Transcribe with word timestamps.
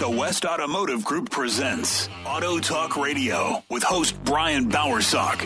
The 0.00 0.08
West 0.08 0.46
Automotive 0.46 1.04
Group 1.04 1.28
presents 1.28 2.08
Auto 2.24 2.58
Talk 2.58 2.96
Radio 2.96 3.62
with 3.68 3.82
host 3.82 4.16
Brian 4.24 4.70
Bowersock. 4.70 5.40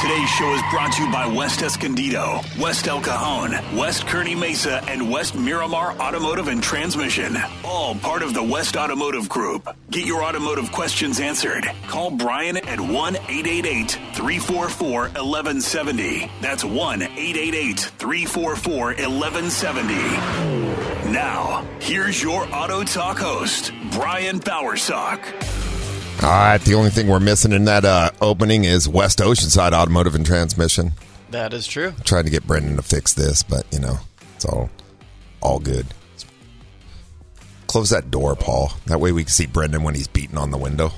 Today's 0.00 0.30
show 0.30 0.54
is 0.54 0.62
brought 0.70 0.94
to 0.94 1.02
you 1.04 1.12
by 1.12 1.26
West 1.26 1.60
Escondido, 1.60 2.40
West 2.58 2.88
El 2.88 3.02
Cajon, 3.02 3.52
West 3.76 4.06
Kearny 4.06 4.34
Mesa, 4.38 4.82
and 4.88 5.10
West 5.10 5.34
Miramar 5.34 5.92
Automotive 5.98 6.48
and 6.48 6.62
Transmission. 6.62 7.36
All 7.62 7.94
part 7.96 8.22
of 8.22 8.32
the 8.32 8.42
West 8.42 8.74
Automotive 8.74 9.28
Group. 9.28 9.68
Get 9.90 10.06
your 10.06 10.24
automotive 10.24 10.72
questions 10.72 11.20
answered. 11.20 11.70
Call 11.86 12.10
Brian 12.10 12.56
at 12.56 12.80
1 12.80 13.16
888 13.16 13.90
344 14.14 15.00
1170. 15.00 16.30
That's 16.40 16.64
1 16.64 17.02
888 17.02 17.80
344 17.80 18.86
1170. 18.94 20.74
Now, 21.12 21.64
here's 21.80 22.22
your 22.22 22.46
Auto 22.52 22.82
Talk 22.82 23.18
host, 23.18 23.72
Brian 23.92 24.40
Bowersock. 24.40 25.24
All 26.22 26.30
right, 26.30 26.60
the 26.60 26.74
only 26.74 26.90
thing 26.90 27.08
we're 27.08 27.20
missing 27.20 27.52
in 27.52 27.64
that 27.66 27.84
uh, 27.84 28.10
opening 28.20 28.64
is 28.64 28.88
West 28.88 29.18
Oceanside 29.18 29.72
Automotive 29.72 30.14
and 30.14 30.24
Transmission. 30.24 30.92
That 31.30 31.52
is 31.52 31.66
true. 31.66 31.88
I'm 31.88 32.04
Trying 32.04 32.24
to 32.24 32.30
get 32.30 32.46
Brendan 32.46 32.76
to 32.76 32.82
fix 32.82 33.12
this, 33.12 33.42
but 33.42 33.66
you 33.72 33.80
know, 33.80 33.98
it's 34.36 34.44
all 34.44 34.70
all 35.40 35.58
good. 35.58 35.86
Close 37.66 37.90
that 37.90 38.10
door, 38.10 38.36
Paul. 38.36 38.72
That 38.86 39.00
way 39.00 39.10
we 39.10 39.24
can 39.24 39.32
see 39.32 39.46
Brendan 39.46 39.82
when 39.82 39.94
he's 39.96 40.06
beating 40.06 40.38
on 40.38 40.50
the 40.52 40.58
window. 40.58 40.92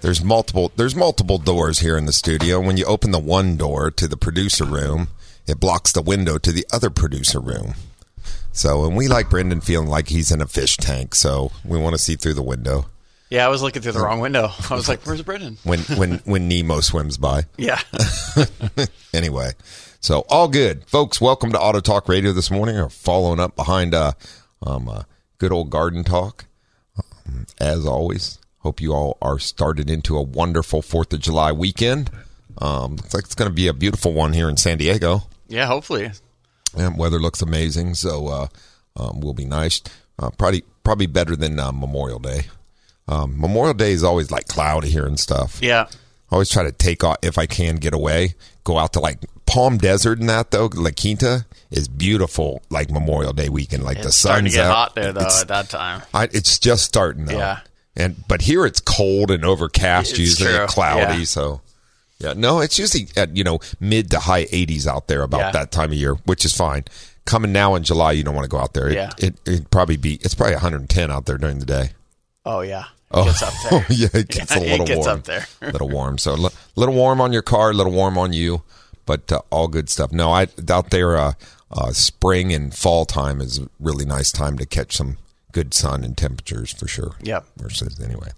There's 0.00 0.22
multiple 0.22 0.72
there's 0.76 0.96
multiple 0.96 1.38
doors 1.38 1.78
here 1.78 1.96
in 1.96 2.06
the 2.06 2.12
studio. 2.12 2.60
When 2.60 2.76
you 2.76 2.84
open 2.84 3.12
the 3.12 3.18
one 3.18 3.56
door 3.56 3.90
to 3.92 4.08
the 4.08 4.16
producer 4.16 4.64
room, 4.64 5.08
it 5.46 5.60
blocks 5.60 5.92
the 5.92 6.02
window 6.02 6.38
to 6.38 6.52
the 6.52 6.66
other 6.72 6.90
producer 6.90 7.40
room. 7.40 7.74
So, 8.58 8.84
and 8.86 8.96
we 8.96 9.06
like 9.06 9.30
Brendan 9.30 9.60
feeling 9.60 9.86
like 9.86 10.08
he's 10.08 10.32
in 10.32 10.40
a 10.40 10.46
fish 10.48 10.78
tank, 10.78 11.14
so 11.14 11.52
we 11.64 11.78
want 11.78 11.94
to 11.94 11.98
see 11.98 12.16
through 12.16 12.34
the 12.34 12.42
window. 12.42 12.86
Yeah, 13.30 13.46
I 13.46 13.50
was 13.50 13.62
looking 13.62 13.82
through 13.82 13.92
the 13.92 14.00
wrong 14.00 14.18
window. 14.18 14.50
I 14.68 14.74
was 14.74 14.88
like, 14.88 15.06
"Where's 15.06 15.22
Brendan?" 15.22 15.58
When 15.62 15.78
when 15.96 16.18
when 16.24 16.48
Nemo 16.48 16.80
swims 16.80 17.18
by. 17.18 17.44
Yeah. 17.56 17.80
anyway, 19.14 19.52
so 20.00 20.24
all 20.28 20.48
good, 20.48 20.84
folks. 20.88 21.20
Welcome 21.20 21.52
to 21.52 21.60
Auto 21.60 21.78
Talk 21.78 22.08
Radio 22.08 22.32
this 22.32 22.50
morning. 22.50 22.74
We're 22.74 22.88
following 22.88 23.38
up 23.38 23.54
behind 23.54 23.94
uh, 23.94 24.14
um, 24.60 24.88
uh, 24.88 25.04
good 25.38 25.52
old 25.52 25.70
garden 25.70 26.02
talk. 26.02 26.46
Um, 26.98 27.46
as 27.60 27.86
always, 27.86 28.40
hope 28.58 28.80
you 28.80 28.92
all 28.92 29.18
are 29.22 29.38
started 29.38 29.88
into 29.88 30.18
a 30.18 30.22
wonderful 30.22 30.82
Fourth 30.82 31.12
of 31.12 31.20
July 31.20 31.52
weekend. 31.52 32.10
Um, 32.60 32.96
looks 32.96 33.14
like 33.14 33.22
it's 33.22 33.36
going 33.36 33.50
to 33.52 33.54
be 33.54 33.68
a 33.68 33.72
beautiful 33.72 34.12
one 34.12 34.32
here 34.32 34.48
in 34.48 34.56
San 34.56 34.78
Diego. 34.78 35.28
Yeah, 35.46 35.66
hopefully. 35.66 36.10
Yeah, 36.76 36.88
weather 36.94 37.18
looks 37.18 37.42
amazing, 37.42 37.94
so 37.94 38.26
uh, 38.28 38.46
um, 38.96 39.20
will 39.20 39.34
be 39.34 39.44
nice. 39.44 39.80
Uh, 40.18 40.30
probably 40.30 40.64
probably 40.84 41.06
better 41.06 41.36
than 41.36 41.58
uh, 41.58 41.72
Memorial 41.72 42.18
Day. 42.18 42.42
Um, 43.06 43.40
Memorial 43.40 43.74
Day 43.74 43.92
is 43.92 44.04
always 44.04 44.30
like 44.30 44.48
cloudy 44.48 44.90
here 44.90 45.06
and 45.06 45.18
stuff. 45.18 45.58
Yeah. 45.62 45.86
I 46.30 46.34
always 46.34 46.50
try 46.50 46.62
to 46.64 46.72
take 46.72 47.04
off 47.04 47.16
if 47.22 47.38
I 47.38 47.46
can 47.46 47.76
get 47.76 47.94
away. 47.94 48.34
Go 48.64 48.76
out 48.78 48.92
to 48.94 49.00
like 49.00 49.24
Palm 49.46 49.78
Desert 49.78 50.18
and 50.20 50.28
that 50.28 50.50
though. 50.50 50.68
La 50.74 50.90
Quinta 50.90 51.46
is 51.70 51.88
beautiful. 51.88 52.60
Like 52.68 52.90
Memorial 52.90 53.32
Day 53.32 53.48
weekend, 53.48 53.82
like 53.82 53.96
It's 53.98 54.06
the 54.06 54.12
starting 54.12 54.46
sun's 54.46 54.52
to 54.54 54.58
get 54.58 54.66
out. 54.66 54.74
hot 54.74 54.94
there 54.94 55.12
though 55.12 55.20
It's- 55.20 55.40
at 55.42 55.48
that 55.48 55.70
time. 55.70 56.02
I, 56.12 56.24
it's 56.24 56.58
just 56.58 56.84
starting 56.84 57.24
though. 57.24 57.38
Yeah. 57.38 57.60
And 57.96 58.22
but 58.28 58.42
here 58.42 58.66
it's 58.66 58.80
cold 58.80 59.30
and 59.30 59.42
overcast, 59.44 60.10
It's 60.10 60.18
usually 60.18 60.52
true. 60.54 60.66
cloudy. 60.66 61.20
Yeah. 61.20 61.24
So 61.24 61.60
yeah, 62.18 62.32
no, 62.34 62.60
it's 62.60 62.78
usually 62.78 63.08
at 63.16 63.36
you 63.36 63.44
know 63.44 63.60
mid 63.80 64.10
to 64.12 64.18
high 64.20 64.44
80s 64.46 64.86
out 64.86 65.08
there 65.08 65.22
about 65.22 65.38
Yeah. 65.40 65.50
that 65.52 65.70
time 65.72 65.90
of 65.92 65.98
year, 65.98 66.14
which 66.24 66.44
is 66.44 66.52
fine. 66.54 66.84
Coming 67.24 67.52
now 67.52 67.74
in 67.74 67.82
July, 67.82 68.12
you 68.12 68.22
don't 68.24 68.34
want 68.34 68.44
to 68.44 68.48
go 68.50 68.58
out 68.58 68.72
there. 68.74 68.88
It, 68.88 68.94
Yeah. 68.94 69.10
it 69.18 69.34
it'd 69.46 69.70
probably 69.70 69.96
be 69.96 70.14
it's 70.22 70.34
probably 70.34 70.54
110 70.54 71.10
out 71.10 71.26
there 71.26 71.38
during 71.38 71.58
the 71.58 71.66
day. 71.66 71.90
Oh 72.44 72.60
yeah. 72.60 72.84
Oh, 73.10 73.24
Gets 73.24 73.42
up 73.42 73.52
there. 73.70 73.86
yeah, 73.90 74.08
it 74.14 74.28
gets 74.28 74.50
Yeah, 74.54 74.62
a 74.62 74.62
it 74.66 74.70
little 74.70 74.86
gets 74.86 75.06
warm. 75.06 75.18
up 75.18 75.24
there. 75.24 75.46
a 75.62 75.70
little 75.72 75.88
warm. 75.88 76.18
So 76.18 76.32
a 76.32 76.36
li- 76.36 76.50
little 76.76 76.94
warm 76.94 77.20
on 77.20 77.32
your 77.32 77.42
car, 77.42 77.70
a 77.70 77.74
little 77.74 77.92
warm 77.92 78.18
on 78.18 78.32
you, 78.32 78.62
but 79.06 79.30
uh, 79.32 79.40
all 79.50 79.68
good 79.68 79.88
stuff. 79.88 80.12
No, 80.12 80.30
I 80.32 80.48
out 80.70 80.90
there. 80.90 81.16
Uh, 81.16 81.32
uh, 81.70 81.92
spring 81.92 82.50
and 82.54 82.74
fall 82.74 83.04
time 83.04 83.42
is 83.42 83.58
a 83.58 83.68
really 83.78 84.06
nice 84.06 84.32
time 84.32 84.56
to 84.56 84.64
catch 84.64 84.96
some 84.96 85.18
good 85.52 85.74
sun 85.74 86.04
and 86.04 86.16
temperatures 86.16 86.72
for 86.72 86.86
sure. 86.88 87.16
Yep. 87.22 87.46
Versus 87.56 88.00
anyway. 88.00 88.28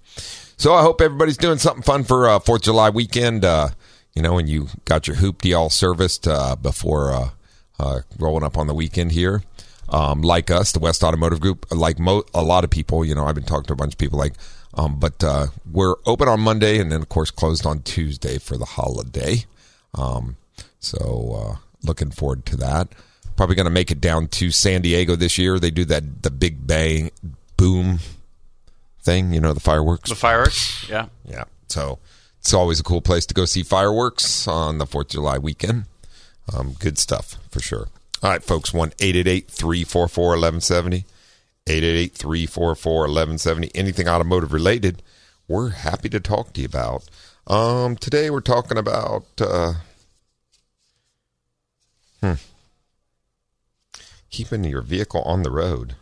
So 0.57 0.75
I 0.75 0.83
hope 0.83 1.01
everybody's 1.01 1.37
doing 1.37 1.59
something 1.59 1.83
fun 1.83 2.05
for 2.05 2.29
uh, 2.29 2.39
Fourth 2.39 2.61
of 2.61 2.65
July 2.65 2.91
weekend. 2.91 3.45
Uh, 3.45 3.71
you 4.15 4.23
know, 4.23 4.39
and 4.39 4.49
you 4.49 4.69
got 4.85 5.07
your 5.07 5.17
hoopty 5.17 5.57
all 5.57 5.71
serviced 5.71 6.27
uh, 6.27 6.57
before 6.57 7.13
uh, 7.13 7.31
uh, 7.79 8.01
rolling 8.19 8.45
up 8.45 8.59
on 8.59 8.67
the 8.67 8.75
weekend 8.75 9.13
here. 9.13 9.43
Um, 9.89 10.23
like 10.23 10.51
us, 10.51 10.71
the 10.73 10.79
West 10.79 11.03
Automotive 11.03 11.41
Group, 11.41 11.67
like 11.73 11.99
mo- 11.99 12.25
a 12.33 12.43
lot 12.43 12.63
of 12.63 12.71
people, 12.71 13.05
you 13.05 13.15
know, 13.15 13.25
I've 13.25 13.35
been 13.35 13.45
talking 13.45 13.65
to 13.65 13.73
a 13.73 13.77
bunch 13.77 13.95
of 13.95 13.99
people 13.99 14.19
like, 14.19 14.35
um, 14.75 15.01
but 15.01 15.25
uh, 15.25 15.49
we're 15.71 15.97
open 16.07 16.29
on 16.29 16.41
Monday 16.41 16.79
and 16.79 16.93
then, 16.93 17.01
of 17.03 17.09
course, 17.09 17.33
closed 17.33 17.67
on 17.67 17.83
Tuesday 17.83 18.39
for 18.39 18.57
the 18.57 18.65
holiday. 18.65 19.47
Um, 19.95 20.37
so 20.79 21.35
uh, 21.35 21.57
looking 21.83 22.11
forward 22.13 22.47
to 22.47 22.57
that. 22.59 22.89
Probably 23.41 23.57
going 23.57 23.65
to 23.65 23.71
make 23.71 23.91
it 23.91 24.03
down 24.03 24.29
to 24.29 24.51
San 24.51 24.83
Diego 24.83 25.17
this 25.17 25.39
year. 25.39 25.59
They 25.59 25.71
do 25.71 25.87
that 25.87 26.23
the 26.23 26.31
Big 26.31 26.67
Bang 26.67 27.11
boom 27.57 28.01
thing, 29.01 29.33
you 29.33 29.41
know, 29.41 29.55
the 29.55 29.61
fireworks. 29.61 30.11
The 30.11 30.15
fireworks. 30.15 30.87
Yeah. 30.91 31.07
Yeah. 31.25 31.45
So 31.69 32.01
it's 32.41 32.53
always 32.53 32.81
a 32.81 32.83
cool 32.83 33.01
place 33.01 33.25
to 33.25 33.33
go 33.33 33.47
see 33.47 33.63
fireworks 33.63 34.47
on 34.47 34.77
the 34.77 34.85
4th 34.85 35.05
of 35.05 35.09
July 35.09 35.39
weekend. 35.39 35.87
Um, 36.55 36.75
good 36.79 36.99
stuff 36.99 37.37
for 37.51 37.61
sure. 37.61 37.89
All 38.23 38.29
right, 38.29 38.43
folks. 38.43 38.75
1 38.75 38.91
344 38.91 40.23
1170. 40.33 41.07
888 41.67 42.13
344 42.13 42.93
1170. 42.93 43.71
Anything 43.75 44.07
automotive 44.07 44.53
related, 44.53 45.03
we're 45.49 45.71
happy 45.71 46.11
to 46.11 46.21
talk 46.21 46.53
to 46.53 46.61
you 46.61 46.67
about. 46.67 47.09
Um, 47.47 47.97
today 47.97 48.29
we're 48.29 48.43
talking 48.43 48.77
about. 48.77 49.25
Uh, 49.41 49.73
hmm. 52.21 52.35
Keeping 54.31 54.65
your 54.65 54.83
vehicle 54.83 55.23
on 55.23 55.43
the 55.43 55.51
road. 55.51 55.97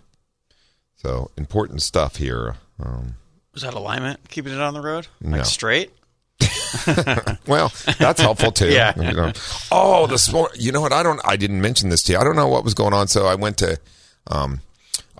So 0.96 1.30
important 1.36 1.82
stuff 1.82 2.16
here. 2.16 2.56
Um, 2.82 3.14
Was 3.54 3.62
that 3.62 3.74
alignment? 3.74 4.28
Keeping 4.28 4.52
it 4.52 4.60
on 4.60 4.74
the 4.74 4.80
road? 4.80 5.06
No. 5.20 5.38
Like 5.38 5.46
straight? 5.46 5.92
Well, 7.46 7.72
that's 7.98 8.20
helpful 8.20 8.52
too. 8.52 8.68
Yeah. 8.72 8.92
You 9.00 9.12
know. 9.12 9.32
Oh, 9.72 10.06
this 10.06 10.30
mor- 10.30 10.50
you 10.54 10.70
know 10.72 10.80
what? 10.82 10.92
I 10.92 11.02
don't. 11.02 11.20
I 11.24 11.36
didn't 11.36 11.60
mention 11.62 11.88
this 11.88 12.02
to 12.04 12.12
you. 12.12 12.18
I 12.18 12.24
don't 12.24 12.36
know 12.36 12.48
what 12.48 12.62
was 12.64 12.74
going 12.74 12.92
on. 12.92 13.08
So 13.08 13.26
I 13.26 13.34
went 13.34 13.56
to. 13.58 13.78
Um, 14.26 14.60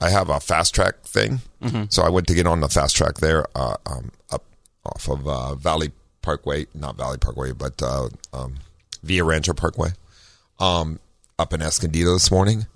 I 0.00 0.10
have 0.10 0.28
a 0.28 0.34
FasTrak 0.34 1.00
thing. 1.04 1.40
So 1.88 2.02
I 2.04 2.08
went 2.10 2.28
to 2.28 2.34
get 2.34 2.46
on 2.46 2.60
the 2.60 2.68
FasTrak 2.68 3.18
there, 3.18 3.44
uh, 3.56 3.76
um, 3.86 4.12
up 4.30 4.44
off 4.86 5.08
of 5.08 5.26
uh, 5.26 5.54
Valley 5.56 5.90
Parkway, 6.22 6.66
not 6.72 6.96
Valley 6.96 7.18
Parkway, 7.18 7.50
but 7.52 7.82
uh, 7.82 8.08
um, 8.32 8.56
Via 9.02 9.24
Rancho 9.24 9.54
Parkway, 9.54 9.88
um, 10.60 11.00
up 11.36 11.52
in 11.52 11.60
Escondido 11.60 12.12
this 12.12 12.30
morning, 12.30 12.66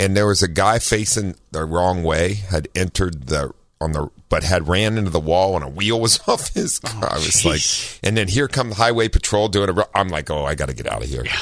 and 0.00 0.16
there 0.16 0.26
was 0.26 0.42
a 0.42 0.48
guy 0.48 0.78
facing 0.78 1.36
the 1.52 1.64
wrong 1.64 2.02
way, 2.02 2.34
had 2.34 2.68
entered 2.74 3.26
the 3.26 3.52
on 3.82 3.92
the 3.92 4.10
but 4.30 4.44
had 4.44 4.66
ran 4.66 4.96
into 4.96 5.10
the 5.10 5.20
wall 5.20 5.56
and 5.56 5.64
a 5.64 5.68
wheel 5.68 6.00
was 6.00 6.20
off 6.28 6.54
his 6.54 6.78
car. 6.78 7.12
I 7.12 7.16
was 7.16 7.44
like, 7.44 7.60
and 8.02 8.16
then 8.16 8.28
here 8.28 8.48
come 8.48 8.70
the 8.70 8.76
highway 8.76 9.08
patrol 9.08 9.48
doing 9.48 9.68
it. 9.68 9.88
I'm 9.94 10.08
like, 10.08 10.30
oh, 10.30 10.44
I 10.44 10.54
got 10.54 10.66
to 10.66 10.74
get 10.74 10.86
out 10.86 11.02
of 11.02 11.08
here. 11.08 11.24
Yeah. 11.24 11.38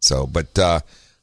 So, 0.00 0.26
but 0.26 0.56
uh, 0.58 0.80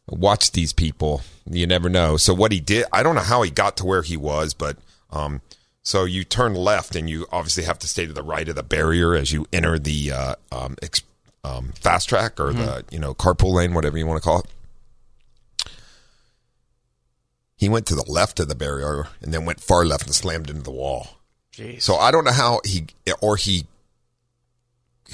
watch 0.07 0.51
these 0.51 0.73
people. 0.73 1.21
You 1.49 1.67
never 1.67 1.89
know. 1.89 2.17
So 2.17 2.33
what 2.33 2.51
he 2.51 2.59
did, 2.59 2.85
I 2.91 3.01
don't 3.03 3.15
know 3.15 3.21
how 3.21 3.41
he 3.43 3.51
got 3.51 3.77
to 3.77 3.85
where 3.85 4.01
he 4.01 4.17
was, 4.17 4.53
but 4.53 4.77
um, 5.11 5.41
so 5.83 6.03
you 6.03 6.23
turn 6.23 6.53
left 6.53 6.95
and 6.95 7.09
you 7.09 7.27
obviously 7.31 7.63
have 7.63 7.79
to 7.79 7.87
stay 7.87 8.05
to 8.05 8.13
the 8.13 8.23
right 8.23 8.47
of 8.47 8.55
the 8.55 8.63
barrier 8.63 9.15
as 9.15 9.31
you 9.31 9.45
enter 9.53 9.77
the 9.79 10.11
uh, 10.11 10.35
um, 10.51 10.75
ex- 10.81 11.01
um, 11.43 11.73
FasTrak 11.79 12.39
or 12.39 12.53
the 12.53 12.85
you 12.89 12.99
know 12.99 13.13
carpool 13.13 13.53
lane, 13.53 13.73
whatever 13.73 13.97
you 13.97 14.07
want 14.07 14.21
to 14.21 14.27
call 14.27 14.39
it. 14.39 14.45
He 17.63 17.69
went 17.69 17.85
to 17.85 17.95
the 17.95 18.03
left 18.11 18.41
of 18.41 18.49
the 18.49 18.55
barrier 18.55 19.07
and 19.21 19.33
then 19.33 19.45
went 19.45 19.61
far 19.61 19.85
left 19.85 20.05
and 20.05 20.13
slammed 20.13 20.49
into 20.49 20.63
the 20.63 20.71
wall. 20.71 21.19
Jeez. 21.53 21.81
So 21.81 21.95
I 21.95 22.11
don't 22.11 22.25
know 22.25 22.31
how 22.33 22.59
he 22.65 22.87
or 23.21 23.37
he 23.37 23.67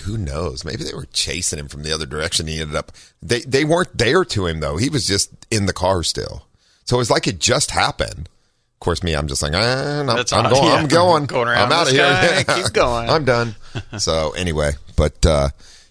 who 0.05 0.17
knows? 0.17 0.65
Maybe 0.65 0.83
they 0.83 0.95
were 0.95 1.05
chasing 1.13 1.59
him 1.59 1.67
from 1.67 1.83
the 1.83 1.93
other 1.93 2.07
direction. 2.07 2.47
He 2.47 2.59
ended 2.59 2.75
up. 2.75 2.91
They 3.21 3.41
they 3.41 3.65
weren't 3.65 3.95
there 3.95 4.25
to 4.25 4.47
him 4.47 4.61
though. 4.61 4.77
He 4.77 4.89
was 4.89 5.05
just 5.05 5.29
in 5.51 5.67
the 5.67 5.73
car 5.73 6.01
still. 6.01 6.47
So 6.85 6.95
it 6.95 6.99
was 6.99 7.11
like 7.11 7.27
it 7.27 7.37
just 7.39 7.69
happened. 7.69 8.29
Of 8.75 8.79
course, 8.79 9.03
me, 9.03 9.13
I'm 9.13 9.27
just 9.27 9.43
like, 9.43 9.53
ah, 9.53 10.01
no, 10.07 10.15
That's 10.15 10.33
I'm 10.33 10.47
odd. 10.47 10.51
going, 10.53 10.63
Yeah. 10.69 10.73
I'm 10.75 10.87
going, 10.87 11.25
Going 11.25 11.47
around 11.49 11.67
I'm 11.67 11.71
out 11.71 11.87
of 11.87 11.93
here. 11.93 12.01
guy. 12.01 12.43
Keep 12.63 12.73
going. 12.73 13.09
I'm 13.11 13.25
done. 13.25 13.53
so 13.99 14.31
anyway, 14.31 14.71
but 14.95 15.23
uh, 15.23 15.49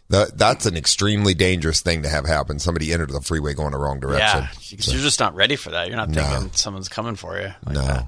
the, 0.09 0.31
that's 0.35 0.65
an 0.67 0.77
extremely 0.77 1.35
dangerous 1.35 1.81
thing 1.81 2.03
to 2.03 2.09
have 2.09 2.27
happen. 2.27 2.59
Somebody 2.59 2.93
entered 2.93 3.11
the 3.11 3.21
freeway 3.21 3.55
going 3.55 3.73
the 3.73 3.79
wrong 3.79 4.01
direction. 4.01 4.43
Yeah, 4.43 4.49
because 4.71 4.93
you're 4.93 5.03
just 5.03 5.21
not 5.21 5.35
ready 5.35 5.57
for 5.57 5.71
that. 5.71 5.89
You're 5.89 5.97
not 5.97 6.09
No. 6.09 6.23
thinking 6.25 6.51
someone's 6.55 6.89
coming 6.89 7.15
for 7.17 7.39
you. 7.39 7.53
Like 7.65 7.75
No, 7.75 7.83
that. 7.87 8.07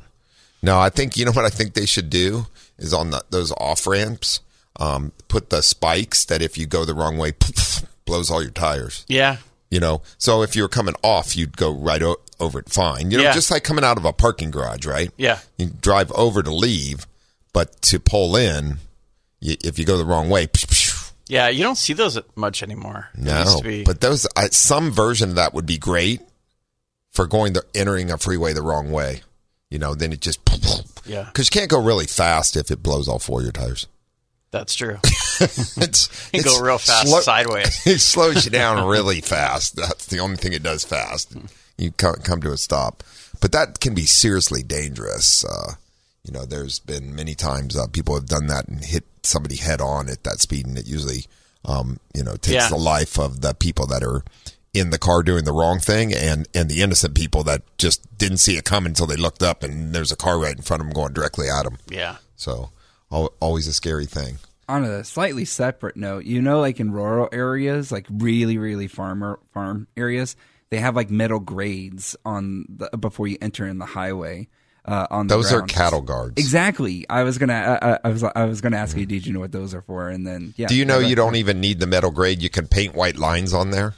no. 0.63 0.81
I 0.81 0.89
think 0.91 1.17
you 1.17 1.25
know 1.27 1.33
what 1.33 1.45
I 1.45 1.51
think 1.51 1.75
they 1.75 1.87
should 1.87 2.09
do 2.11 2.47
is 2.79 2.95
on 2.95 3.11
the, 3.11 3.23
those 3.31 3.53
off 3.53 3.87
ramps, 3.87 4.41
um, 4.79 5.13
put 5.29 5.51
the 5.51 5.63
spikes 5.63 6.25
that 6.25 6.41
if 6.41 6.57
you 6.57 6.67
go 6.67 6.85
the 6.87 6.95
wrong 6.95 7.19
way, 7.19 7.33
blows 8.07 8.31
all 8.31 8.41
your 8.43 8.51
tires. 8.51 9.05
Yeah, 9.09 9.37
You 9.71 9.79
know, 9.81 10.01
so 10.17 10.43
if 10.43 10.57
you 10.57 10.63
were 10.63 10.69
coming 10.69 10.95
off, 11.03 11.37
you'd 11.37 11.57
go 11.59 11.71
right 11.71 12.03
o- 12.03 12.17
over 12.41 12.59
it 12.61 12.71
fine. 12.71 13.11
You 13.11 13.19
know, 13.19 13.25
Yeah. 13.25 13.33
just 13.35 13.51
like 13.51 13.63
coming 13.63 13.85
out 13.85 13.99
of 13.99 14.07
a 14.07 14.13
parking 14.15 14.51
garage, 14.51 14.87
right? 14.87 15.11
Yeah. 15.19 15.41
You 15.59 15.67
drive 15.67 16.11
over 16.13 16.43
to 16.43 16.51
leave, 16.51 17.07
but 17.53 17.81
to 17.83 18.01
pull 18.01 18.35
in, 18.37 18.79
you, 19.41 19.57
if 19.63 19.79
you 19.79 19.85
go 19.85 19.99
the 19.99 20.05
wrong 20.07 20.31
way, 20.31 20.47
yeah. 21.31 21.49
You 21.49 21.63
don't 21.63 21.77
see 21.77 21.93
those 21.93 22.19
much 22.37 22.63
anymore. 22.63 23.09
No. 23.17 23.61
But 23.87 24.01
those, 24.01 24.27
I, 24.37 24.49
some 24.49 24.91
version 24.91 25.31
of 25.31 25.35
that 25.37 25.55
would 25.55 25.67
be 25.67 25.79
great 25.79 26.21
for 27.13 27.27
going 27.27 27.53
the 27.55 27.63
entering 27.75 28.11
a 28.11 28.19
freeway 28.19 28.53
the 28.53 28.63
wrong 28.63 28.91
way. 28.91 29.23
You 29.71 29.79
know, 29.79 29.95
then 29.95 30.13
it 30.13 30.21
just 30.21 30.41
Yeah. 31.07 31.25
because 31.33 31.47
you 31.47 31.59
can't 31.61 31.71
go 31.71 31.81
really 31.83 32.07
fast 32.07 32.57
if 32.57 32.71
it 32.71 32.83
blows 32.83 33.09
all 33.09 33.19
four 33.19 33.39
of 33.41 33.45
your 33.45 33.53
tires. 33.53 33.87
that's 34.51 34.75
true. 34.75 34.99
it's 35.41 36.31
You 36.33 36.41
it's 36.41 36.45
go 36.59 36.61
real 36.65 36.79
fast 36.79 37.09
slow- 37.09 37.21
sideways. 37.21 37.81
it 37.87 38.01
slows 38.01 38.45
you 38.45 38.51
down 38.51 38.87
really 38.89 39.21
fast. 39.21 39.77
That's 39.77 40.07
the 40.07 40.19
only 40.19 40.37
thing 40.37 40.53
it 40.53 40.63
does 40.63 40.85
fast. 40.85 41.35
You 41.79 41.93
come, 41.93 42.17
come 42.17 42.41
to 42.43 42.53
a 42.53 42.57
stop, 42.57 43.03
but 43.41 43.53
that 43.53 43.81
can 43.81 43.95
be 43.95 44.05
seriously 44.07 44.63
dangerous. 44.63 45.45
Uh, 45.45 45.75
you 46.25 46.33
know, 46.33 46.45
there's 46.45 46.79
been 46.79 47.15
many 47.15 47.35
times 47.35 47.77
uh, 47.77 47.87
people 47.87 48.15
have 48.15 48.27
done 48.27 48.47
that 48.49 48.69
and 48.69 48.85
hit 48.85 49.05
somebody 49.23 49.57
head 49.57 49.81
on 49.81 50.09
at 50.09 50.25
that 50.25 50.41
speed, 50.41 50.67
and 50.67 50.77
it 50.79 50.87
usually, 50.87 51.25
um, 51.65 51.99
you 52.15 52.23
know, 52.23 52.33
takes 52.37 52.55
Yeah. 52.65 52.69
the 52.69 52.77
life 52.77 53.19
of 53.19 53.41
the 53.41 53.55
people 53.55 53.87
that 53.89 54.03
are 54.03 54.23
in 54.73 54.91
the 54.91 54.99
car 54.99 55.23
doing 55.23 55.45
the 55.45 55.53
wrong 55.53 55.79
thing, 55.81 56.15
and 56.15 56.47
and 56.55 56.69
the 56.71 56.83
innocent 56.83 57.15
people 57.15 57.43
that 57.45 57.63
just 57.79 58.01
didn't 58.19 58.39
see 58.39 58.57
it 58.57 58.65
coming 58.65 58.91
until 58.91 59.07
they 59.07 59.17
looked 59.17 59.43
up 59.43 59.63
and 59.63 59.93
there's 59.95 60.13
a 60.13 60.17
car 60.17 60.39
right 60.39 60.57
in 60.57 60.63
front 60.63 60.81
of 60.81 60.87
them 60.87 60.95
going 60.95 61.13
directly 61.13 61.49
at 61.49 61.65
them. 61.65 61.79
Yeah. 61.91 62.17
So, 62.37 62.71
al- 63.11 63.33
always 63.41 63.67
a 63.67 63.73
scary 63.73 64.07
thing. 64.07 64.39
on 64.69 64.85
a 64.85 65.03
slightly 65.03 65.45
separate 65.45 65.97
note, 65.97 66.25
you 66.25 66.41
know, 66.41 66.61
like 66.61 66.79
in 66.79 66.93
rural 66.93 67.29
areas, 67.33 67.91
like 67.91 68.07
really, 68.09 68.57
really 68.57 68.87
farmer 68.87 69.41
farm 69.53 69.89
areas, 69.97 70.37
they 70.71 70.77
have 70.79 70.95
like 70.95 71.11
metal 71.11 71.41
grades 71.41 72.15
on 72.25 72.65
the 72.69 72.89
before 72.97 73.27
you 73.27 73.37
enter 73.43 73.67
in 73.67 73.79
the 73.79 73.87
highway. 73.87 74.47
Uh, 74.85 75.07
on 75.11 75.27
the 75.27 75.37
Those 75.37 75.53
are 75.53 75.63
cattle 75.63 76.01
guards. 76.01 76.35
Exactly. 76.39 77.07
I 77.09 77.23
was 77.23 77.37
gonna. 77.39 77.53
I, 77.83 77.93
I- 77.93 77.99
I 78.05 78.09
was. 78.09 78.25
I 78.25 78.45
was 78.45 78.61
gonna 78.61 78.79
ask 78.79 78.97
you. 78.97 79.03
Mm-hmm. 79.03 79.11
Did 79.11 79.27
you 79.27 79.33
know 79.35 79.41
what 79.41 79.53
those 79.53 79.75
are 79.75 79.83
for? 79.83 80.09
And 80.09 80.27
then, 80.27 80.55
yeah. 80.57 80.69
Do 80.69 80.75
you 80.75 80.85
know 80.85 80.99
you 80.99 81.15
don't 81.15 81.37
even 81.37 81.61
need 81.61 81.81
the 81.81 81.87
metal 81.87 82.11
grade? 82.11 82.43
You 82.43 82.49
can 82.51 82.67
paint 82.67 82.95
white 82.95 83.17
lines 83.17 83.53
on 83.53 83.71
there. 83.71 83.95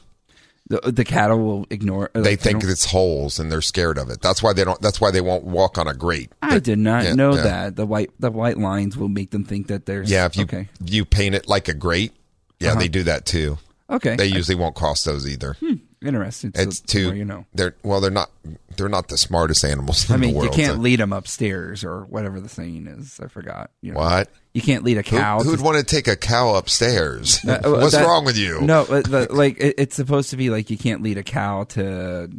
The, 0.68 0.80
the 0.92 1.04
cattle 1.04 1.38
will 1.38 1.66
ignore. 1.70 2.10
uh, 2.14 2.20
They 2.22 2.36
think 2.36 2.64
it's 2.64 2.86
holes 2.86 3.38
and 3.38 3.50
they're 3.52 3.60
scared 3.60 3.98
of 3.98 4.08
it. 4.10 4.22
That's 4.22 4.42
why 4.42 4.52
they 4.54 4.64
don't. 4.64 4.80
That's 4.80 5.00
why 5.00 5.10
they 5.10 5.20
won't 5.20 5.44
walk 5.44 5.76
on 5.78 5.86
a 5.86 5.94
grate. 5.94 6.32
I 6.40 6.58
did 6.58 6.78
not 6.78 7.04
Yeah, 7.04 7.14
know 7.14 7.34
yeah. 7.34 7.42
that 7.42 7.76
the 7.76 7.84
white 7.86 8.10
the 8.18 8.30
white 8.30 8.58
lines 8.58 8.96
will 8.96 9.08
make 9.08 9.30
them 9.30 9.44
think 9.44 9.66
that 9.68 9.86
there's. 9.86 10.10
Yeah, 10.10 10.26
if 10.26 10.36
you 10.36 10.44
okay. 10.44 10.68
you 10.84 11.04
paint 11.04 11.34
it 11.34 11.46
like 11.48 11.68
a 11.68 11.74
grate, 11.74 12.12
yeah, 12.58 12.70
they 12.74 12.84
uh-huh. 12.84 12.88
do 12.88 13.02
that 13.04 13.26
too. 13.26 13.58
Okay. 13.90 14.16
They 14.16 14.26
usually 14.26 14.54
won't 14.54 14.74
cross 14.74 15.04
those 15.04 15.28
either. 15.28 15.54
Hmm. 15.60 15.74
Interesting. 16.04 16.52
It's 16.54 16.80
too. 16.80 17.14
you 17.14 17.24
know. 17.24 17.46
They're 17.54 17.74
well, 17.82 18.00
they're 18.00 18.10
not. 18.10 18.30
They're 18.76 18.88
not 18.88 19.08
the 19.08 19.18
smartest 19.18 19.64
animals 19.64 20.08
in 20.08 20.14
I 20.14 20.18
mean, 20.18 20.34
the 20.34 20.44
you 20.44 20.50
can't 20.50 20.76
so- 20.76 20.80
lead 20.80 21.00
them 21.00 21.12
upstairs 21.12 21.84
or 21.84 22.04
whatever 22.04 22.40
the 22.40 22.48
saying 22.48 22.86
is. 22.86 23.20
I 23.22 23.28
forgot. 23.28 23.70
You 23.80 23.92
know. 23.92 24.00
What? 24.00 24.28
You 24.54 24.62
can't 24.62 24.84
lead 24.84 24.98
a 24.98 25.02
cow. 25.02 25.40
who'd 25.40 25.58
to- 25.58 25.64
want 25.64 25.78
to 25.78 25.84
take 25.84 26.08
a 26.08 26.16
cow 26.16 26.54
upstairs? 26.54 27.38
Uh, 27.48 27.58
What's 27.64 27.92
that- 27.92 28.06
wrong 28.06 28.24
with 28.24 28.36
you? 28.36 28.60
No, 28.60 28.84
the, 28.84 29.28
like 29.30 29.58
it, 29.60 29.74
it's 29.78 29.96
supposed 29.96 30.30
to 30.30 30.36
be 30.36 30.50
like 30.50 30.70
you 30.70 30.78
can't 30.78 31.02
lead 31.02 31.18
a 31.18 31.22
cow 31.22 31.64
to 31.64 32.30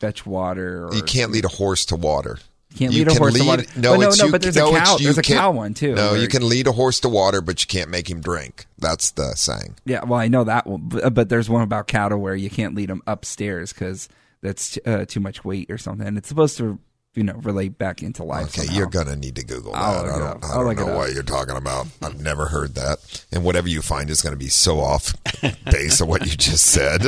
fetch 0.00 0.26
water. 0.26 0.86
Or 0.88 0.94
You 0.94 1.02
can't 1.02 1.30
lead 1.32 1.44
a 1.44 1.48
horse 1.48 1.86
to 1.86 1.96
water. 1.96 2.38
You 2.74 2.78
can't 2.78 2.92
lead 2.94 3.08
a 3.08 3.14
horse 3.14 3.34
to 3.38 3.44
water. 3.44 3.62
No, 3.76 3.92
But 3.92 4.00
no, 4.00 4.08
it's 4.08 4.18
no, 4.18 4.24
you- 4.26 4.32
but 4.32 4.42
there's 4.42 4.56
a 4.56 4.58
no, 4.60 4.74
it's 4.74 4.78
cow- 4.90 4.98
there's 4.98 5.18
a 5.18 5.22
cow 5.22 5.50
one, 5.52 5.74
too, 5.74 5.94
No, 5.94 6.10
where- 6.12 6.20
you 6.20 6.28
can 6.28 6.48
lead 6.48 6.66
a 6.66 6.72
horse 6.72 7.00
to 7.00 7.08
water, 7.08 7.40
but 7.40 7.62
you 7.62 7.66
can't 7.68 7.88
make 7.88 8.10
him 8.10 8.20
drink. 8.20 8.66
That's 8.78 9.12
the 9.12 9.34
saying. 9.36 9.76
Yeah, 9.84 10.04
well, 10.04 10.18
I 10.18 10.28
know 10.28 10.44
that 10.44 10.66
one, 10.66 10.82
but, 10.88 11.14
but 11.14 11.28
there's 11.28 11.48
one 11.48 11.62
about 11.62 11.86
cattle 11.86 12.18
where 12.18 12.34
you 12.34 12.50
can't 12.50 12.74
lead 12.74 12.88
them 12.90 13.02
upstairs 13.06 13.72
because 13.72 14.08
that's 14.42 14.78
uh, 14.84 15.04
too 15.06 15.20
much 15.20 15.44
weight 15.44 15.70
or 15.70 15.78
something. 15.78 16.06
And 16.06 16.18
it's 16.18 16.28
supposed 16.28 16.56
to, 16.58 16.78
you 17.14 17.22
know, 17.22 17.34
relate 17.34 17.78
back 17.78 18.02
into 18.02 18.24
life. 18.24 18.48
Okay, 18.48 18.62
somehow. 18.62 18.76
you're 18.76 18.88
gonna 18.88 19.14
need 19.16 19.36
to 19.36 19.44
Google 19.44 19.72
that. 19.72 19.78
I'll 19.78 20.00
I 20.04 20.18
don't. 20.18 20.44
I 20.44 20.74
don't 20.74 20.86
know 20.88 20.96
what 20.96 21.14
you're 21.14 21.22
talking 21.22 21.56
about. 21.56 21.86
I've 22.02 22.20
never 22.20 22.46
heard 22.46 22.74
that. 22.74 23.24
And 23.32 23.44
whatever 23.44 23.68
you 23.68 23.82
find 23.82 24.10
is 24.10 24.20
going 24.20 24.32
to 24.34 24.38
be 24.38 24.48
so 24.48 24.80
off 24.80 25.14
base 25.70 26.00
of 26.00 26.08
what 26.08 26.26
you 26.26 26.36
just 26.36 26.66
said. 26.66 27.02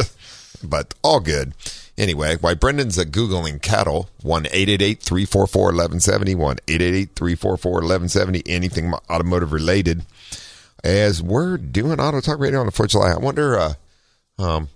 But 0.62 0.94
all 1.03 1.20
good. 1.20 1.55
Anyway, 1.99 2.37
why 2.41 2.55
Brendan's 2.55 2.99
a 2.99 3.06
Googling 3.06 3.62
cattle, 3.62 4.11
1 4.23 4.44
344 4.44 5.62
1170, 5.64 6.35
1 6.35 6.56
344 6.67 7.73
1170, 7.73 8.43
anything 8.47 8.93
automotive 9.08 9.53
related. 9.53 10.05
As 10.85 11.23
we're 11.23 11.56
doing 11.56 11.99
Auto 11.99 12.20
Talk 12.20 12.38
Radio 12.38 12.61
on 12.61 12.67
the 12.67 12.73
4th 12.73 12.85
of 12.85 12.91
July, 12.91 13.12
I 13.12 13.17
wonder, 13.17 13.58
uh, 13.58 13.75
um, 14.38 14.69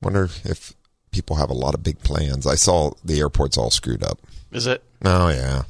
wonder 0.00 0.24
if 0.44 0.72
people 1.10 1.36
have 1.36 1.50
a 1.50 1.54
lot 1.54 1.74
of 1.74 1.82
big 1.82 2.00
plans. 2.00 2.46
I 2.46 2.54
saw 2.54 2.92
the 3.04 3.20
airport's 3.20 3.58
all 3.58 3.70
screwed 3.70 4.02
up. 4.02 4.18
Is 4.52 4.66
it? 4.66 4.82
Oh 5.04 5.28
yeah. 5.28 5.62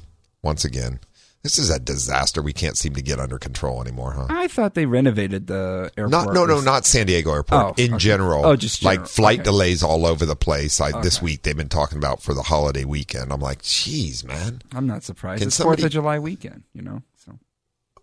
Once 0.43 0.65
again. 0.65 1.01
This 1.43 1.59
is 1.59 1.71
a 1.71 1.79
disaster 1.79 2.43
we 2.43 2.53
can't 2.53 2.77
seem 2.77 2.93
to 2.95 3.03
get 3.03 3.19
under 3.19 3.39
control 3.39 3.81
anymore, 3.81 4.13
huh? 4.13 4.27
I 4.29 4.47
thought 4.47 4.75
they 4.75 4.85
renovated 4.85 5.47
the 5.47 5.91
airport. 5.97 6.11
Not 6.27 6.35
no 6.35 6.45
no 6.45 6.61
not 6.61 6.85
San 6.85 7.07
Diego 7.07 7.33
Airport. 7.33 7.65
Oh, 7.65 7.75
in 7.83 7.95
okay. 7.95 7.99
general. 7.99 8.45
Oh, 8.45 8.57
just 8.57 8.83
like 8.83 9.07
flight 9.07 9.39
Okay. 9.41 9.45
delays 9.45 9.83
all 9.83 10.05
over 10.05 10.27
the 10.27 10.37
place. 10.37 10.83
I, 10.83 11.01
This 11.01 11.23
week 11.23 11.43
they've 11.43 11.57
been 11.57 11.71
talking 11.71 11.97
about 11.97 12.21
for 12.21 12.35
the 12.35 12.43
holiday 12.43 12.85
weekend. 12.85 13.33
I'm 13.33 13.41
like, 13.41 13.63
geez, 13.63 14.23
man. 14.23 14.61
I'm 14.75 14.87
not 14.87 15.03
surprised. 15.03 15.41
Can 15.41 15.49
it's 15.49 15.57
Fourth 15.59 15.83
of 15.83 15.91
July 15.91 16.19
weekend, 16.19 16.65
you 16.75 16.83
know. 16.83 17.03
So 17.25 17.39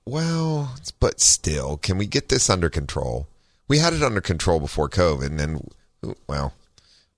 Well, 0.05 0.75
but 0.99 1.19
still, 1.19 1.77
can 1.77 1.99
we 1.99 2.07
get 2.07 2.29
this 2.29 2.49
under 2.49 2.69
control? 2.71 3.27
We 3.67 3.77
had 3.77 3.93
it 3.93 4.01
under 4.01 4.21
control 4.21 4.59
before 4.59 4.89
COVID, 4.89 5.25
and 5.27 5.39
then, 5.39 5.67
well, 6.27 6.53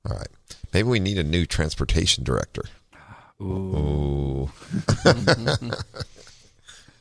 all 0.09 0.17
right. 0.17 0.27
Maybe 0.73 0.89
we 0.89 0.99
need 0.99 1.17
a 1.17 1.23
new 1.23 1.45
transportation 1.45 2.23
director. 2.25 2.63
Ooh. 3.41 4.49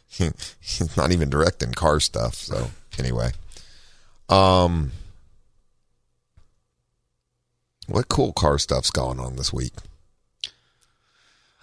He's 0.09 0.97
not 0.97 1.13
even 1.13 1.31
directing 1.31 1.73
car 1.73 2.01
stuff. 2.01 2.35
So 2.35 2.71
anyway, 2.99 3.31
um, 4.29 4.91
what 7.87 8.09
cool 8.09 8.33
car 8.33 8.59
stuff's 8.59 8.91
going 8.91 9.19
on 9.21 9.37
this 9.37 9.53
week? 9.53 9.73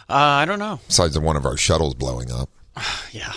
Uh, 0.08 0.14
I 0.14 0.46
don't 0.46 0.60
know. 0.60 0.80
Besides 0.88 1.18
one 1.20 1.36
of 1.36 1.46
our 1.46 1.58
shuttles 1.58 1.94
blowing 1.96 2.32
up. 2.32 2.50
Yeah. 3.12 3.32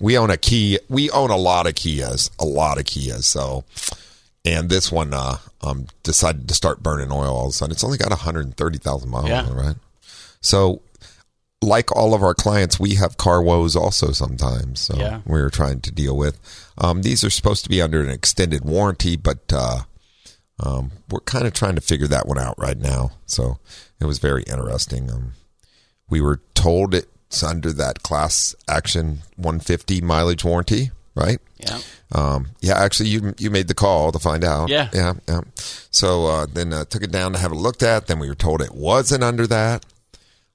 We 0.00 0.16
own 0.16 0.30
a 0.30 0.38
Kia. 0.38 0.78
We 0.88 1.10
own 1.10 1.28
a 1.30 1.36
lot 1.36 1.66
of 1.66 1.74
Kias, 1.74 2.30
a 2.38 2.44
lot 2.46 2.78
of 2.78 2.84
Kias. 2.84 3.24
So, 3.24 3.64
and 4.46 4.70
this 4.70 4.90
one 4.90 5.12
uh, 5.12 5.36
um, 5.60 5.88
decided 6.02 6.48
to 6.48 6.54
start 6.54 6.82
burning 6.82 7.12
oil 7.12 7.36
all 7.36 7.46
of 7.48 7.50
a 7.50 7.52
sudden. 7.52 7.72
It's 7.72 7.84
only 7.84 7.98
got 7.98 8.08
130,000 8.08 9.10
miles, 9.10 9.28
Yeah. 9.28 9.42
on 9.42 9.48
it, 9.48 9.60
right? 9.60 9.76
So, 10.40 10.80
like 11.62 11.94
all 11.94 12.14
of 12.14 12.22
our 12.22 12.34
clients, 12.34 12.80
we 12.80 12.94
have 12.94 13.16
car 13.18 13.42
woes 13.42 13.76
also 13.76 14.12
sometimes. 14.12 14.80
So 14.80 14.96
Yeah. 14.96 15.20
we're 15.26 15.50
trying 15.50 15.80
to 15.82 15.90
deal 15.92 16.16
with. 16.16 16.38
Um, 16.78 17.02
these 17.02 17.22
are 17.22 17.30
supposed 17.30 17.64
to 17.64 17.70
be 17.70 17.82
under 17.82 18.00
an 18.00 18.08
extended 18.08 18.64
warranty, 18.64 19.16
but 19.16 19.38
uh, 19.52 19.80
um, 20.58 20.92
we're 21.10 21.20
kind 21.20 21.46
of 21.46 21.52
trying 21.52 21.74
to 21.74 21.80
figure 21.80 22.06
that 22.08 22.26
one 22.26 22.38
out 22.38 22.54
right 22.58 22.78
now. 22.78 23.12
So 23.26 23.58
it 24.00 24.06
was 24.06 24.18
very 24.18 24.42
interesting. 24.44 25.10
Um, 25.10 25.32
we 26.08 26.20
were 26.20 26.40
told 26.54 26.94
it's 26.94 27.42
under 27.42 27.72
that 27.74 28.02
class 28.02 28.54
action 28.68 29.20
150 29.36 30.00
mileage 30.00 30.44
warranty, 30.44 30.90
right? 31.14 31.38
Yeah. 31.58 31.78
Um, 32.12 32.48
yeah, 32.60 32.78
actually, 32.82 33.10
you 33.10 33.34
you 33.38 33.50
made 33.50 33.68
the 33.68 33.74
call 33.74 34.10
to 34.12 34.18
find 34.18 34.42
out. 34.44 34.68
Yeah. 34.70 34.88
yeah, 34.92 35.12
yeah. 35.28 35.42
So 35.90 36.26
uh, 36.26 36.46
then 36.52 36.72
uh, 36.72 36.84
took 36.86 37.02
it 37.02 37.12
down 37.12 37.34
to 37.34 37.38
have 37.38 37.52
it 37.52 37.56
looked 37.56 37.82
at. 37.82 38.06
Then 38.06 38.18
we 38.18 38.28
were 38.28 38.34
told 38.34 38.62
it 38.62 38.74
wasn't 38.74 39.22
under 39.22 39.46
that. 39.46 39.84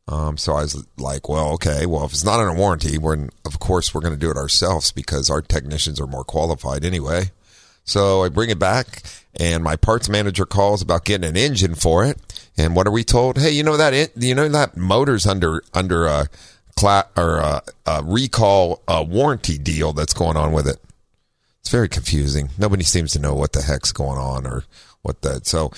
Um, 0.07 0.37
so 0.37 0.53
I 0.53 0.61
was 0.61 0.85
like, 0.97 1.27
well, 1.27 1.53
okay, 1.53 1.85
well, 1.85 2.05
if 2.05 2.11
it's 2.11 2.23
not 2.23 2.39
under 2.39 2.53
warranty, 2.53 2.97
we're 2.97 3.27
of 3.43 3.59
course 3.59 3.93
we're 3.93 4.01
going 4.01 4.13
to 4.13 4.19
do 4.19 4.29
it 4.29 4.37
ourselves 4.37 4.91
because 4.91 5.29
our 5.29 5.41
technicians 5.41 5.99
are 5.99 6.07
more 6.07 6.23
qualified 6.23 6.85
anyway. 6.85 7.31
So 7.85 8.23
I 8.23 8.29
bring 8.29 8.49
it 8.49 8.59
back, 8.59 9.03
and 9.35 9.63
my 9.63 9.75
parts 9.75 10.09
manager 10.09 10.45
calls 10.45 10.81
about 10.81 11.05
getting 11.05 11.27
an 11.29 11.37
engine 11.37 11.75
for 11.75 12.05
it. 12.05 12.17
And 12.57 12.75
what 12.75 12.87
are 12.87 12.91
we 12.91 13.03
told? 13.03 13.37
Hey, 13.37 13.51
you 13.51 13.63
know 13.63 13.77
that 13.77 13.93
in, 13.93 14.09
you 14.15 14.35
know 14.35 14.47
that 14.47 14.77
motor's 14.77 15.25
under 15.25 15.63
under 15.73 16.05
a 16.05 16.27
cla- 16.75 17.07
or 17.17 17.37
a, 17.37 17.61
a 17.85 18.03
recall 18.03 18.81
uh, 18.87 19.03
warranty 19.07 19.57
deal 19.57 19.93
that's 19.93 20.13
going 20.13 20.37
on 20.37 20.51
with 20.51 20.67
it. 20.67 20.77
It's 21.65 21.71
very 21.71 21.89
confusing. 21.89 22.49
Nobody 22.59 22.83
seems 22.83 23.13
to 23.13 23.19
know 23.19 23.33
what 23.33 23.53
the 23.53 23.63
heck's 23.63 23.91
going 23.91 24.19
on 24.19 24.45
or 24.45 24.65
what 25.01 25.23
that. 25.23 25.47
So, 25.47 25.71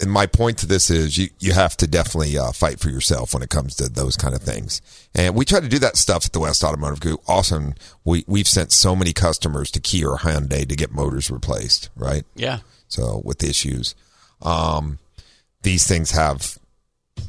and 0.00 0.10
my 0.10 0.26
point 0.26 0.58
to 0.58 0.66
this 0.66 0.90
is 0.90 1.16
you, 1.16 1.28
you 1.38 1.52
have 1.52 1.76
to 1.76 1.86
definitely 1.86 2.36
uh, 2.36 2.50
fight 2.50 2.80
for 2.80 2.90
yourself 2.90 3.34
when 3.34 3.44
it 3.44 3.48
comes 3.48 3.76
to 3.76 3.88
those 3.88 4.16
kind 4.16 4.34
of 4.34 4.42
things. 4.42 4.82
And 5.14 5.36
we 5.36 5.44
try 5.44 5.60
to 5.60 5.68
do 5.68 5.78
that 5.78 5.96
stuff 5.96 6.26
at 6.26 6.32
the 6.32 6.40
West 6.40 6.64
Automotive 6.64 6.98
Group. 6.98 7.20
Awesome. 7.28 7.74
We, 8.04 8.24
we've 8.26 8.48
sent 8.48 8.72
so 8.72 8.96
many 8.96 9.12
customers 9.12 9.70
to 9.70 9.80
Kia 9.80 10.08
or 10.08 10.18
Hyundai 10.18 10.68
to 10.68 10.74
get 10.74 10.90
motors 10.90 11.30
replaced, 11.30 11.88
right? 11.94 12.24
Yeah. 12.34 12.58
So 12.88 13.22
with 13.24 13.44
issues, 13.44 13.94
um, 14.42 14.98
these 15.62 15.86
things 15.86 16.10
have, 16.10 16.58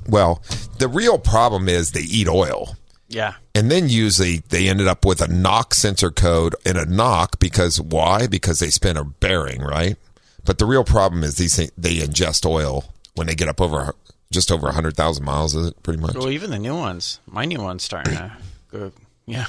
well, 0.07 0.41
the 0.79 0.87
real 0.87 1.19
problem 1.19 1.69
is 1.69 1.91
they 1.91 2.01
eat 2.01 2.27
oil. 2.27 2.75
Yeah. 3.09 3.33
And 3.55 3.69
then 3.71 3.89
usually 3.89 4.37
they 4.49 4.69
ended 4.69 4.87
up 4.87 5.03
with 5.03 5.21
a 5.21 5.27
knock 5.27 5.73
sensor 5.73 6.11
code 6.11 6.55
and 6.65 6.77
a 6.77 6.85
knock 6.85 7.39
because 7.39 7.81
why? 7.81 8.27
Because 8.27 8.59
they 8.59 8.69
spin 8.69 8.97
a 8.97 9.03
bearing, 9.03 9.61
right? 9.61 9.97
But 10.45 10.59
the 10.59 10.65
real 10.65 10.83
problem 10.83 11.23
is 11.23 11.35
these 11.35 11.55
things, 11.55 11.71
they 11.77 11.97
ingest 11.97 12.45
oil 12.45 12.85
when 13.15 13.27
they 13.27 13.35
get 13.35 13.47
up 13.47 13.59
over 13.59 13.93
just 14.31 14.51
over 14.51 14.65
100,000 14.67 15.25
miles, 15.25 15.55
is 15.55 15.69
it 15.69 15.83
pretty 15.83 15.99
much? 15.99 16.15
Well, 16.15 16.29
even 16.29 16.51
the 16.51 16.59
new 16.59 16.75
ones, 16.75 17.19
my 17.25 17.45
new 17.45 17.61
one's 17.61 17.83
starting 17.83 18.15
to 18.15 18.31
go. 18.71 18.91
Yeah. 19.25 19.47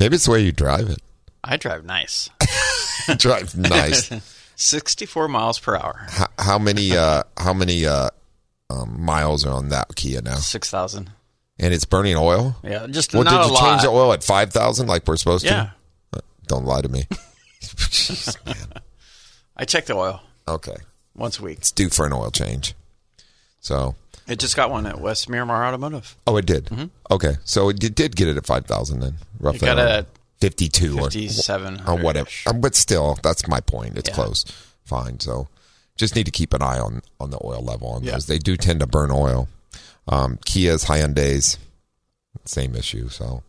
Maybe 0.00 0.14
it's 0.16 0.24
the 0.24 0.30
way 0.32 0.40
you 0.40 0.52
drive 0.52 0.88
it. 0.88 1.00
I 1.44 1.58
drive 1.58 1.84
nice. 1.84 2.30
drive 3.18 3.56
nice. 3.56 4.10
64 4.56 5.28
miles 5.28 5.58
per 5.58 5.76
hour. 5.76 6.06
how, 6.08 6.26
how 6.38 6.58
many, 6.58 6.96
uh, 6.96 7.24
how 7.36 7.52
many, 7.52 7.86
uh, 7.86 8.10
um, 8.70 9.02
miles 9.04 9.44
are 9.44 9.52
on 9.52 9.68
that 9.68 9.94
Kia 9.96 10.22
now? 10.22 10.36
6,000. 10.36 11.10
And 11.62 11.72
it's 11.72 11.84
burning 11.84 12.16
oil? 12.16 12.56
Yeah. 12.64 12.86
Just 12.88 13.14
Well, 13.14 13.22
did 13.22 13.30
you 13.32 13.52
lot. 13.54 13.60
change 13.70 13.82
the 13.82 13.88
oil 13.88 14.12
at 14.12 14.22
5,000 14.24 14.86
like 14.88 15.06
we're 15.06 15.16
supposed 15.16 15.44
Yeah. 15.44 15.70
to? 16.12 16.18
Uh, 16.18 16.20
Don't 16.48 16.66
lie 16.66 16.82
to 16.82 16.88
me. 16.88 17.06
Jeez, 17.62 18.36
man. 18.44 18.82
I 19.56 19.64
check 19.64 19.86
the 19.86 19.94
oil 19.94 20.20
Okay. 20.48 20.76
once 21.14 21.38
a 21.38 21.42
week. 21.42 21.58
It's 21.58 21.70
due 21.70 21.88
for 21.88 22.04
an 22.04 22.12
oil 22.12 22.30
change. 22.30 22.74
So, 23.60 23.94
It 24.26 24.40
just 24.40 24.56
got 24.56 24.70
one 24.70 24.86
at 24.86 25.00
West 25.00 25.28
Miramar 25.28 25.64
Automotive. 25.64 26.16
oh, 26.26 26.36
it 26.36 26.46
did. 26.46 26.90
Okay. 27.10 27.36
So 27.44 27.68
it 27.68 27.78
did, 27.78 27.94
did 27.94 28.16
get 28.16 28.26
it 28.28 28.36
at 28.36 28.44
5,000 28.44 29.00
then, 29.00 29.18
roughly. 29.38 29.60
got 29.60 29.78
it 29.78 29.82
around 29.82 29.90
at 29.92 30.06
52 30.40 30.98
or 30.98 31.10
57. 31.10 31.82
or 31.86 31.96
whatever. 31.96 32.28
Um, 32.48 32.60
but 32.60 32.74
still, 32.74 33.18
that's 33.22 33.46
my 33.46 33.60
point. 33.60 33.96
It's 33.96 34.08
Yeah. 34.08 34.14
close. 34.16 34.44
Fine. 34.84 35.20
So 35.20 35.46
just 35.96 36.16
need 36.16 36.24
to 36.26 36.32
keep 36.32 36.52
an 36.54 36.62
eye 36.62 36.80
on, 36.80 37.02
on 37.20 37.30
the 37.30 37.38
oil 37.44 37.62
level 37.62 37.88
on 37.88 38.02
Yeah. 38.02 38.12
those. 38.14 38.26
They 38.26 38.38
do 38.40 38.56
tend 38.56 38.80
to 38.80 38.86
burn 38.88 39.12
oil. 39.12 39.48
Um, 40.08 40.38
Kias, 40.46 40.86
Hyundai's, 40.86 41.58
same 42.44 42.74
issue. 42.74 43.08
So, 43.08 43.42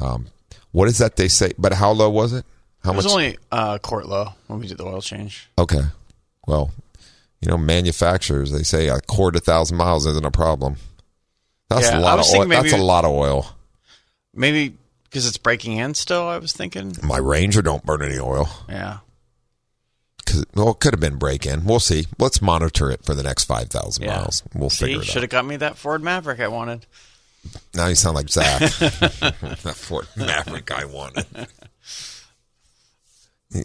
um, 0.00 0.26
what 0.72 0.88
is 0.88 0.98
that 0.98 1.16
they 1.16 1.28
say? 1.28 1.52
But 1.58 1.72
how 1.74 1.92
low 1.92 2.10
was 2.10 2.32
it? 2.32 2.44
How 2.82 2.92
It 2.92 2.96
was 2.96 3.04
much? 3.06 3.12
only 3.12 3.38
uh, 3.52 3.78
quart 3.78 4.06
low 4.08 4.34
when 4.48 4.58
we 4.60 4.66
did 4.66 4.78
the 4.78 4.84
oil 4.84 5.00
change. 5.00 5.48
okay. 5.58 5.82
Well, 6.46 6.72
you 7.40 7.48
know, 7.48 7.56
manufacturers, 7.56 8.50
they 8.52 8.62
say 8.62 8.88
a 8.88 9.00
quarter 9.00 9.38
thousand 9.38 9.76
miles 9.78 10.04
isn't 10.06 10.24
a 10.26 10.30
problem. 10.30 10.76
That's 11.70 11.90
Yeah, 11.90 11.98
a 11.98 12.00
lot 12.00 12.18
of 12.18 12.26
oil. 12.26 12.32
thinking 12.32 12.48
That's 12.50 12.72
a 12.72 12.76
lot 12.76 13.04
of 13.04 13.10
oil. 13.12 13.46
Maybe 14.34 14.76
because 15.04 15.26
it's 15.26 15.38
breaking 15.38 15.76
in 15.78 15.94
still, 15.94 16.26
I 16.28 16.36
was 16.38 16.52
thinking. 16.52 16.96
My 17.02 17.18
Ranger 17.18 17.62
don't 17.62 17.84
burn 17.86 18.02
any 18.02 18.18
oil. 18.18 18.48
Yeah. 18.68 18.98
Well, 20.54 20.70
it 20.70 20.80
could 20.80 20.92
have 20.92 21.00
been 21.00 21.16
break 21.16 21.46
in. 21.46 21.64
We'll 21.64 21.80
see. 21.80 22.06
Let's 22.18 22.40
monitor 22.42 22.90
it 22.90 23.04
for 23.04 23.14
the 23.14 23.22
next 23.22 23.44
5,000 23.44 24.02
Yeah. 24.04 24.16
miles. 24.16 24.42
We'll 24.54 24.70
See, 24.70 24.86
figure 24.86 25.00
it 25.02 25.06
should 25.06 25.22
have 25.22 25.30
got 25.30 25.44
me 25.46 25.56
that 25.56 25.76
Ford 25.76 26.02
Maverick 26.02 26.40
I 26.40 26.48
wanted. 26.48 26.86
Now 27.74 27.88
you 27.88 27.94
sound 27.94 28.16
like 28.16 28.28
Zach. 28.30 28.60
that 28.78 29.74
Ford 29.76 30.06
Maverick 30.16 30.70
I 30.70 30.84
wanted. 30.86 31.26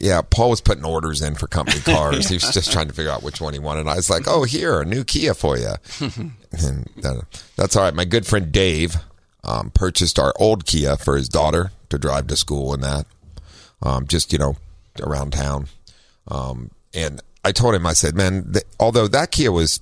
Yeah, 0.02 0.22
Paul 0.22 0.52
was 0.52 0.62
putting 0.62 0.86
orders 0.86 1.22
in 1.22 1.34
for 1.36 1.48
company 1.48 1.80
cars. 1.82 2.28
He 2.28 2.36
was 2.36 2.44
just 2.54 2.72
trying 2.72 2.88
to 2.90 2.94
figure 2.94 3.12
out 3.12 3.24
which 3.24 3.42
one 3.42 3.54
he 3.54 3.60
wanted. 3.60 3.88
I 3.88 3.96
was 3.96 4.10
like, 4.10 4.28
"Oh, 4.28 4.44
here, 4.44 4.82
a 4.82 4.86
new 4.86 5.04
Kia 5.04 5.34
for 5.34 5.58
you." 5.58 5.74
and 6.00 6.88
that, 6.98 7.24
that's 7.56 7.76
all 7.76 7.84
right. 7.84 7.94
My 7.94 8.06
good 8.06 8.28
friend 8.28 8.52
Dave 8.52 8.98
um, 9.44 9.72
purchased 9.72 10.20
our 10.20 10.34
old 10.40 10.66
Kia 10.66 10.96
for 10.96 11.18
his 11.18 11.28
daughter 11.28 11.72
to 11.90 11.98
drive 11.98 12.28
to 12.28 12.38
school 12.38 12.74
and 12.74 12.84
that, 12.84 13.08
um, 13.82 14.06
just 14.06 14.32
you 14.32 14.38
know, 14.38 14.58
around 15.02 15.32
town. 15.34 15.68
Um, 16.30 16.72
and 16.94 17.22
I 17.44 17.52
told 17.52 17.76
him, 17.76 17.86
I 17.86 17.94
said, 17.94 18.16
"Man, 18.16 18.52
th- 18.54 18.66
although 18.80 19.08
that 19.08 19.32
Kia 19.32 19.52
was 19.52 19.82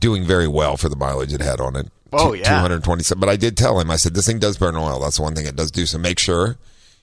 doing 0.00 0.24
very 0.24 0.48
well 0.48 0.76
for 0.76 0.88
the 0.88 0.96
mileage 0.96 1.32
it 1.32 1.40
had 1.40 1.60
on 1.60 1.76
it, 1.76 1.88
Oh, 2.12 2.32
two- 2.32 2.38
yeah. 2.38 2.44
227. 2.60 3.18
But 3.18 3.28
I 3.28 3.36
did 3.36 3.56
tell 3.56 3.80
him, 3.80 3.90
I 3.90 3.96
said, 3.96 4.14
this 4.14 4.26
thing 4.26 4.38
does 4.38 4.58
burn 4.58 4.76
oil. 4.76 5.00
That's 5.00 5.16
the 5.16 5.22
one 5.22 5.34
thing 5.34 5.46
it 5.46 5.56
does 5.56 5.70
do. 5.70 5.86
So 5.86 5.96
make 5.98 6.18
sure 6.18 6.56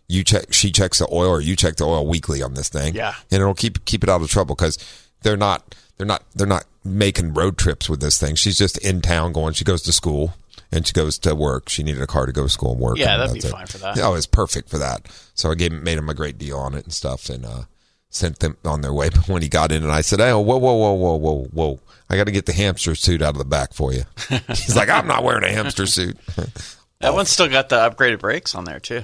you 0.07 0.23
check, 0.23 0.53
she 0.53 0.71
checks 0.71 0.99
the 0.99 1.07
oil 1.11 1.29
or 1.31 1.41
you 1.41 1.55
check 1.55 1.77
the 1.77 1.85
oil 1.85 2.05
weekly 2.05 2.41
on 2.43 2.53
this 2.53 2.69
thing. 2.69 2.93
Yeah. 2.93 3.15
And 3.31 3.41
it'll 3.41 3.55
keep, 3.55 3.83
keep 3.85 4.03
it 4.03 4.09
out 4.09 4.21
of 4.21 4.29
trouble 4.29 4.55
because 4.55 4.77
they're 5.23 5.35
not, 5.37 5.73
they're 5.97 6.05
not, 6.07 6.23
they're 6.35 6.45
not 6.47 6.65
making 6.85 7.33
road 7.33 7.57
trips 7.57 7.89
with 7.89 8.01
this 8.01 8.19
thing. 8.19 8.35
She's 8.35 8.57
just 8.57 8.77
in 8.77 9.01
town 9.01 9.33
going, 9.33 9.53
she 9.53 9.65
goes 9.65 9.81
to 9.83 9.91
school 9.91 10.35
and 10.71 10.85
she 10.85 10.93
goes 10.93 11.17
to 11.19 11.33
work. 11.33 11.69
She 11.69 11.81
needed 11.83 12.01
a 12.03 12.07
car 12.07 12.27
to 12.27 12.31
go 12.31 12.43
to 12.43 12.49
school 12.49 12.73
and 12.73 12.79
work. 12.79 12.97
Yeah, 12.97 13.13
and 13.13 13.21
that'd 13.23 13.41
be 13.41 13.47
it. 13.47 13.51
fine 13.51 13.65
for 13.65 13.79
that. 13.79 13.97
Yeah, 13.97 14.09
it 14.09 14.13
was 14.13 14.27
perfect 14.27 14.69
for 14.69 14.77
that. 14.77 15.07
So 15.33 15.49
I 15.51 15.55
gave 15.55 15.73
him, 15.73 15.83
made 15.83 15.97
him 15.97 16.07
a 16.09 16.13
great 16.13 16.37
deal 16.37 16.57
on 16.59 16.75
it 16.75 16.83
and 16.85 16.93
stuff 16.93 17.29
and, 17.29 17.45
uh, 17.45 17.63
sent 18.09 18.39
them 18.39 18.57
on 18.65 18.81
their 18.81 18.93
way. 18.93 19.09
But 19.13 19.27
when 19.27 19.41
he 19.41 19.49
got 19.49 19.71
in 19.71 19.83
and 19.83 19.91
I 19.91 20.01
said, 20.01 20.19
Hey, 20.19 20.31
whoa, 20.31 20.41
whoa, 20.41 20.57
whoa, 20.57 20.93
whoa, 20.93 21.15
whoa, 21.15 21.43
whoa. 21.51 21.79
I 22.09 22.17
got 22.17 22.25
to 22.25 22.31
get 22.31 22.45
the 22.45 22.53
hamster 22.53 22.95
suit 22.95 23.21
out 23.21 23.35
of 23.35 23.37
the 23.37 23.45
back 23.45 23.73
for 23.73 23.93
you. 23.93 24.03
He's 24.47 24.75
like, 24.75 24.89
I'm 24.89 25.07
not 25.07 25.23
wearing 25.23 25.43
a 25.43 25.51
hamster 25.51 25.85
suit. 25.85 26.17
that 26.99 27.13
one's 27.13 27.29
still 27.29 27.47
got 27.47 27.69
the 27.69 27.75
upgraded 27.75 28.19
brakes 28.19 28.55
on 28.55 28.65
there, 28.65 28.79
too. 28.79 29.03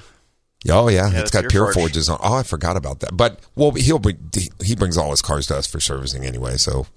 Oh 0.69 0.89
yeah, 0.89 1.12
yeah 1.12 1.19
it's 1.19 1.29
got 1.29 1.47
Pure 1.47 1.74
Forge. 1.74 1.75
Forges 1.75 2.09
on. 2.09 2.17
Oh, 2.24 2.33
I 2.33 2.43
forgot 2.43 2.75
about 2.75 3.01
that. 3.01 3.15
But 3.15 3.39
well, 3.55 3.69
he'll 3.71 4.00
be, 4.00 4.15
he 4.63 4.75
brings 4.75 4.97
all 4.97 5.12
his 5.12 5.21
cars 5.21 5.45
to 5.47 5.57
us 5.57 5.67
for 5.67 5.79
servicing 5.79 6.25
anyway, 6.25 6.57
so 6.57 6.88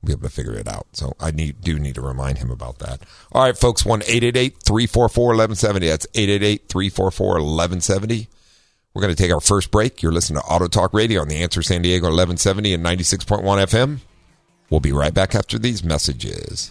we'll 0.00 0.04
be 0.04 0.12
able 0.12 0.22
to 0.22 0.28
figure 0.28 0.54
it 0.54 0.68
out. 0.68 0.86
So 0.92 1.14
I 1.18 1.32
need 1.32 1.60
do 1.60 1.76
need 1.78 1.96
to 1.96 2.02
remind 2.02 2.38
him 2.38 2.52
about 2.52 2.78
that. 2.78 3.00
All 3.32 3.42
right, 3.42 3.58
folks, 3.58 3.84
one 3.84 4.04
eight 4.06 4.22
eight 4.22 4.36
eight 4.36 4.62
three 4.62 4.86
four 4.86 5.08
four 5.08 5.32
eleven 5.32 5.56
seventy. 5.56 5.88
That's 5.88 6.06
888-344-1170. 6.14 8.28
We're 8.96 9.02
going 9.02 9.14
to 9.14 9.22
take 9.22 9.30
our 9.30 9.42
first 9.42 9.70
break. 9.70 10.00
You're 10.00 10.10
listening 10.10 10.40
to 10.40 10.48
Auto 10.48 10.68
Talk 10.68 10.94
Radio 10.94 11.20
on 11.20 11.28
the 11.28 11.42
Answer 11.42 11.60
San 11.60 11.82
Diego 11.82 12.06
eleven 12.06 12.38
seventy 12.38 12.72
and 12.72 12.82
ninety 12.82 13.04
six 13.04 13.26
point 13.26 13.42
one 13.42 13.58
FM. 13.58 13.98
We'll 14.70 14.80
be 14.80 14.92
right 14.92 15.12
back 15.12 15.34
after 15.34 15.58
these 15.58 15.84
messages. 15.84 16.70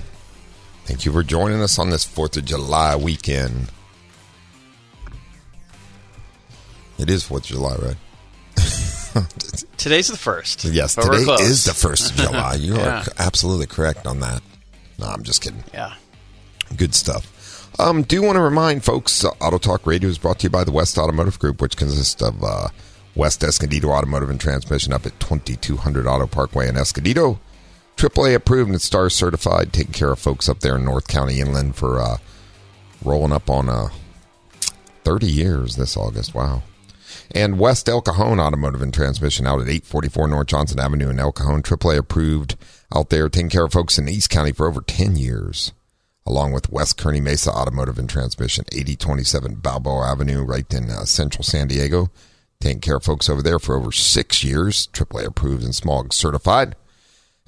Thank 0.85 1.05
you 1.05 1.11
for 1.11 1.23
joining 1.23 1.61
us 1.61 1.79
on 1.79 1.89
this 1.89 2.05
4th 2.05 2.37
of 2.37 2.45
July 2.45 2.95
weekend. 2.95 3.67
It 6.97 7.09
is 7.09 7.23
4th 7.23 7.37
of 7.37 7.43
July, 7.43 7.75
right? 7.75 7.97
Today's 9.77 10.07
the 10.07 10.17
first. 10.17 10.63
yes, 10.65 10.95
today 10.95 11.17
is 11.41 11.65
the 11.65 11.71
1st 11.71 12.11
of 12.11 12.15
July. 12.17 12.53
You 12.55 12.75
Yeah. 12.75 13.01
are 13.01 13.05
absolutely 13.17 13.65
correct 13.67 14.05
on 14.05 14.19
that. 14.19 14.41
No, 14.99 15.07
I'm 15.07 15.23
just 15.23 15.41
kidding. 15.41 15.63
Yeah. 15.73 15.93
Good 16.75 16.93
stuff. 16.95 17.69
Um, 17.79 18.03
do 18.03 18.21
want 18.21 18.35
to 18.35 18.41
remind 18.41 18.83
folks, 18.83 19.23
uh, 19.25 19.29
Auto 19.41 19.57
Talk 19.57 19.87
Radio 19.87 20.09
is 20.09 20.17
brought 20.17 20.39
to 20.39 20.43
you 20.43 20.49
by 20.49 20.63
the 20.63 20.71
West 20.71 20.97
Automotive 20.97 21.39
Group, 21.39 21.61
which 21.61 21.77
consists 21.77 22.21
of 22.21 22.43
uh, 22.43 22.67
West 23.15 23.43
Escondido 23.43 23.89
Automotive 23.89 24.29
and 24.29 24.39
Transmission 24.39 24.93
up 24.93 25.05
at 25.05 25.19
2200 25.19 26.05
Auto 26.05 26.27
Parkway 26.27 26.67
in 26.67 26.77
Escondido. 26.77 27.39
AAA 27.97 28.33
approved 28.35 28.71
and 28.71 28.81
star 28.81 29.09
certified, 29.09 29.71
taking 29.73 29.93
care 29.93 30.11
of 30.11 30.19
folks 30.19 30.49
up 30.49 30.59
there 30.61 30.75
in 30.75 30.85
North 30.85 31.07
County 31.07 31.39
Inland 31.39 31.75
for 31.75 31.99
uh, 32.01 32.17
rolling 33.03 33.31
up 33.31 33.49
on 33.49 33.69
uh, 33.69 33.89
30 35.03 35.27
years 35.27 35.75
this 35.75 35.95
August. 35.95 36.33
Wow. 36.33 36.63
And 37.33 37.59
West 37.59 37.87
El 37.87 38.01
Cajon 38.01 38.39
Automotive 38.39 38.81
and 38.81 38.93
Transmission 38.93 39.45
out 39.47 39.61
at 39.61 39.67
844 39.69 40.27
North 40.27 40.47
Johnson 40.47 40.79
Avenue 40.79 41.09
in 41.09 41.19
El 41.19 41.31
Cajon. 41.31 41.61
AAA 41.61 41.97
approved 41.97 42.55
out 42.93 43.09
there, 43.09 43.29
taking 43.29 43.49
care 43.49 43.65
of 43.65 43.71
folks 43.71 43.97
in 43.97 44.09
East 44.09 44.29
County 44.29 44.51
for 44.51 44.67
over 44.67 44.81
10 44.81 45.15
years. 45.15 45.71
along 46.25 46.51
with 46.53 46.71
West 46.71 46.97
Kearny 46.99 47.21
Mesa 47.21 47.51
Automotive 47.51 47.97
and 47.97 48.09
Transmission, 48.09 48.63
8027 48.71 49.55
Balboa 49.55 50.11
Avenue, 50.11 50.43
right 50.43 50.71
in 50.73 50.89
uh, 50.89 51.03
central 51.05 51.43
San 51.43 51.67
Diego. 51.67 52.09
Taking 52.59 52.79
care 52.81 52.97
of 52.97 53.03
folks 53.03 53.27
over 53.27 53.41
there 53.41 53.57
for 53.59 53.75
over 53.75 53.91
six 53.91 54.43
years, 54.43 54.87
AAA 54.93 55.25
approved 55.25 55.63
and 55.63 55.73
smog 55.73 56.13
certified. 56.13 56.75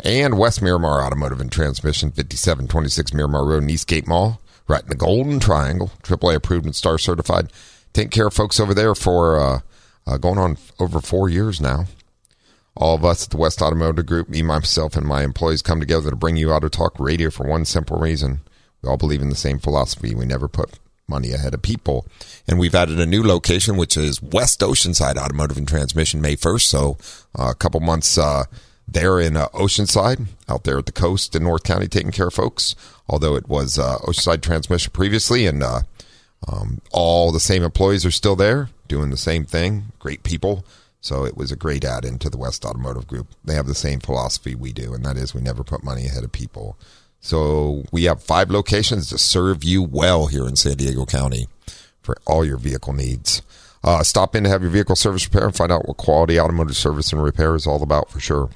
And 0.03 0.37
West 0.37 0.61
Miramar 0.61 1.03
Automotive 1.03 1.39
and 1.39 1.51
Transmission, 1.51 2.09
5726 2.09 3.13
Miramar 3.13 3.45
Road 3.45 3.69
Eastgate 3.69 4.07
Mall, 4.07 4.41
right 4.67 4.81
in 4.81 4.89
the 4.89 4.95
Golden 4.95 5.39
Triangle, 5.39 5.91
AAA 6.01 6.35
approved 6.35 6.65
and 6.65 6.75
star 6.75 6.97
certified. 6.97 7.51
Take 7.93 8.09
care 8.09 8.27
of 8.27 8.33
folks 8.33 8.59
over 8.59 8.73
there 8.73 8.95
for 8.95 9.39
uh, 9.39 9.59
uh, 10.07 10.17
going 10.17 10.39
on 10.39 10.57
over 10.79 10.99
four 10.99 11.29
years 11.29 11.61
now. 11.61 11.85
All 12.75 12.95
of 12.95 13.05
us 13.05 13.25
at 13.25 13.29
the 13.29 13.37
West 13.37 13.61
Automotive 13.61 14.07
Group, 14.07 14.29
me, 14.29 14.41
myself, 14.41 14.97
and 14.97 15.05
my 15.05 15.23
employees 15.23 15.61
come 15.61 15.79
together 15.79 16.09
to 16.09 16.15
bring 16.15 16.37
you 16.37 16.51
Auto 16.51 16.69
Talk 16.69 16.99
Radio 16.99 17.29
for 17.29 17.47
one 17.47 17.65
simple 17.65 17.99
reason. 17.99 18.39
We 18.81 18.89
all 18.89 18.97
believe 18.97 19.21
in 19.21 19.29
the 19.29 19.35
same 19.35 19.59
philosophy. 19.59 20.15
We 20.15 20.25
never 20.25 20.47
put 20.47 20.79
money 21.07 21.31
ahead 21.33 21.53
of 21.53 21.61
people. 21.61 22.07
And 22.47 22.57
we've 22.57 22.73
added 22.73 22.99
a 22.99 23.05
new 23.05 23.21
location, 23.21 23.77
which 23.77 23.95
is 23.95 24.23
West 24.23 24.61
Oceanside 24.61 25.17
Automotive 25.17 25.57
and 25.57 25.67
Transmission 25.67 26.19
May 26.19 26.35
1st. 26.35 26.61
So 26.61 26.97
uh, 27.37 27.49
a 27.51 27.55
couple 27.55 27.79
months 27.79 28.17
uh, 28.17 28.45
there 28.87 29.19
in 29.19 29.37
uh, 29.37 29.47
Oceanside, 29.49 30.27
out 30.47 30.63
there 30.63 30.77
at 30.77 30.85
the 30.85 30.91
coast 30.91 31.35
in 31.35 31.43
North 31.43 31.63
County, 31.63 31.87
taking 31.87 32.11
care 32.11 32.27
of 32.27 32.33
folks. 32.33 32.75
Although 33.07 33.35
it 33.35 33.47
was 33.47 33.77
uh, 33.77 33.97
Oceanside 33.99 34.41
Transmission 34.41 34.91
previously, 34.91 35.45
and 35.45 35.63
uh, 35.63 35.81
um, 36.47 36.81
all 36.91 37.31
the 37.31 37.39
same 37.39 37.63
employees 37.63 38.05
are 38.05 38.11
still 38.11 38.35
there 38.35 38.69
doing 38.87 39.09
the 39.09 39.17
same 39.17 39.45
thing. 39.45 39.85
Great 39.99 40.23
people. 40.23 40.65
So 41.01 41.25
it 41.25 41.35
was 41.35 41.51
a 41.51 41.57
great 41.57 41.83
add 41.83 42.05
into 42.05 42.29
the 42.29 42.37
West 42.37 42.63
Automotive 42.63 43.07
Group. 43.07 43.27
They 43.43 43.55
have 43.55 43.67
the 43.67 43.75
same 43.75 43.99
philosophy 43.99 44.55
we 44.55 44.71
do, 44.71 44.93
and 44.93 45.03
that 45.05 45.17
is 45.17 45.33
we 45.33 45.41
never 45.41 45.63
put 45.63 45.83
money 45.83 46.05
ahead 46.05 46.23
of 46.23 46.31
people. 46.31 46.77
So 47.19 47.83
we 47.91 48.05
have 48.05 48.23
five 48.23 48.49
locations 48.49 49.09
to 49.09 49.17
serve 49.17 49.63
you 49.63 49.83
well 49.83 50.27
here 50.27 50.47
in 50.47 50.55
San 50.55 50.77
Diego 50.77 51.05
County 51.05 51.47
for 52.01 52.17
all 52.25 52.45
your 52.45 52.57
vehicle 52.57 52.93
needs. 52.93 53.41
Uh, 53.83 54.01
stop 54.01 54.33
in 54.33 54.43
to 54.43 54.49
have 54.49 54.61
your 54.61 54.71
vehicle 54.71 54.95
service 54.95 55.25
repair 55.25 55.45
and 55.45 55.55
find 55.55 55.71
out 55.71 55.87
what 55.87 55.97
quality 55.97 56.39
automotive 56.39 56.77
service 56.77 57.11
and 57.11 57.21
repair 57.21 57.55
is 57.55 57.67
all 57.67 57.83
about 57.83 58.09
for 58.09 58.19
sure. 58.21 58.49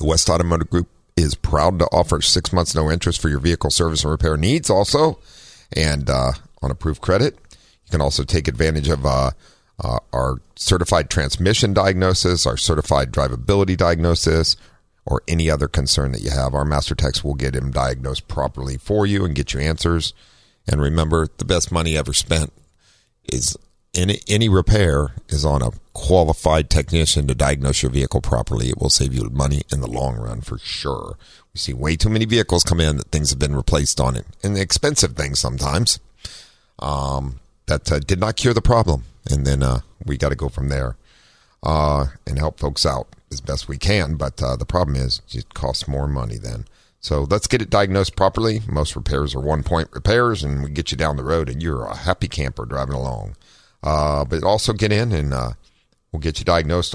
The 0.00 0.06
West 0.06 0.30
Automotive 0.30 0.70
Group 0.70 0.88
is 1.14 1.34
proud 1.34 1.78
to 1.78 1.84
offer 1.92 2.22
six 2.22 2.54
months 2.54 2.74
no 2.74 2.90
interest 2.90 3.20
for 3.20 3.28
your 3.28 3.38
vehicle 3.38 3.70
service 3.70 4.02
and 4.02 4.10
repair 4.10 4.38
needs 4.38 4.70
also, 4.70 5.18
and 5.76 6.08
uh, 6.08 6.32
on 6.62 6.70
approved 6.70 7.02
credit. 7.02 7.36
You 7.84 7.90
can 7.90 8.00
also 8.00 8.24
take 8.24 8.48
advantage 8.48 8.88
of 8.88 9.04
uh, 9.04 9.32
uh, 9.78 9.98
our 10.10 10.40
certified 10.56 11.10
transmission 11.10 11.74
diagnosis, 11.74 12.46
our 12.46 12.56
certified 12.56 13.12
drivability 13.12 13.76
diagnosis, 13.76 14.56
or 15.04 15.22
any 15.28 15.50
other 15.50 15.68
concern 15.68 16.12
that 16.12 16.22
you 16.22 16.30
have. 16.30 16.54
Our 16.54 16.64
master 16.64 16.94
techs 16.94 17.22
will 17.22 17.34
get 17.34 17.54
him 17.54 17.70
diagnosed 17.70 18.26
properly 18.26 18.78
for 18.78 19.04
you 19.04 19.26
and 19.26 19.34
get 19.34 19.52
you 19.52 19.60
answers. 19.60 20.14
And 20.66 20.80
remember, 20.80 21.28
the 21.36 21.44
best 21.44 21.70
money 21.70 21.98
ever 21.98 22.14
spent 22.14 22.54
is 23.30 23.54
any 23.94 24.20
any 24.28 24.48
repair 24.48 25.12
is 25.28 25.44
on 25.44 25.62
a 25.62 25.72
qualified 25.92 26.70
technician 26.70 27.26
to 27.26 27.34
diagnose 27.34 27.82
your 27.82 27.90
vehicle 27.90 28.20
properly. 28.20 28.68
It 28.68 28.78
will 28.78 28.90
save 28.90 29.12
you 29.12 29.28
money 29.30 29.62
in 29.72 29.80
the 29.80 29.90
long 29.90 30.16
run 30.16 30.40
for 30.40 30.58
sure. 30.58 31.16
We 31.52 31.58
see 31.58 31.72
way 31.72 31.96
too 31.96 32.08
many 32.08 32.24
vehicles 32.24 32.62
come 32.62 32.80
in 32.80 32.96
that 32.96 33.08
things 33.08 33.30
have 33.30 33.38
been 33.38 33.56
replaced 33.56 34.00
on 34.00 34.16
it, 34.16 34.26
and 34.42 34.56
expensive 34.56 35.16
things 35.16 35.40
sometimes. 35.40 35.98
Um, 36.78 37.40
that 37.66 37.90
uh, 37.92 37.98
did 38.00 38.18
not 38.18 38.36
cure 38.36 38.54
the 38.54 38.62
problem, 38.62 39.04
and 39.30 39.46
then 39.46 39.62
uh, 39.62 39.80
we 40.04 40.16
got 40.16 40.30
to 40.30 40.36
go 40.36 40.48
from 40.48 40.70
there 40.70 40.96
uh, 41.62 42.06
and 42.26 42.38
help 42.38 42.58
folks 42.58 42.86
out 42.86 43.08
as 43.30 43.40
best 43.40 43.68
we 43.68 43.78
can. 43.78 44.16
But 44.16 44.42
uh, 44.42 44.56
the 44.56 44.66
problem 44.66 44.96
is 44.96 45.20
it 45.30 45.54
costs 45.54 45.86
more 45.86 46.08
money 46.08 46.38
then. 46.38 46.64
So 47.00 47.26
let's 47.30 47.46
get 47.46 47.62
it 47.62 47.70
diagnosed 47.70 48.16
properly. 48.16 48.60
Most 48.68 48.94
repairs 48.94 49.34
are 49.34 49.40
one 49.40 49.62
point 49.62 49.88
repairs, 49.92 50.42
and 50.42 50.62
we 50.62 50.70
get 50.70 50.90
you 50.90 50.96
down 50.96 51.16
the 51.16 51.24
road, 51.24 51.48
and 51.48 51.62
you're 51.62 51.84
a 51.84 51.96
happy 51.96 52.28
camper 52.28 52.66
driving 52.66 52.94
along. 52.94 53.36
Uh, 53.82 54.24
but 54.24 54.44
also 54.44 54.72
get 54.72 54.92
in, 54.92 55.12
and 55.12 55.32
uh, 55.32 55.50
we'll 56.12 56.20
get 56.20 56.38
you 56.38 56.44
diagnosed. 56.44 56.94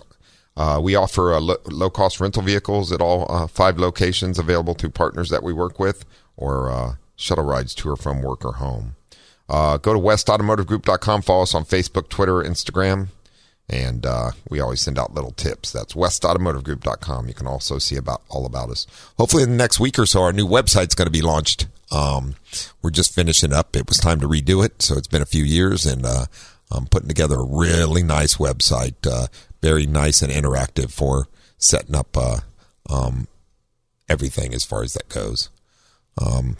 Uh, 0.56 0.80
we 0.82 0.96
offer 0.96 1.34
uh, 1.34 1.40
lo- 1.40 1.58
low 1.66 1.90
cost 1.90 2.20
rental 2.20 2.42
vehicles 2.42 2.92
at 2.92 3.02
all 3.02 3.26
uh, 3.30 3.48
five 3.48 3.78
locations 3.78 4.40
available 4.40 4.76
to 4.76 4.90
partners 4.90 5.30
that 5.30 5.44
we 5.44 5.52
work 5.52 5.80
with, 5.80 6.06
or 6.38 6.72
uh, 6.72 6.96
shuttle 7.16 7.44
rides 7.44 7.74
to 7.76 7.90
or 7.90 7.96
from 7.96 8.22
work 8.22 8.46
or 8.46 8.54
home. 8.54 8.96
go 9.50 9.78
to 9.94 10.00
westautomotivegroup.com, 10.00 11.22
follow 11.24 11.44
us 11.44 11.56
on 11.56 11.66
Facebook, 11.66 12.10
Twitter, 12.10 12.36
Instagram. 12.36 13.08
And 13.68 14.06
we 14.48 14.60
always 14.60 14.80
send 14.80 15.00
out 15.00 15.16
little 15.16 15.32
tips. 15.32 15.72
That's 15.72 15.94
westautomotivegroup.com. 15.94 17.28
You 17.28 17.34
can 17.34 17.48
also 17.48 17.80
see 17.80 17.96
about 17.96 18.22
all 18.30 18.46
about 18.46 18.70
us. 18.70 18.86
Hopefully, 19.18 19.42
in 19.42 19.50
the 19.50 19.58
next 19.58 19.80
week 19.80 19.98
or 19.98 20.06
so, 20.06 20.22
our 20.22 20.32
new 20.32 20.48
website's 20.48 20.94
going 20.94 21.08
to 21.08 21.12
be 21.12 21.24
launched. 21.24 21.66
Um, 21.92 22.36
we're 22.84 22.92
just 22.92 23.14
finishing 23.14 23.52
up. 23.54 23.76
It 23.76 23.88
was 23.88 23.98
time 23.98 24.20
to 24.20 24.28
redo 24.28 24.64
it, 24.64 24.84
so 24.84 24.96
it's 24.98 25.08
been 25.08 25.24
a 25.24 25.26
few 25.26 25.44
years, 25.44 25.88
and 25.88 26.06
I'm 26.72 26.88
putting 26.88 27.08
together 27.08 27.36
a 27.36 27.46
really 27.46 28.04
nice 28.04 28.36
website, 28.36 28.96
uh, 29.06 29.28
very 29.62 29.86
nice 29.86 30.22
and 30.22 30.32
interactive 30.32 30.92
for 30.92 31.28
setting 31.58 31.96
up 31.96 32.18
uh, 32.18 32.40
um, 32.90 33.28
everything 34.10 34.54
as 34.54 34.64
far 34.64 34.84
as 34.84 34.94
that 34.94 35.10
goes. 35.10 35.50
Um, 36.22 36.58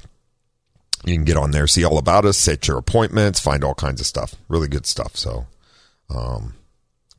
you 1.06 1.14
can 1.14 1.24
get 1.24 1.38
on 1.38 1.52
there, 1.52 1.68
see 1.68 1.84
all 1.84 1.98
about 1.98 2.26
us, 2.26 2.38
set 2.38 2.68
your 2.68 2.78
appointments, 2.78 3.40
find 3.40 3.64
all 3.64 3.76
kinds 3.76 4.02
of 4.02 4.08
stuff. 4.08 4.36
Really 4.48 4.68
good 4.68 4.86
stuff. 4.86 5.16
So, 5.16 5.46
um, 6.10 6.56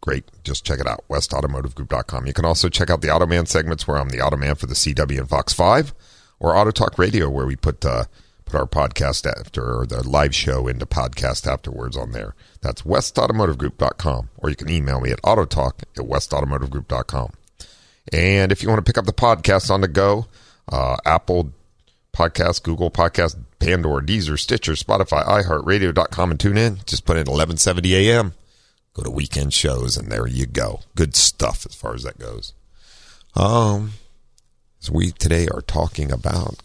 great. 0.01 0.25
Just 0.43 0.65
check 0.65 0.81
it 0.81 0.87
out, 0.87 1.05
westautomotivegroup.com. 1.09 2.27
You 2.27 2.33
can 2.33 2.45
also 2.45 2.69
check 2.69 2.91
out 2.91 3.01
the 3.01 3.09
Automan 3.09 3.47
segments 3.47 3.87
where 3.87 3.99
I'm 3.99 4.09
the 4.09 4.19
Automan 4.19 4.59
for 4.59 4.67
the 4.67 4.75
CW 4.75 5.19
and 5.19 5.29
Fox 5.29 5.53
5 5.53 5.95
or 6.41 6.57
Auto 6.57 6.71
Talk 6.73 6.99
Radio 6.99 7.31
where 7.31 7.47
we 7.47 7.57
put 7.57 7.85
uh, 7.85 8.05
put 8.47 8.55
our 8.55 8.67
podcast 8.67 9.27
after 9.27 9.81
or 9.81 9.87
the 9.87 10.09
live 10.09 10.35
show 10.35 10.67
into 10.67 10.87
podcast 10.87 11.47
afterwards 11.47 11.97
on 11.97 12.13
there. 12.13 12.35
That's 12.63 12.83
westautomotivegroup.com 12.83 14.31
or 14.39 14.51
you 14.51 14.57
can 14.57 14.71
email 14.71 15.01
me 15.01 15.11
at 15.11 15.21
autotalk 15.23 15.83
at 15.83 16.07
westautomotivegroup.com. 16.07 17.33
And 18.13 18.53
if 18.53 18.63
you 18.63 18.69
want 18.69 18.85
to 18.85 18.89
pick 18.89 18.99
up 18.99 19.05
the 19.05 19.13
podcast 19.13 19.71
on 19.71 19.81
the 19.81 19.89
go, 19.89 20.27
uh, 20.71 20.97
Apple 21.05 21.53
Podcast, 22.17 22.63
Google 22.63 22.91
Podcast, 22.91 23.37
Pandora, 23.59 24.03
Deezer, 24.03 24.39
Stitcher, 24.39 24.73
Spotify, 24.73 25.25
iHeartRadio.com, 25.27 26.31
and 26.31 26.41
TuneIn. 26.41 26.87
Just 26.87 27.05
put 27.05 27.17
in 27.17 27.27
1170 27.27 28.09
a.m. 28.09 28.33
Go 28.95 29.03
to 29.03 29.11
weekend 29.11 29.53
shows, 29.53 29.97
and 29.99 30.11
there 30.11 30.27
you 30.27 30.47
go. 30.47 30.81
Good 30.95 31.15
stuff 31.15 31.67
as 31.67 31.75
far 31.75 31.95
as 31.95 32.05
that 32.05 32.19
goes. 32.19 32.55
Um, 33.35 33.93
so 34.79 34.93
we 34.95 35.11
today 35.11 35.47
are 35.49 35.61
talking 35.61 36.11
about 36.11 36.63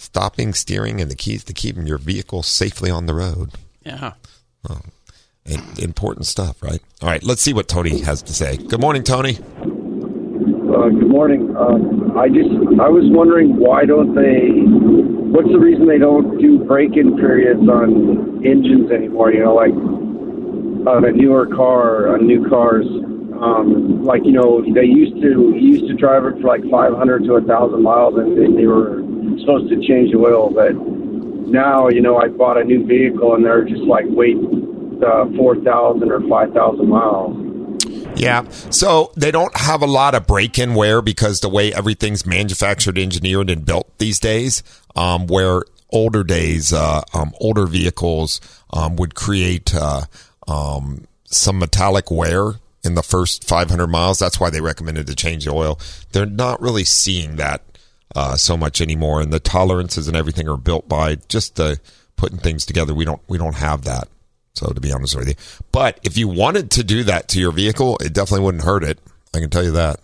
stopping, 0.00 0.54
steering, 0.54 1.00
and 1.00 1.10
the 1.10 1.16
keys 1.16 1.44
to 1.44 1.52
keeping 1.52 1.86
your 1.86 1.98
vehicle 1.98 2.42
safely 2.42 2.90
on 2.90 3.06
the 3.06 3.14
road. 3.14 3.52
Yeah. 3.84 4.14
Oh, 4.68 4.80
important 5.78 6.26
stuff, 6.26 6.62
right? 6.62 6.80
All 7.02 7.08
right, 7.08 7.22
let's 7.22 7.42
see 7.42 7.52
what 7.52 7.68
Tony 7.68 8.00
has 8.00 8.22
to 8.22 8.34
say. 8.34 8.56
Good 8.56 8.80
morning, 8.80 9.02
Tony. 9.02 9.38
Uh, 9.60 10.88
good 10.88 11.08
morning. 11.08 11.54
Um, 11.56 12.16
I 12.16 12.28
just 12.28 12.50
I 12.80 12.88
was 12.88 13.04
wondering 13.10 13.56
why 13.56 13.84
don't 13.84 14.14
they? 14.14 14.48
What's 15.30 15.48
the 15.48 15.58
reason 15.58 15.86
they 15.86 15.98
don't 15.98 16.38
do 16.38 16.64
break-in 16.64 17.16
periods 17.16 17.60
on 17.68 18.44
engines 18.44 18.90
anymore? 18.90 19.32
You 19.32 19.44
know, 19.44 19.54
like 19.54 19.72
on 20.86 21.04
a 21.04 21.12
newer 21.12 21.46
car, 21.46 22.14
on 22.14 22.26
new 22.26 22.48
cars. 22.48 22.86
Um, 23.40 24.04
like 24.04 24.24
you 24.24 24.32
know, 24.32 24.62
they 24.62 24.84
used 24.84 25.20
to 25.22 25.54
used 25.56 25.88
to 25.88 25.94
drive 25.94 26.24
it 26.24 26.40
for 26.40 26.48
like 26.48 26.62
500 26.70 27.24
to 27.24 27.34
a 27.34 27.42
thousand 27.42 27.82
miles, 27.82 28.14
and 28.16 28.36
they, 28.36 28.62
they 28.62 28.66
were 28.66 29.02
supposed 29.40 29.68
to 29.70 29.76
change 29.86 30.12
the 30.12 30.18
oil. 30.18 30.50
But 30.50 30.74
now, 30.74 31.88
you 31.88 32.00
know, 32.00 32.18
I 32.18 32.28
bought 32.28 32.58
a 32.58 32.64
new 32.64 32.86
vehicle, 32.86 33.34
and 33.34 33.44
they're 33.44 33.64
just 33.64 33.82
like 33.82 34.04
wait 34.08 34.36
uh, 35.04 35.26
4,000 35.36 36.10
or 36.10 36.20
5,000 36.28 36.88
miles. 36.88 37.50
Yeah. 38.16 38.48
So 38.70 39.12
they 39.16 39.30
don't 39.30 39.56
have 39.56 39.82
a 39.82 39.86
lot 39.86 40.14
of 40.14 40.26
break 40.26 40.58
in 40.58 40.74
wear 40.74 41.00
because 41.00 41.40
the 41.40 41.48
way 41.48 41.72
everything's 41.72 42.26
manufactured, 42.26 42.98
engineered, 42.98 43.50
and 43.50 43.64
built 43.64 43.90
these 43.98 44.18
days, 44.18 44.62
um, 44.94 45.26
where 45.26 45.62
older 45.90 46.22
days, 46.22 46.72
uh, 46.72 47.02
um, 47.14 47.32
older 47.40 47.66
vehicles 47.66 48.40
um, 48.72 48.96
would 48.96 49.14
create 49.14 49.74
uh, 49.74 50.02
um, 50.46 51.06
some 51.24 51.58
metallic 51.58 52.10
wear 52.10 52.54
in 52.84 52.94
the 52.94 53.02
first 53.02 53.44
500 53.44 53.86
miles. 53.86 54.18
That's 54.18 54.38
why 54.38 54.50
they 54.50 54.60
recommended 54.60 55.06
to 55.06 55.14
change 55.14 55.44
the 55.44 55.52
oil. 55.52 55.78
They're 56.12 56.26
not 56.26 56.60
really 56.60 56.84
seeing 56.84 57.36
that 57.36 57.62
uh, 58.14 58.36
so 58.36 58.56
much 58.56 58.80
anymore, 58.80 59.20
and 59.20 59.32
the 59.32 59.40
tolerances 59.40 60.08
and 60.08 60.16
everything 60.16 60.48
are 60.48 60.56
built 60.56 60.88
by 60.88 61.16
just 61.28 61.56
the 61.56 61.78
putting 62.16 62.38
things 62.38 62.66
together. 62.66 62.94
We 62.94 63.04
don't 63.04 63.22
we 63.28 63.38
don't 63.38 63.56
have 63.56 63.84
that. 63.84 64.08
So 64.54 64.72
to 64.72 64.80
be 64.80 64.92
honest 64.92 65.16
with 65.16 65.28
you, 65.28 65.34
but 65.72 66.00
if 66.02 66.18
you 66.18 66.28
wanted 66.28 66.70
to 66.72 66.84
do 66.84 67.04
that 67.04 67.28
to 67.28 67.40
your 67.40 67.52
vehicle, 67.52 67.98
it 67.98 68.12
definitely 68.12 68.44
wouldn't 68.44 68.64
hurt 68.64 68.82
it. 68.82 68.98
I 69.34 69.40
can 69.40 69.50
tell 69.50 69.62
you 69.62 69.72
that. 69.72 70.00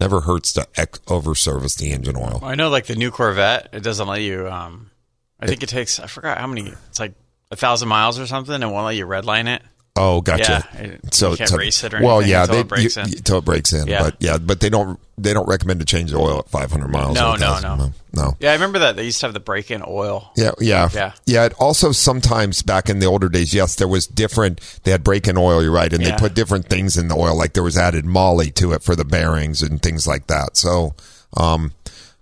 Never 0.00 0.22
hurts 0.22 0.52
to 0.54 0.66
ex- 0.76 1.00
over 1.06 1.36
service 1.36 1.76
the 1.76 1.92
engine 1.92 2.16
oil. 2.16 2.40
Well, 2.42 2.50
I 2.50 2.56
know, 2.56 2.68
like 2.68 2.86
the 2.86 2.96
new 2.96 3.12
Corvette, 3.12 3.68
it 3.72 3.84
doesn't 3.84 4.08
let 4.08 4.22
you. 4.22 4.48
Um, 4.48 4.90
I 5.38 5.46
think 5.46 5.62
it 5.62 5.68
takes. 5.68 6.00
I 6.00 6.08
forgot 6.08 6.38
how 6.38 6.48
many. 6.48 6.72
It's 6.88 6.98
like 6.98 7.14
a 7.52 7.56
thousand 7.56 7.88
miles 7.88 8.18
or 8.18 8.26
something, 8.26 8.54
and 8.54 8.72
won't 8.72 8.86
let 8.86 8.96
you 8.96 9.06
redline 9.06 9.46
it. 9.54 9.62
Oh, 9.96 10.20
gotcha. 10.22 10.66
Yeah, 10.74 10.80
it- 10.80 11.14
so 11.14 11.30
you 11.30 11.36
can't 11.36 11.50
so- 11.50 11.56
race 11.56 11.84
it 11.84 11.94
or 11.94 12.02
well, 12.02 12.20
yeah, 12.20 12.40
until 12.42 12.54
they 12.56 12.60
it 12.62 12.68
breaks 12.68 12.96
you- 12.96 13.02
in. 13.02 13.10
till 13.22 13.38
it 13.38 13.44
breaks 13.44 13.72
in. 13.72 13.86
Yeah. 13.86 14.02
But 14.02 14.16
yeah, 14.18 14.38
but 14.38 14.58
they 14.60 14.68
don't 14.68 14.98
they 15.16 15.32
don't 15.32 15.46
recommend 15.46 15.78
to 15.78 15.86
change 15.86 16.10
the 16.10 16.16
oil 16.18 16.40
at 16.40 16.48
500 16.50 16.88
miles. 16.88 17.14
No, 17.14 17.34
or 17.34 17.38
no, 17.38 17.60
no. 17.60 17.92
no. 18.12 18.36
Yeah, 18.40 18.50
I 18.50 18.54
remember 18.54 18.80
that 18.80 18.96
they 18.96 19.04
used 19.04 19.20
to 19.20 19.26
have 19.26 19.32
the 19.34 19.38
break-in 19.38 19.84
oil. 19.86 20.32
Yeah, 20.36 20.50
yeah, 20.58 20.88
Yeah. 20.92 21.12
yeah. 21.24 21.44
It 21.44 21.52
also 21.60 21.92
sometimes 21.92 22.62
back 22.62 22.90
in 22.90 22.98
the 22.98 23.06
older 23.06 23.28
days, 23.28 23.54
yes, 23.54 23.76
there 23.76 23.86
was 23.86 24.08
different. 24.08 24.60
They 24.82 24.90
had 24.90 25.04
break-in 25.04 25.36
oil. 25.38 25.62
You're 25.62 25.70
right, 25.70 25.92
and 25.92 26.02
Yeah. 26.02 26.10
they 26.10 26.16
put 26.16 26.34
different 26.34 26.68
things 26.68 26.96
in 26.96 27.06
the 27.06 27.14
oil, 27.14 27.36
like 27.36 27.52
there 27.52 27.62
was 27.62 27.76
added 27.78 28.04
moly 28.04 28.50
to 28.52 28.72
it 28.72 28.82
for 28.82 28.96
the 28.96 29.04
bearings 29.04 29.62
and 29.62 29.80
things 29.80 30.08
like 30.08 30.26
that. 30.26 30.56
So, 30.56 30.94
um, 31.36 31.70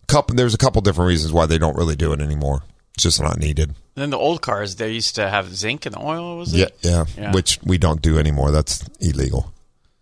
couple 0.08 0.36
there's 0.36 0.52
a 0.52 0.58
couple 0.58 0.82
different 0.82 1.08
reasons 1.08 1.32
why 1.32 1.46
they 1.46 1.56
don't 1.56 1.76
really 1.78 1.96
do 1.96 2.12
it 2.12 2.20
anymore. 2.20 2.62
It's 2.94 3.04
just 3.04 3.20
not 3.22 3.38
needed. 3.38 3.70
And 3.70 3.76
then 4.02 4.10
the 4.10 4.18
old 4.18 4.42
cars, 4.42 4.76
they 4.76 4.90
used 4.90 5.14
to 5.16 5.28
have 5.28 5.54
zinc 5.54 5.86
in 5.86 5.92
the 5.92 6.00
oil. 6.00 6.36
Was 6.38 6.54
Yeah, 6.54 6.66
it? 6.66 6.78
yeah, 6.82 7.04
Yeah. 7.16 7.32
Which 7.32 7.58
we 7.64 7.78
don't 7.78 8.02
do 8.02 8.18
anymore. 8.18 8.50
That's 8.50 8.84
illegal. 9.00 9.52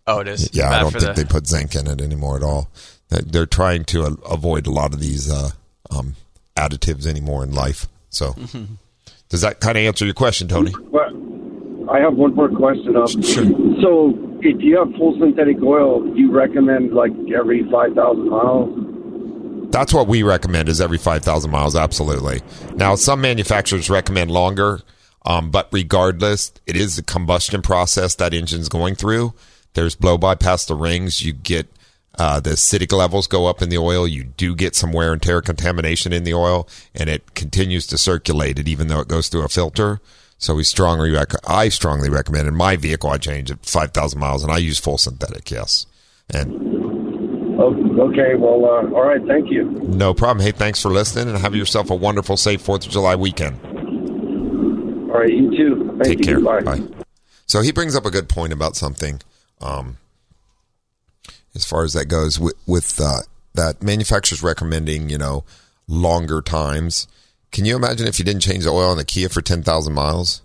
Oh, 0.07 0.19
it 0.19 0.27
is. 0.27 0.49
Yeah, 0.53 0.69
I 0.71 0.79
don't 0.79 0.91
think 0.91 1.03
the- 1.03 1.13
they 1.13 1.25
put 1.25 1.47
zinc 1.47 1.75
in 1.75 1.87
it 1.87 2.01
anymore 2.01 2.35
at 2.37 2.43
all. 2.43 2.69
They- 3.09 3.21
They're 3.25 3.45
trying 3.45 3.85
to 3.85 4.17
avoid 4.29 4.67
a 4.67 4.71
lot 4.71 4.93
of 4.93 4.99
these 4.99 5.31
uh, 5.31 5.51
um, 5.89 6.15
additives 6.57 7.05
anymore 7.05 7.43
in 7.43 7.53
life. 7.53 7.87
So, 8.09 8.35
does 9.29 9.41
that 9.41 9.59
kind 9.61 9.77
of 9.77 9.83
answer 9.85 10.05
your 10.05 10.13
question, 10.13 10.47
Tony? 10.49 10.73
But 10.91 11.13
I 11.89 11.99
have 11.99 12.15
one 12.15 12.35
more 12.35 12.49
question. 12.49 12.95
Um, 12.97 13.07
So, 13.81 14.13
if 14.41 14.61
you 14.61 14.77
have 14.77 14.91
full 14.97 15.17
synthetic 15.19 15.57
oil, 15.63 16.01
do 16.01 16.19
you 16.19 16.31
recommend 16.31 16.93
like 16.93 17.11
every 17.37 17.63
five 17.71 17.93
thousand 17.93 18.29
miles? 18.29 18.69
That's 19.71 19.93
what 19.93 20.07
we 20.07 20.21
recommend 20.21 20.67
is 20.67 20.81
every 20.81 20.97
5,000 20.97 21.49
miles. 21.49 21.75
Absolutely. 21.75 22.41
Now, 22.75 22.95
some 22.95 23.21
manufacturers 23.21 23.89
recommend 23.89 24.29
longer, 24.29 24.81
um, 25.25 25.49
but 25.49 25.69
regardless, 25.71 26.51
it 26.67 26.75
is 26.75 26.97
the 26.97 27.03
combustion 27.03 27.61
process 27.61 28.15
that 28.15 28.33
engine's 28.33 28.67
going 28.67 28.95
through. 28.95 29.33
There's 29.73 29.95
blow 29.95 30.17
by 30.17 30.35
past 30.35 30.67
the 30.67 30.75
rings. 30.75 31.23
You 31.23 31.31
get, 31.31 31.67
uh, 32.19 32.41
the 32.41 32.51
acidic 32.51 32.91
levels 32.91 33.27
go 33.27 33.45
up 33.45 33.61
in 33.61 33.69
the 33.69 33.77
oil. 33.77 34.05
You 34.05 34.25
do 34.25 34.55
get 34.55 34.75
some 34.75 34.91
wear 34.91 35.13
and 35.13 35.21
tear 35.21 35.41
contamination 35.41 36.11
in 36.11 36.25
the 36.25 36.33
oil 36.33 36.67
and 36.93 37.09
it 37.09 37.33
continues 37.33 37.87
to 37.87 37.97
circulate 37.97 38.59
it 38.59 38.67
even 38.67 38.87
though 38.87 38.99
it 38.99 39.07
goes 39.07 39.29
through 39.29 39.45
a 39.45 39.49
filter. 39.49 40.01
So 40.37 40.55
we 40.55 40.63
strongly, 40.65 41.11
rec- 41.11 41.47
I 41.47 41.69
strongly 41.69 42.09
recommend 42.09 42.47
in 42.47 42.55
my 42.55 42.75
vehicle, 42.75 43.09
I 43.09 43.19
change 43.19 43.51
at 43.51 43.65
5,000 43.65 44.19
miles 44.19 44.43
and 44.43 44.51
I 44.51 44.57
use 44.57 44.79
full 44.79 44.97
synthetic. 44.97 45.49
Yes. 45.49 45.85
And 46.33 47.10
okay. 47.63 48.35
Well, 48.35 48.65
uh, 48.65 48.91
all 48.95 49.05
right. 49.05 49.21
Thank 49.27 49.51
you. 49.51 49.65
No 49.65 50.13
problem. 50.13 50.45
Hey, 50.45 50.51
thanks 50.51 50.81
for 50.81 50.89
listening 50.89 51.29
and 51.29 51.37
have 51.37 51.55
yourself 51.55 51.89
a 51.89 51.95
wonderful, 51.95 52.37
safe 52.37 52.63
4th 52.63 52.85
of 52.85 52.91
July 52.91 53.15
weekend. 53.15 53.59
All 55.11 55.19
right. 55.19 55.29
You 55.29 55.51
too. 55.55 55.87
Thank 56.01 56.19
Take 56.19 56.27
you. 56.27 56.41
care. 56.43 56.61
Bye. 56.61 56.81
So 57.45 57.61
he 57.61 57.71
brings 57.71 57.95
up 57.95 58.05
a 58.05 58.11
good 58.11 58.29
point 58.29 58.53
about 58.53 58.75
something 58.75 59.21
um, 59.59 59.97
as 61.53 61.65
far 61.65 61.83
as 61.83 61.93
that 61.93 62.05
goes 62.05 62.39
with, 62.39 62.55
with 62.65 62.99
uh, 63.01 63.21
that 63.53 63.83
manufacturers 63.83 64.41
recommending, 64.41 65.09
you 65.09 65.17
know, 65.17 65.43
longer 65.87 66.41
times. 66.41 67.07
Can 67.51 67.65
you 67.65 67.75
imagine 67.75 68.07
if 68.07 68.19
you 68.19 68.25
didn't 68.25 68.41
change 68.41 68.63
the 68.63 68.69
oil 68.69 68.91
in 68.93 68.97
the 68.97 69.03
Kia 69.03 69.27
for 69.27 69.41
10,000 69.41 69.93
miles? 69.93 70.41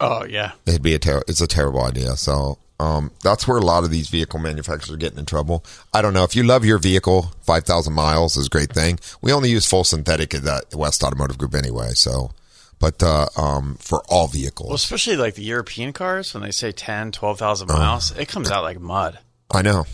Oh 0.00 0.24
yeah. 0.24 0.52
It'd 0.66 0.82
be 0.82 0.94
a 0.94 0.98
ter- 0.98 1.22
it's 1.28 1.40
a 1.40 1.46
terrible 1.46 1.82
idea. 1.82 2.16
So 2.16 2.58
um, 2.80 3.10
that's 3.22 3.46
where 3.46 3.58
a 3.58 3.62
lot 3.62 3.84
of 3.84 3.90
these 3.90 4.08
vehicle 4.08 4.38
manufacturers 4.38 4.90
are 4.90 4.96
getting 4.96 5.18
in 5.18 5.26
trouble. 5.26 5.64
I 5.92 6.00
don't 6.02 6.14
know 6.14 6.24
if 6.24 6.34
you 6.34 6.42
love 6.42 6.64
your 6.64 6.78
vehicle, 6.78 7.32
five 7.42 7.64
thousand 7.64 7.92
miles 7.92 8.36
is 8.36 8.46
a 8.46 8.50
great 8.50 8.72
thing. 8.72 8.98
We 9.20 9.32
only 9.32 9.50
use 9.50 9.66
full 9.66 9.84
synthetic 9.84 10.34
at 10.34 10.42
the 10.70 10.78
West 10.78 11.02
Automotive 11.04 11.38
Group 11.38 11.54
anyway. 11.54 11.90
So, 11.94 12.30
but 12.78 13.02
uh, 13.02 13.26
um, 13.36 13.76
for 13.78 14.02
all 14.08 14.26
vehicles, 14.28 14.68
Well, 14.68 14.76
especially 14.76 15.16
like 15.16 15.34
the 15.34 15.42
European 15.44 15.92
cars, 15.92 16.32
when 16.34 16.42
they 16.42 16.50
say 16.50 16.72
10, 16.72 17.12
12,000 17.12 17.70
Uh-huh. 17.70 17.78
miles, 17.78 18.16
it 18.16 18.28
comes 18.28 18.50
out 18.50 18.62
like 18.62 18.80
mud. 18.80 19.18
I 19.52 19.62
know. 19.62 19.84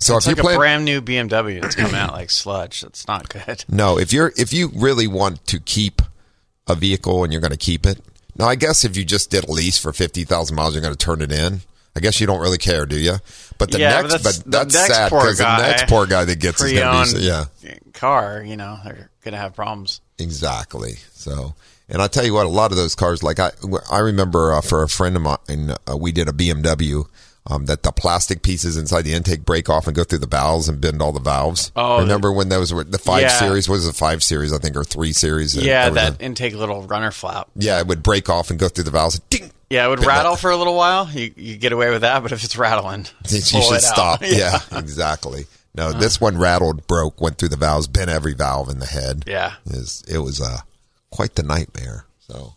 So 0.00 0.16
it's 0.16 0.26
if 0.28 0.30
like 0.32 0.36
you 0.36 0.42
plan, 0.44 0.54
a 0.54 0.58
brand 0.58 0.84
new 0.84 1.02
BMW 1.02 1.60
that's 1.60 1.74
coming 1.74 1.96
out 1.96 2.12
like 2.12 2.30
sludge. 2.30 2.82
That's 2.82 3.08
not 3.08 3.28
good. 3.28 3.64
no, 3.68 3.98
if 3.98 4.12
you're 4.12 4.32
if 4.36 4.52
you 4.52 4.70
really 4.74 5.08
want 5.08 5.44
to 5.48 5.58
keep 5.58 6.00
a 6.68 6.76
vehicle 6.76 7.24
and 7.24 7.32
you're 7.32 7.40
going 7.42 7.50
to 7.50 7.56
keep 7.56 7.84
it. 7.84 7.98
Now, 8.36 8.46
I 8.46 8.54
guess 8.54 8.84
if 8.84 8.96
you 8.96 9.04
just 9.04 9.30
did 9.32 9.48
a 9.48 9.50
lease 9.50 9.76
for 9.78 9.92
fifty 9.92 10.22
thousand 10.22 10.54
miles, 10.54 10.74
you're 10.74 10.82
going 10.82 10.94
to 10.94 11.04
turn 11.04 11.20
it 11.20 11.32
in. 11.32 11.62
I 11.96 12.00
guess 12.00 12.20
you 12.20 12.26
don't 12.26 12.40
really 12.40 12.58
care, 12.58 12.86
do 12.86 12.98
you? 12.98 13.14
But 13.58 13.72
the 13.72 13.80
yeah, 13.80 14.02
next, 14.02 14.02
but 14.12 14.22
that's, 14.22 14.38
but 14.38 14.50
that's 14.52 14.72
the 14.74 14.78
next 14.78 14.94
sad 14.94 15.10
because 15.10 15.38
the 15.38 15.56
next 15.58 15.88
poor 15.88 16.06
guy 16.06 16.24
that 16.24 16.38
gets 16.38 16.62
is 16.62 16.72
going 16.72 17.06
to 17.06 17.16
be 17.16 17.22
yeah. 17.22 17.74
car. 17.92 18.42
You 18.42 18.56
know, 18.56 18.78
they're 18.84 19.10
gonna 19.24 19.36
have 19.36 19.54
problems. 19.54 20.00
Exactly. 20.18 20.94
So, 21.12 21.54
and 21.88 22.00
I 22.00 22.06
tell 22.06 22.24
you 22.24 22.34
what, 22.34 22.46
a 22.46 22.50
lot 22.50 22.70
of 22.70 22.76
those 22.76 22.94
cars, 22.94 23.22
like 23.22 23.40
I, 23.40 23.50
I 23.90 23.98
remember 23.98 24.54
uh, 24.54 24.60
for 24.60 24.82
a 24.82 24.88
friend 24.88 25.16
of 25.16 25.22
mine, 25.22 25.74
uh, 25.90 25.96
we 25.96 26.12
did 26.12 26.28
a 26.28 26.32
BMW. 26.32 27.04
Um, 27.50 27.64
that 27.64 27.82
the 27.82 27.92
plastic 27.92 28.42
pieces 28.42 28.76
inside 28.76 29.02
the 29.06 29.14
intake 29.14 29.42
break 29.42 29.70
off 29.70 29.86
and 29.86 29.96
go 29.96 30.04
through 30.04 30.18
the 30.18 30.26
valves 30.26 30.68
and 30.68 30.82
bend 30.82 31.00
all 31.00 31.12
the 31.12 31.20
valves. 31.20 31.72
Oh, 31.74 32.00
remember 32.00 32.30
when 32.30 32.50
those 32.50 32.74
were 32.74 32.84
the 32.84 32.98
five 32.98 33.22
Yeah. 33.22 33.28
series? 33.38 33.70
Was 33.70 33.88
it 33.88 33.94
five 33.94 34.22
series? 34.22 34.52
I 34.52 34.58
think 34.58 34.76
or 34.76 34.84
three 34.84 35.14
series? 35.14 35.56
Yeah, 35.56 35.88
that 35.88 35.94
that 35.94 36.20
a- 36.20 36.24
intake 36.26 36.54
little 36.54 36.82
runner 36.82 37.10
flap. 37.10 37.48
yeah, 37.56 37.78
it 37.78 37.86
would 37.86 38.02
break 38.02 38.28
off 38.28 38.50
and 38.50 38.58
go 38.58 38.68
through 38.68 38.84
the 38.84 38.90
valves. 38.90 39.18
Ding. 39.30 39.50
Yeah, 39.70 39.86
it 39.86 39.90
would 39.90 40.04
rattle 40.06 40.32
that- 40.32 40.40
for 40.40 40.50
a 40.50 40.56
little 40.56 40.74
while. 40.76 41.10
You 41.10 41.32
you 41.36 41.56
get 41.56 41.72
away 41.72 41.90
with 41.90 42.00
that, 42.02 42.22
but 42.22 42.32
if 42.32 42.42
it's 42.44 42.56
rattling, 42.56 43.06
You 43.28 43.40
should 43.40 43.74
it 43.76 43.82
stop. 43.82 44.20
Yeah. 44.24 44.60
exactly. 44.72 45.44
No, 45.74 45.92
this 45.92 46.20
one 46.20 46.38
rattled, 46.38 46.86
broke, 46.88 47.20
went 47.20 47.38
through 47.38 47.50
the 47.50 47.56
valves, 47.56 47.86
bent 47.86 48.10
every 48.10 48.34
valve 48.34 48.68
in 48.68 48.78
the 48.80 48.86
head. 48.86 49.24
Yeah. 49.26 49.54
is 49.66 50.02
it 50.08 50.18
was 50.18 50.40
uh, 50.40 50.60
quite 51.10 51.34
the 51.36 51.42
nightmare. 51.42 52.06
So, 52.18 52.54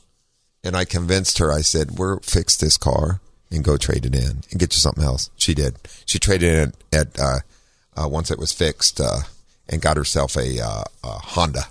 and 0.64 0.76
I 0.76 0.86
convinced 0.86 1.38
her. 1.38 1.52
I 1.52 1.62
said, 1.62 1.92
"We're 1.92 2.20
fix 2.22 2.56
this 2.58 2.78
car 2.78 3.20
and 3.52 3.64
go 3.64 3.78
trade 3.78 4.06
it 4.06 4.16
in 4.16 4.42
and 4.50 4.60
get 4.60 4.74
you 4.74 4.80
something 4.80 5.04
else." 5.04 5.30
She 5.36 5.54
did. 5.54 5.76
She 6.06 6.18
traded 6.18 6.54
in 6.56 6.74
at 7.00 7.20
uh, 7.20 7.40
uh, 7.96 8.08
once 8.08 8.32
it 8.32 8.40
was 8.40 8.54
fixed 8.54 9.00
uh, 9.02 9.20
and 9.70 9.82
got 9.82 9.98
herself 9.98 10.36
a, 10.38 10.60
uh, 10.60 10.84
a 11.04 11.08
Honda. 11.08 11.66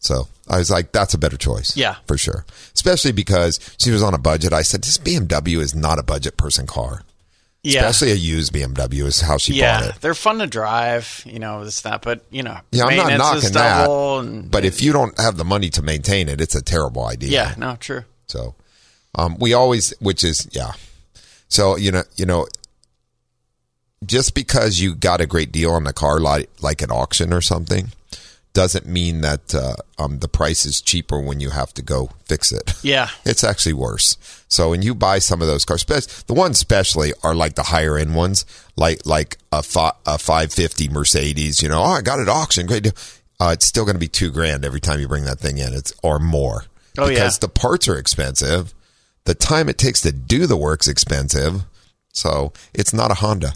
So 0.00 0.28
I 0.48 0.58
was 0.58 0.70
like, 0.70 0.92
"That's 0.92 1.14
a 1.14 1.18
better 1.18 1.36
choice." 1.36 1.76
Yeah. 1.76 1.96
for 2.06 2.16
sure. 2.18 2.44
Especially 2.74 3.12
because 3.12 3.60
she 3.78 3.90
was 3.90 4.02
on 4.02 4.14
a 4.14 4.18
budget. 4.18 4.52
I 4.52 4.62
said, 4.62 4.82
"This 4.82 4.98
BMW 4.98 5.60
is 5.60 5.74
not 5.74 5.98
a 5.98 6.02
budget 6.02 6.36
person 6.36 6.66
car." 6.66 7.02
Yeah. 7.62 7.80
Especially 7.86 8.12
a 8.12 8.14
used 8.14 8.54
BMW 8.54 9.04
is 9.04 9.20
how 9.20 9.36
she 9.36 9.52
yeah, 9.52 9.80
bought 9.80 9.90
it. 9.96 10.00
they're 10.00 10.14
fun 10.14 10.38
to 10.38 10.46
drive, 10.46 11.22
you 11.26 11.38
know, 11.38 11.62
this 11.62 11.82
that, 11.82 12.00
but 12.00 12.24
you 12.30 12.42
know, 12.42 12.56
Yeah, 12.72 12.86
I'm 12.86 12.96
not 12.96 13.18
knocking 13.18 13.52
that. 13.52 13.90
and 13.90 14.50
But 14.50 14.64
if 14.64 14.80
you 14.80 14.94
don't 14.94 15.18
have 15.20 15.36
the 15.36 15.44
money 15.44 15.68
to 15.70 15.82
maintain 15.82 16.30
it, 16.30 16.40
it's 16.40 16.54
a 16.54 16.62
terrible 16.62 17.04
idea. 17.04 17.28
yeah, 17.30 17.54
no, 17.58 17.76
true. 17.76 18.04
So, 18.28 18.54
um, 19.14 19.36
we 19.38 19.52
always, 19.52 19.92
which 20.00 20.24
is, 20.24 20.48
yeah. 20.52 20.72
So, 21.48 21.76
you 21.76 21.92
know, 21.92 22.04
you 22.16 22.24
know, 22.24 22.46
just 24.06 24.34
because 24.34 24.80
you 24.80 24.94
got 24.94 25.20
a 25.20 25.26
great 25.26 25.52
deal 25.52 25.72
on 25.72 25.84
the 25.84 25.92
car, 25.92 26.18
like, 26.18 26.48
like 26.62 26.80
at 26.82 26.90
auction 26.90 27.30
or 27.32 27.42
something, 27.42 27.92
doesn't 28.52 28.86
mean 28.86 29.20
that, 29.20 29.54
uh, 29.54 29.74
um, 29.98 30.18
the 30.18 30.28
price 30.28 30.66
is 30.66 30.80
cheaper 30.80 31.20
when 31.20 31.38
you 31.40 31.50
have 31.50 31.72
to 31.74 31.82
go 31.82 32.10
fix 32.24 32.50
it. 32.52 32.74
Yeah, 32.82 33.08
It's 33.24 33.44
actually 33.44 33.74
worse. 33.74 34.16
So 34.48 34.70
when 34.70 34.82
you 34.82 34.94
buy 34.94 35.20
some 35.20 35.40
of 35.40 35.46
those 35.46 35.64
cars, 35.64 35.84
the 35.84 36.34
ones 36.34 36.56
especially 36.58 37.12
are 37.22 37.34
like 37.34 37.54
the 37.54 37.62
higher 37.64 37.96
end 37.96 38.16
ones, 38.16 38.44
like 38.76 39.06
like 39.06 39.38
a, 39.52 39.62
fi- 39.62 39.92
a 40.06 40.18
550 40.18 40.88
Mercedes. 40.88 41.62
You 41.62 41.68
know, 41.68 41.80
oh, 41.80 41.84
I 41.98 42.00
got 42.02 42.18
it 42.18 42.28
auction, 42.28 42.66
great 42.66 42.82
deal. 42.82 42.92
Uh, 43.38 43.50
it's 43.52 43.66
still 43.66 43.84
going 43.84 43.94
to 43.94 44.00
be 44.00 44.08
two 44.08 44.30
grand 44.30 44.64
every 44.64 44.80
time 44.80 44.98
you 45.00 45.06
bring 45.08 45.24
that 45.24 45.38
thing 45.38 45.58
in. 45.58 45.72
It's 45.72 45.92
or 46.02 46.18
more 46.18 46.64
Oh, 46.98 47.04
yeah. 47.04 47.14
because 47.14 47.38
the 47.38 47.48
parts 47.48 47.86
are 47.88 47.96
expensive. 47.96 48.74
The 49.24 49.34
time 49.34 49.68
it 49.68 49.78
takes 49.78 50.00
to 50.02 50.10
do 50.12 50.46
the 50.46 50.56
work's 50.56 50.88
expensive. 50.88 51.62
So 52.12 52.52
it's 52.74 52.92
not 52.92 53.10
a 53.12 53.14
Honda. 53.14 53.52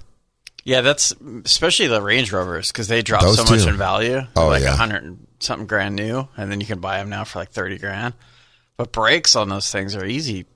Yeah, 0.64 0.80
that's 0.80 1.12
especially 1.44 1.88
the 1.88 2.00
Range 2.00 2.30
Rovers 2.32 2.72
because 2.72 2.88
they 2.88 3.02
drop 3.02 3.22
Those 3.22 3.36
so 3.36 3.44
much 3.44 3.66
in 3.66 3.76
value. 3.76 4.22
Oh, 4.34 4.48
like 4.48 4.62
a 4.62 4.64
yeah. 4.64 4.76
hundred 4.76 5.18
something 5.38 5.66
grand 5.66 5.94
new, 5.94 6.26
and 6.36 6.50
then 6.50 6.60
you 6.60 6.66
can 6.66 6.80
buy 6.80 6.98
them 6.98 7.10
now 7.10 7.24
for 7.24 7.38
like 7.38 7.50
thirty 7.50 7.78
grand. 7.78 8.14
But 8.78 8.90
brakes 8.90 9.36
on 9.36 9.50
those 9.50 9.70
things 9.70 9.94
are 9.94 10.06
easy, 10.06 10.46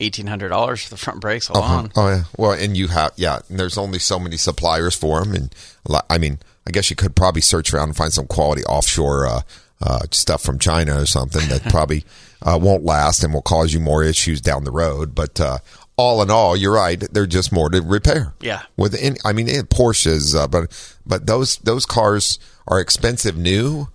eighteen 0.00 0.26
hundred 0.26 0.48
dollars 0.48 0.82
for 0.82 0.90
the 0.90 0.96
front 0.96 1.20
brakes 1.20 1.48
alone. 1.48 1.92
Oh 1.96 2.08
yeah. 2.08 2.24
Well, 2.36 2.52
and 2.52 2.76
you 2.76 2.88
have 2.88 3.12
yeah. 3.14 3.40
And 3.48 3.58
there's 3.58 3.78
only 3.78 4.00
so 4.00 4.18
many 4.18 4.36
suppliers 4.36 4.96
for 4.96 5.22
them, 5.22 5.34
and 5.34 5.54
lot- 5.88 6.06
I 6.10 6.18
mean, 6.18 6.40
I 6.66 6.72
guess 6.72 6.90
you 6.90 6.96
could 6.96 7.14
probably 7.14 7.40
search 7.40 7.72
around 7.72 7.90
and 7.90 7.96
find 7.96 8.12
some 8.12 8.26
quality 8.26 8.64
offshore 8.64 9.26
uh, 9.26 9.40
uh, 9.80 10.00
stuff 10.10 10.42
from 10.42 10.58
China 10.58 11.00
or 11.00 11.06
something 11.06 11.48
that 11.48 11.62
probably 11.70 12.04
uh, 12.42 12.58
won't 12.60 12.84
last 12.84 13.22
and 13.22 13.32
will 13.32 13.42
cause 13.42 13.72
you 13.72 13.78
more 13.78 14.02
issues 14.02 14.40
down 14.40 14.64
the 14.64 14.72
road. 14.72 15.14
But 15.14 15.40
uh, 15.40 15.58
all 15.96 16.22
in 16.22 16.30
all, 16.30 16.56
you're 16.56 16.74
right. 16.74 17.00
They're 17.12 17.26
just 17.26 17.52
more 17.52 17.68
to 17.70 17.80
repair. 17.80 18.34
Yeah. 18.40 18.62
With 18.76 18.94
any, 19.00 19.16
I 19.24 19.32
mean, 19.32 19.46
Porsches, 19.46 20.34
uh, 20.34 20.48
but 20.48 20.70
but 21.06 21.26
those 21.26 21.56
those 21.58 21.86
cars 21.86 22.38
are 22.66 22.80
expensive 22.80 23.36
new, 23.36 23.88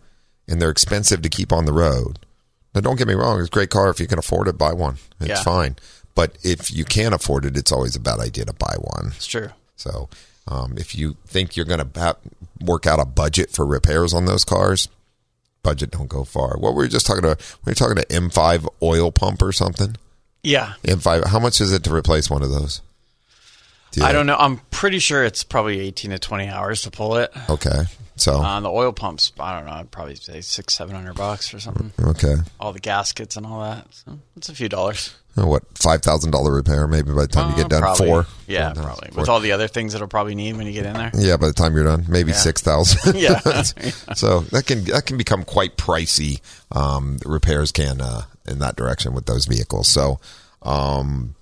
and 0.48 0.62
they're 0.62 0.70
expensive 0.70 1.22
to 1.24 1.30
keep 1.30 1.52
on 1.52 1.66
the 1.66 1.74
road. 1.74 2.20
Now, 2.74 2.82
don't 2.82 2.98
get 2.98 3.08
me 3.08 3.16
wrong; 3.16 3.40
it's 3.40 3.48
a 3.50 3.52
great 3.52 3.70
car 3.70 3.90
if 3.90 4.00
you 4.00 4.08
can 4.08 4.20
afford 4.20 4.48
it. 4.48 4.58
Buy 4.58 4.74
one; 4.74 4.98
it's 5.20 5.30
Yeah. 5.30 5.44
fine. 5.44 5.76
But 6.16 6.38
if 6.44 6.72
you 6.72 6.86
can't 6.86 7.14
afford 7.16 7.46
it, 7.46 7.56
it's 7.58 7.72
always 7.72 7.96
a 7.96 8.00
bad 8.00 8.20
idea 8.20 8.46
to 8.46 8.54
buy 8.54 8.76
one. 8.80 9.14
It's 9.16 9.26
true. 9.28 9.50
So, 9.76 10.10
um, 10.48 10.78
if 10.78 10.94
you 10.96 11.16
think 11.26 11.56
you're 11.56 11.66
going 11.66 11.80
to 11.92 12.18
work 12.62 12.86
out 12.86 13.00
a 13.00 13.06
budget 13.06 13.52
for 13.52 13.66
repairs 13.66 14.14
on 14.14 14.26
those 14.26 14.44
cars, 14.44 14.90
budget 15.64 15.92
don't 15.92 16.10
go 16.10 16.24
far. 16.26 16.58
What 16.58 16.74
were 16.76 16.82
we 16.84 16.90
just 16.90 17.06
talking 17.06 17.24
about? 17.24 17.40
We 17.66 17.72
were 17.72 17.76
talking 17.76 17.96
to 17.96 18.06
M5 18.08 18.68
oil 18.84 19.12
pump 19.12 19.42
or 19.42 19.52
something. 19.54 19.96
Yeah. 20.44 20.74
In 20.84 21.00
five, 21.00 21.26
how 21.26 21.40
much 21.40 21.60
is 21.62 21.72
it 21.74 21.84
to 21.84 21.94
replace 21.94 22.30
one 22.30 22.42
of 22.44 22.50
those? 22.52 22.82
Do 23.92 24.04
I 24.04 24.12
don't 24.14 24.28
know. 24.28 24.36
I'm 24.38 24.58
pretty 24.72 25.00
sure 25.00 25.24
it's 25.24 25.44
probably 25.44 25.80
18 25.80 26.12
to 26.12 26.20
20 26.20 26.48
hours 26.48 26.84
to 26.84 26.92
pull 26.92 27.18
it. 27.18 27.32
Okay, 27.50 27.84
so 28.18 28.34
On 28.38 28.62
the 28.62 28.70
oil 28.70 28.92
pumps, 28.94 29.32
I 29.40 29.56
don't 29.58 29.66
know. 29.66 29.72
I'd 29.74 29.90
probably 29.90 30.14
say 30.16 30.42
six, 30.42 30.76
seven 30.76 30.96
hundred 30.96 31.16
bucks 31.16 31.54
or 31.56 31.60
something. 31.60 31.92
okay, 32.00 32.36
All 32.60 32.72
the 32.72 32.80
gaskets 32.80 33.36
and 33.36 33.46
all 33.48 33.62
that. 33.62 33.88
So 33.92 34.20
it's 34.38 34.48
a 34.50 34.54
few 34.54 34.70
dollars. 34.70 35.16
Uh, 35.38 35.48
what 35.48 35.64
five 35.76 36.02
thousand 36.04 36.30
dollar 36.32 36.54
repair 36.54 36.88
maybe 36.88 37.12
by 37.14 37.22
the 37.22 37.28
time 37.28 37.50
you 37.50 37.54
Uh, 37.56 37.58
get 37.64 37.70
done 37.70 37.82
probably. 37.82 38.08
four. 38.08 38.26
Yeah, 38.48 38.74
Four, 38.74 38.84
probably. 38.84 39.10
four. 39.10 39.22
With 39.22 39.30
all 39.30 39.40
the 39.40 39.54
other 39.54 39.68
things 39.68 39.94
that'll 39.94 40.08
probably 40.08 40.36
need 40.36 40.56
when 40.56 40.68
you 40.68 40.74
get 40.74 40.86
in 40.86 40.94
there. 40.94 41.12
Yeah, 41.16 41.38
by 41.38 41.48
the 41.48 41.54
time 41.54 41.74
you're 41.76 41.84
done, 41.86 42.06
maybe 42.08 42.30
Yeah. 42.32 42.38
six 42.38 42.62
thousand. 42.62 43.16
Yeah. 43.20 43.40
so 44.14 44.42
that 44.52 44.66
can 44.68 44.84
that 44.86 45.08
can 45.08 45.18
become 45.18 45.44
quite 45.46 45.78
pricey. 45.78 46.42
Um, 46.72 47.18
repairs 47.26 47.72
can 47.72 48.02
uh, 48.02 48.24
in 48.50 48.60
that 48.60 48.76
direction 48.76 49.14
with 49.14 49.26
those 49.26 49.46
vehicles. 49.46 49.88
So, 49.88 50.20
um, 50.64 51.36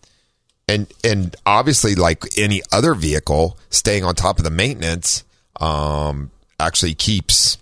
and 0.67 0.88
and 1.04 1.36
obviously, 1.46 1.96
like 1.96 2.24
any 2.38 2.62
other 2.72 2.93
vehicle, 2.93 3.58
staying 3.70 4.04
on 4.04 4.15
top 4.15 4.38
of 4.38 4.43
the 4.43 4.50
maintenance 4.52 5.24
um, 5.62 6.30
actually 6.60 6.93
keeps 6.93 7.58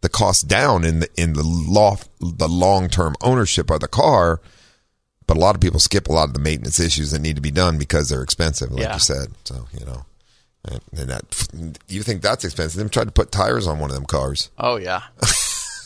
the 0.00 0.08
cost 0.08 0.46
down 0.48 0.84
in 0.84 1.00
the 1.00 1.08
in 1.16 1.32
the 1.32 1.42
law 1.42 1.96
the 2.20 2.48
long 2.48 2.88
term 2.88 3.14
ownership 3.20 3.70
of 3.70 3.80
the 3.80 3.88
car. 3.88 4.40
But 5.26 5.38
a 5.38 5.40
lot 5.40 5.54
of 5.54 5.60
people 5.62 5.80
skip 5.80 6.06
a 6.08 6.12
lot 6.12 6.28
of 6.28 6.34
the 6.34 6.38
maintenance 6.40 6.78
issues 6.78 7.10
that 7.12 7.20
need 7.20 7.36
to 7.36 7.42
be 7.42 7.50
done 7.50 7.78
because 7.78 8.10
they're 8.10 8.22
expensive, 8.22 8.70
like 8.70 8.82
Yeah. 8.82 8.92
you 8.94 9.00
said. 9.00 9.28
So 9.44 9.66
you 9.78 9.84
know, 9.86 10.04
and, 10.66 10.80
and 10.96 11.08
that 11.08 11.78
you 11.88 12.02
think 12.02 12.20
that's 12.22 12.44
expensive? 12.44 12.78
Them 12.78 12.90
tried 12.90 13.06
to 13.06 13.10
put 13.10 13.32
tires 13.32 13.66
on 13.66 13.78
one 13.78 13.88
of 13.90 13.96
them 13.96 14.04
cars. 14.04 14.50
Oh 14.58 14.76
yeah, 14.76 15.00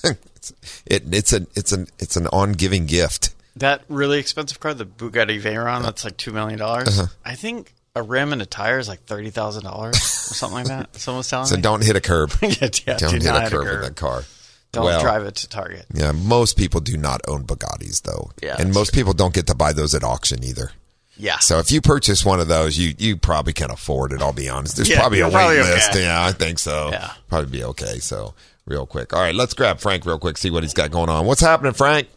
it, 0.04 1.02
it's 1.12 1.32
an 1.32 1.46
it's 1.54 1.72
an 1.72 1.86
it's 1.98 2.16
an 2.16 2.26
on 2.28 2.52
giving 2.52 2.86
gift. 2.86 3.34
that 3.56 3.82
really 3.88 4.18
expensive 4.18 4.60
car, 4.60 4.74
the 4.74 4.86
Bugatti 4.86 5.40
Veyron, 5.40 5.82
that's 5.82 6.04
like 6.04 6.16
two 6.16 6.32
million 6.32 6.58
dollars. 6.58 6.98
Uh-huh. 6.98 7.06
I 7.24 7.34
think 7.34 7.72
a 7.94 8.02
rim 8.02 8.32
and 8.32 8.40
a 8.42 8.46
tire 8.46 8.78
is 8.78 8.88
like 8.88 9.00
thirty 9.04 9.30
thousand 9.30 9.64
dollars 9.64 9.96
or 9.96 10.34
something 10.34 10.54
like 10.58 10.66
that. 10.68 10.94
Someone 10.98 11.18
was 11.18 11.28
telling 11.28 11.46
So 11.46 11.56
me. 11.56 11.62
don't 11.62 11.84
hit 11.84 11.96
a 11.96 12.00
curb. 12.00 12.32
yeah, 12.42 12.48
yeah, 12.86 12.96
don't 12.96 13.10
do 13.10 13.16
hit 13.18 13.26
a 13.26 13.48
curb 13.50 13.64
with 13.66 13.82
that 13.82 13.96
car. 13.96 14.22
Don't 14.70 14.84
Well, 14.84 15.00
drive 15.00 15.24
it 15.24 15.34
to 15.36 15.48
Target. 15.48 15.86
Yeah, 15.94 16.12
most 16.12 16.58
people 16.58 16.80
do 16.80 16.96
not 16.98 17.22
own 17.26 17.44
Bugattis 17.44 18.02
though, 18.02 18.32
Yeah, 18.42 18.56
and 18.58 18.72
most 18.74 18.92
people 18.92 19.14
don't 19.14 19.32
get 19.32 19.46
to 19.46 19.54
buy 19.54 19.72
those 19.72 19.94
at 19.94 20.04
auction 20.04 20.44
either. 20.44 20.72
Yeah. 21.16 21.38
So 21.38 21.58
if 21.58 21.72
you 21.72 21.80
purchase 21.80 22.24
one 22.24 22.38
of 22.38 22.46
those, 22.48 22.78
you 22.78 22.94
you 22.98 23.16
probably 23.16 23.52
can 23.54 23.70
afford 23.72 24.12
it. 24.12 24.20
I'll 24.22 24.32
be 24.34 24.48
honest. 24.48 24.76
There's 24.76 24.88
Yeah, 24.90 25.00
probably 25.00 25.20
a 25.20 25.24
wait 25.26 25.32
probably 25.32 25.56
list. 25.56 25.90
okay. 25.90 26.02
Yeah, 26.02 26.24
I 26.24 26.30
think 26.32 26.58
so. 26.60 26.90
Yeah. 26.92 27.12
probably 27.28 27.50
be 27.50 27.64
okay. 27.64 27.98
So 27.98 28.34
real 28.68 28.86
quick. 28.86 29.12
All 29.12 29.20
right, 29.20 29.34
let's 29.34 29.54
grab 29.54 29.80
Frank 29.80 30.04
real 30.06 30.18
quick. 30.18 30.36
See 30.38 30.50
what 30.50 30.62
he's 30.62 30.74
got 30.74 30.90
going 30.90 31.08
on. 31.08 31.26
What's 31.26 31.40
happening, 31.40 31.72
Frank? 31.72 32.08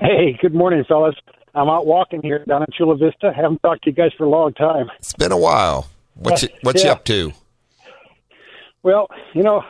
Hey, 0.00 0.36
good 0.42 0.54
morning, 0.54 0.84
fellas. 0.86 1.14
I'm 1.54 1.68
out 1.68 1.86
walking 1.86 2.20
here 2.20 2.44
down 2.44 2.62
in 2.62 2.66
Chula 2.76 2.96
Vista. 2.96 3.32
Haven't 3.34 3.62
talked 3.62 3.84
to 3.84 3.90
you 3.90 3.96
guys 3.96 4.10
for 4.18 4.24
a 4.24 4.28
long 4.28 4.52
time. 4.54 4.90
It's 4.98 5.12
been 5.14 5.32
a 5.32 5.38
while. 5.38 5.88
What 6.14 6.42
you, 6.42 6.48
what 6.62 6.82
you 6.82 6.90
up 6.90 7.04
to? 7.06 7.32
Well, 8.82 9.08
you 9.34 9.42
know, 9.42 9.62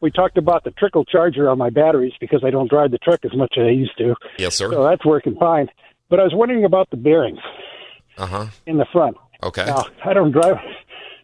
we 0.00 0.10
talked 0.10 0.38
about 0.38 0.64
the 0.64 0.70
trickle 0.70 1.04
charger 1.04 1.50
on 1.50 1.58
my 1.58 1.68
batteries 1.70 2.12
because 2.20 2.42
I 2.44 2.50
don't 2.50 2.70
drive 2.70 2.90
the 2.92 2.98
truck 2.98 3.20
as 3.24 3.34
much 3.34 3.54
as 3.58 3.64
I 3.66 3.70
used 3.70 3.98
to. 3.98 4.14
Yes, 4.38 4.54
sir. 4.56 4.70
So 4.72 4.84
that's 4.84 5.04
working 5.04 5.36
fine. 5.36 5.68
But 6.08 6.20
I 6.20 6.22
was 6.22 6.32
wondering 6.34 6.64
about 6.64 6.88
the 6.90 6.96
bearings 6.96 7.38
Uh 8.16 8.26
huh. 8.26 8.46
in 8.66 8.78
the 8.78 8.86
front. 8.92 9.16
Okay. 9.42 9.66
Now, 9.66 9.84
I 10.04 10.12
don't 10.14 10.32
drive 10.32 10.56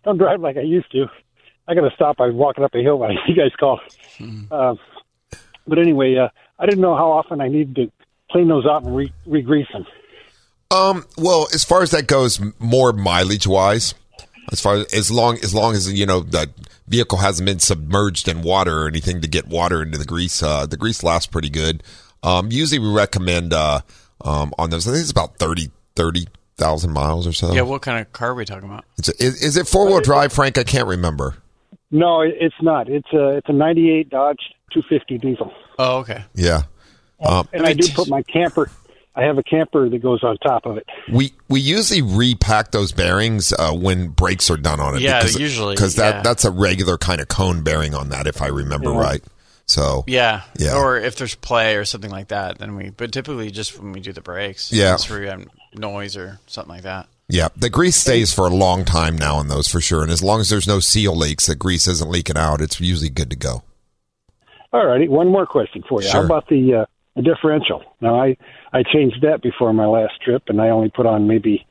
don't 0.05 0.19
drive 0.19 0.41
like 0.41 0.57
I 0.57 0.61
used 0.63 0.91
to. 0.93 1.07
I 1.69 1.75
got 1.75 1.83
to 1.83 1.95
stop. 1.95 2.21
I 2.21 2.27
was 2.27 2.35
walking 2.35 2.65
up 2.65 2.75
a 2.75 2.83
hill 2.83 2.99
when 2.99 3.11
you 3.27 3.35
guys 3.35 3.53
called. 3.59 3.81
Uh, 4.51 4.75
but 5.67 5.79
anyway, 5.79 6.17
uh, 6.17 6.29
I 6.59 6.67
didn't 6.67 6.81
know 6.81 6.97
how 6.97 7.13
often 7.13 7.41
I 7.41 7.49
needed 7.49 7.75
to 7.77 7.93
clean 8.31 8.49
those 8.49 8.67
out 8.67 8.85
and 8.85 8.97
re- 8.97 9.13
re-grease 9.27 9.69
them. 9.73 9.87
Um. 10.71 11.07
Well, 11.17 11.47
as 11.55 11.63
far 11.63 11.83
as 11.83 11.93
that 11.93 12.09
goes, 12.09 12.41
more 12.59 12.93
mileage 12.93 13.47
wise, 13.47 13.95
as 14.51 14.61
far 14.61 14.75
as, 14.79 14.93
as 14.93 15.11
long 15.13 15.37
as 15.37 15.55
long 15.55 15.75
as 15.75 15.93
you 15.93 16.07
know 16.07 16.21
the 16.21 16.51
vehicle 16.89 17.19
hasn't 17.19 17.47
been 17.47 17.61
submerged 17.61 18.27
in 18.27 18.43
water 18.43 18.83
or 18.83 18.89
anything 18.89 19.21
to 19.21 19.29
get 19.29 19.47
water 19.47 19.81
into 19.81 19.97
the 19.97 20.05
grease, 20.05 20.43
uh, 20.43 20.67
the 20.67 20.77
grease 20.77 21.05
lasts 21.05 21.29
pretty 21.29 21.51
good. 21.51 21.85
Um. 22.25 22.51
Usually, 22.51 22.81
we 22.81 22.91
recommend 22.93 23.53
uh, 23.53 23.83
um, 24.25 24.53
on 24.59 24.71
those. 24.71 24.89
I 24.89 24.91
think 24.91 25.03
it's 25.03 25.13
about 25.13 25.39
30 25.39 25.71
30,000 25.95 26.93
miles 26.93 27.27
or 27.27 27.33
so. 27.33 27.53
Yeah, 27.53 27.63
what 27.63 27.83
kind 27.83 28.01
of 28.01 28.13
car 28.13 28.31
are 28.31 28.35
we 28.35 28.45
talking 28.45 28.69
about? 28.69 28.85
It's 28.99 29.09
a, 29.09 29.23
is, 29.23 29.43
is 29.43 29.57
it 29.57 29.67
four 29.67 29.87
wheel 29.87 30.01
drive, 30.01 30.33
Frank? 30.33 30.59
I 30.59 30.65
can't 30.65 30.87
remember. 30.87 31.37
No, 31.91 32.23
it's 32.23 32.55
not. 32.61 32.89
It's 32.89 33.13
a 33.13 33.37
it's 33.37 33.49
a 33.49 33.53
'98 33.53 34.11
Dodge 34.11 34.39
250 34.73 35.19
diesel. 35.19 35.53
Oh, 35.79 35.99
okay. 35.99 36.25
Yeah. 36.35 36.63
Um, 37.21 37.49
And 37.53 37.67
I 37.67 37.73
do 37.73 37.89
put 37.95 38.09
my 38.09 38.23
camper. 38.23 38.71
I 39.15 39.23
have 39.23 39.39
a 39.39 39.43
camper 39.43 39.89
that 39.89 39.99
goes 40.03 40.23
on 40.23 40.37
top 40.39 40.67
of 40.67 40.77
it. 40.77 40.87
We 41.11 41.33
we 41.49 41.61
usually 41.61 42.03
repack 42.03 42.71
those 42.73 42.93
bearings 42.93 43.53
uh, 43.53 43.73
when 43.73 44.09
brakes 44.09 44.51
are 44.51 44.59
done 44.59 44.79
on 44.79 44.97
it. 44.97 45.01
Yeah, 45.01 45.21
because, 45.21 45.39
usually, 45.39 45.75
because 45.75 45.95
that 45.95 46.17
yeah. 46.17 46.23
that's 46.23 46.45
a 46.45 46.51
regular 46.51 46.99
kind 46.99 47.21
of 47.21 47.29
cone 47.29 47.63
bearing 47.63 47.95
on 47.95 48.11
that, 48.11 48.27
if 48.27 48.43
I 48.43 48.49
remember 48.49 48.91
Yeah. 48.91 49.01
right. 49.01 49.25
So 49.65 50.05
Yeah. 50.07 50.43
Yeah. 50.59 50.77
Or 50.77 50.99
if 50.99 51.17
there's 51.17 51.35
play 51.35 51.77
or 51.77 51.85
something 51.85 52.11
like 52.11 52.29
that, 52.29 52.59
then 52.59 52.77
we. 52.77 52.91
But 52.91 53.13
typically, 53.13 53.51
just 53.51 53.79
when 53.79 53.93
we 53.93 54.01
do 54.01 54.13
the 54.13 54.21
brakes. 54.21 54.71
Yeah. 54.71 54.91
That's 54.91 55.09
where 55.09 55.21
we 55.21 55.27
have 55.27 55.47
noise 55.75 56.17
or 56.17 56.39
something 56.47 56.75
like 56.75 56.83
that. 56.83 57.09
Yeah, 57.29 57.49
the 57.57 57.71
grease 57.71 57.97
stays 57.97 58.33
for 58.33 58.47
a 58.47 58.51
long 58.55 58.85
time 58.85 59.17
now 59.17 59.37
on 59.37 59.49
those 59.49 59.69
for 59.69 59.81
sure, 59.81 60.03
and 60.03 60.11
as 60.11 60.23
long 60.23 60.41
as 60.41 60.49
there's 60.49 60.67
no 60.69 60.81
seal 60.81 61.15
leaks, 61.17 61.47
the 61.47 61.55
grease 61.57 61.87
isn't 61.89 62.11
leaking 62.11 62.37
out, 62.37 62.61
it's 62.61 62.81
usually 62.81 63.11
good 63.11 63.31
to 63.31 63.37
go. 63.37 63.63
All 64.73 64.87
righty. 64.87 65.09
One 65.09 65.29
more 65.29 65.47
question 65.47 65.83
for 65.89 66.03
you. 66.03 66.09
Sure. 66.09 66.21
How 66.21 66.27
about 66.27 66.49
the 66.49 66.83
uh, 66.83 66.85
the 67.15 67.23
differential? 67.23 67.83
Now, 68.01 68.21
I 68.21 68.37
I 68.73 68.83
changed 68.93 69.23
that 69.23 69.43
before 69.43 69.73
my 69.73 69.87
last 69.87 70.15
trip, 70.23 70.45
and 70.49 70.61
I 70.61 70.69
only 70.69 70.91
put 70.91 71.07
on 71.07 71.27
maybe 71.27 71.67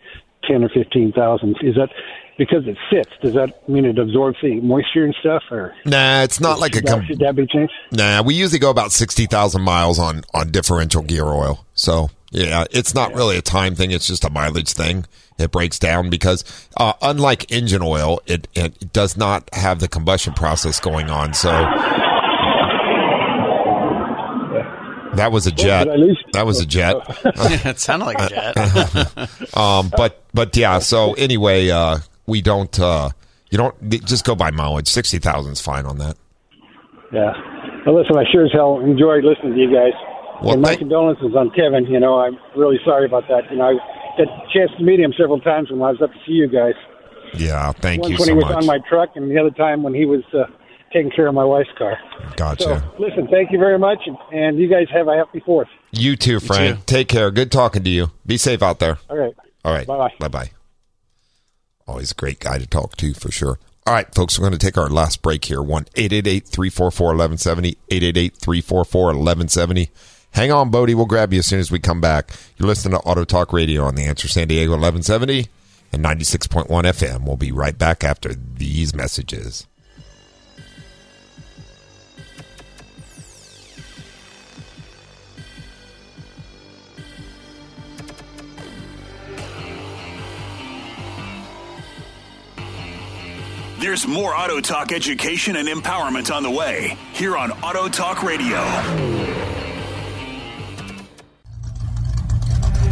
ten 0.49 0.63
or 0.63 0.69
fifteen 0.69 1.11
thousand. 1.11 1.57
Is 1.61 1.75
that 1.75 1.89
because 2.37 2.67
it 2.67 2.77
sits? 2.91 3.11
Does 3.21 3.33
that 3.35 3.67
mean 3.69 3.85
it 3.85 3.99
absorbs 3.99 4.37
the 4.41 4.59
moisture 4.61 5.05
and 5.05 5.15
stuff, 5.19 5.43
or 5.51 5.73
Nah, 5.85 6.23
it's 6.23 6.39
not 6.39 6.59
like 6.59 6.75
a 6.75 6.81
that, 6.81 6.89
com- 6.89 7.05
should 7.05 7.19
that 7.19 7.35
be 7.35 7.45
changed? 7.47 7.73
nah. 7.91 8.21
We 8.23 8.33
usually 8.33 8.59
go 8.59 8.69
about 8.71 8.91
sixty 8.91 9.25
thousand 9.25 9.61
miles 9.61 9.99
on 9.99 10.23
on 10.33 10.51
differential 10.51 11.03
gear 11.03 11.25
oil. 11.25 11.65
So 11.75 12.09
yeah, 12.31 12.65
it's 12.71 12.95
not 12.95 13.13
really 13.13 13.37
a 13.37 13.41
time 13.41 13.75
thing; 13.75 13.91
it's 13.91 14.07
just 14.07 14.25
a 14.25 14.29
mileage 14.29 14.71
thing. 14.73 15.05
It 15.37 15.51
breaks 15.51 15.77
down 15.77 16.09
because, 16.09 16.45
uh, 16.77 16.93
unlike 17.01 17.51
engine 17.51 17.81
oil, 17.81 18.21
it 18.25 18.47
it 18.55 18.93
does 18.93 19.17
not 19.17 19.49
have 19.53 19.79
the 19.79 19.87
combustion 19.89 20.33
process 20.33 20.79
going 20.79 21.09
on. 21.09 21.33
So 21.33 21.51
that 25.15 25.31
was 25.31 25.47
a 25.47 25.51
jet. 25.51 25.85
did 25.85 25.93
I 25.93 25.95
lose? 25.95 26.23
That 26.33 26.45
was 26.45 26.59
a 26.59 26.65
jet. 26.65 26.95
it 27.65 27.79
sounded 27.79 28.05
like 28.05 28.19
a 28.19 28.29
jet. 28.29 29.29
Um, 29.57 29.91
but 29.95 30.23
but 30.33 30.55
yeah. 30.57 30.79
So 30.79 31.13
anyway, 31.13 31.69
uh, 31.69 31.99
we 32.25 32.41
don't. 32.41 32.77
Uh, 32.79 33.09
you 33.49 33.57
don't 33.57 33.89
just 33.89 34.25
go 34.25 34.35
by 34.35 34.51
mileage. 34.51 34.87
Sixty 34.89 35.17
thousand 35.19 35.53
is 35.53 35.61
fine 35.61 35.85
on 35.85 35.97
that. 35.99 36.17
Yeah. 37.13 37.31
Well, 37.85 38.01
listen, 38.01 38.17
I 38.17 38.23
sure 38.31 38.45
as 38.45 38.51
hell 38.51 38.79
enjoyed 38.79 39.23
listening 39.23 39.53
to 39.53 39.59
you 39.59 39.73
guys. 39.73 39.93
Well, 40.41 40.53
and 40.53 40.61
my 40.61 40.69
thank- 40.69 40.79
condolences 40.79 41.35
on 41.35 41.51
Kevin. 41.51 41.85
You 41.85 41.99
know, 41.99 42.19
I'm 42.19 42.37
really 42.55 42.79
sorry 42.83 43.05
about 43.05 43.27
that. 43.29 43.49
You 43.49 43.57
know, 43.57 43.65
I 43.79 43.94
had 44.17 44.27
a 44.27 44.47
chance 44.53 44.71
to 44.77 44.83
meet 44.83 44.99
him 44.99 45.13
several 45.17 45.39
times 45.39 45.69
when 45.71 45.81
I 45.81 45.91
was 45.91 46.01
up 46.01 46.11
to 46.11 46.17
see 46.25 46.33
you 46.33 46.47
guys. 46.47 46.73
Yeah. 47.33 47.71
Thank 47.73 48.01
Once 48.03 48.11
you 48.11 48.17
when 48.17 48.27
so 48.27 48.33
he 48.33 48.37
was 48.37 48.45
much. 48.45 48.55
on 48.55 48.65
my 48.65 48.79
truck, 48.89 49.09
and 49.15 49.29
the 49.29 49.39
other 49.39 49.51
time 49.51 49.83
when 49.83 49.93
he 49.93 50.05
was 50.05 50.23
uh, 50.33 50.45
taking 50.93 51.11
care 51.11 51.27
of 51.27 51.33
my 51.33 51.43
wife's 51.43 51.69
car. 51.77 51.97
Gotcha. 52.37 52.63
So, 52.63 52.81
listen, 52.99 53.27
thank 53.27 53.51
you 53.51 53.59
very 53.59 53.77
much, 53.79 53.99
and, 54.05 54.17
and 54.31 54.57
you 54.57 54.69
guys 54.69 54.87
have 54.93 55.07
a 55.07 55.15
happy 55.15 55.41
Fourth. 55.45 55.67
You 55.91 56.15
too, 56.15 56.39
Frank. 56.39 56.77
too. 56.77 56.83
Take 56.85 57.07
care. 57.09 57.31
Good 57.31 57.51
talking 57.51 57.83
to 57.83 57.89
you. 57.89 58.11
Be 58.25 58.37
safe 58.37 58.61
out 58.63 58.79
there. 58.79 58.97
All 59.09 59.17
right. 59.17 59.33
All 59.63 59.73
right. 59.73 59.87
Bye-bye. 59.87 60.13
Bye 60.19 60.27
bye. 60.27 60.51
Always 61.87 62.11
a 62.11 62.15
great 62.15 62.39
guy 62.39 62.57
to 62.57 62.67
talk 62.67 62.95
to 62.97 63.13
for 63.13 63.31
sure. 63.31 63.59
All 63.87 63.93
right, 63.93 64.13
folks, 64.15 64.39
we're 64.39 64.47
going 64.47 64.57
to 64.57 64.65
take 64.65 64.77
our 64.77 64.89
last 64.89 65.21
break 65.21 65.45
here. 65.45 65.61
1 65.61 65.85
344 65.93 67.07
1170. 67.07 67.69
888 67.91 68.35
344 68.37 69.05
1170. 69.05 69.89
Hang 70.35 70.51
on, 70.51 70.69
Bodie. 70.69 70.95
We'll 70.95 71.05
grab 71.05 71.31
you 71.31 71.39
as 71.39 71.45
soon 71.45 71.61
as 71.61 71.71
we 71.71 71.79
come 71.79 72.01
back. 72.01 72.31
You're 72.57 72.67
listening 72.67 72.99
to 72.99 73.05
Auto 73.05 73.23
Talk 73.23 73.53
Radio 73.53 73.85
on 73.85 73.95
the 73.95 74.03
Answer 74.03 74.27
San 74.27 74.49
Diego 74.49 74.71
1170 74.71 75.47
and 75.93 76.03
96.1 76.03 76.67
FM. 76.67 77.25
We'll 77.25 77.37
be 77.37 77.53
right 77.53 77.77
back 77.77 78.03
after 78.03 78.33
these 78.33 78.93
messages. 78.93 79.65
There's 93.79 94.05
more 94.05 94.35
Auto 94.35 94.59
Talk 94.59 94.91
education 94.91 95.55
and 95.55 95.69
empowerment 95.69 96.35
on 96.35 96.43
the 96.43 96.51
way 96.51 96.97
here 97.13 97.37
on 97.37 97.51
Auto 97.63 97.87
Talk 97.87 98.21
Radio. 98.21 99.64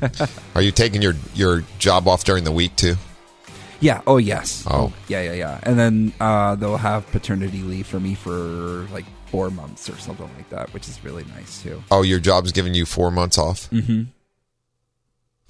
Are 0.54 0.62
you 0.62 0.70
taking 0.72 1.02
your, 1.02 1.14
your 1.34 1.62
job 1.78 2.08
off 2.08 2.24
during 2.24 2.44
the 2.44 2.52
week 2.52 2.76
too? 2.76 2.94
yeah. 3.82 4.00
Oh 4.06 4.16
yes. 4.16 4.64
Oh. 4.70 4.92
yeah, 5.08 5.20
yeah, 5.22 5.32
yeah. 5.32 5.60
And 5.64 5.78
then 5.78 6.12
uh, 6.20 6.54
they'll 6.54 6.76
have 6.76 7.06
paternity 7.08 7.62
leave 7.62 7.86
for 7.86 8.00
me 8.00 8.14
for 8.14 8.86
like 8.92 9.04
four 9.32 9.50
months 9.50 9.88
or 9.88 9.96
something 9.96 10.28
like 10.36 10.50
that, 10.50 10.72
which 10.74 10.86
is 10.88 11.02
really 11.02 11.24
nice 11.24 11.62
too. 11.62 11.82
Oh, 11.90 12.02
your 12.02 12.20
job's 12.20 12.52
giving 12.52 12.74
you 12.74 12.84
four 12.84 13.10
months 13.10 13.38
off? 13.38 13.68
Mm-hmm. 13.70 14.02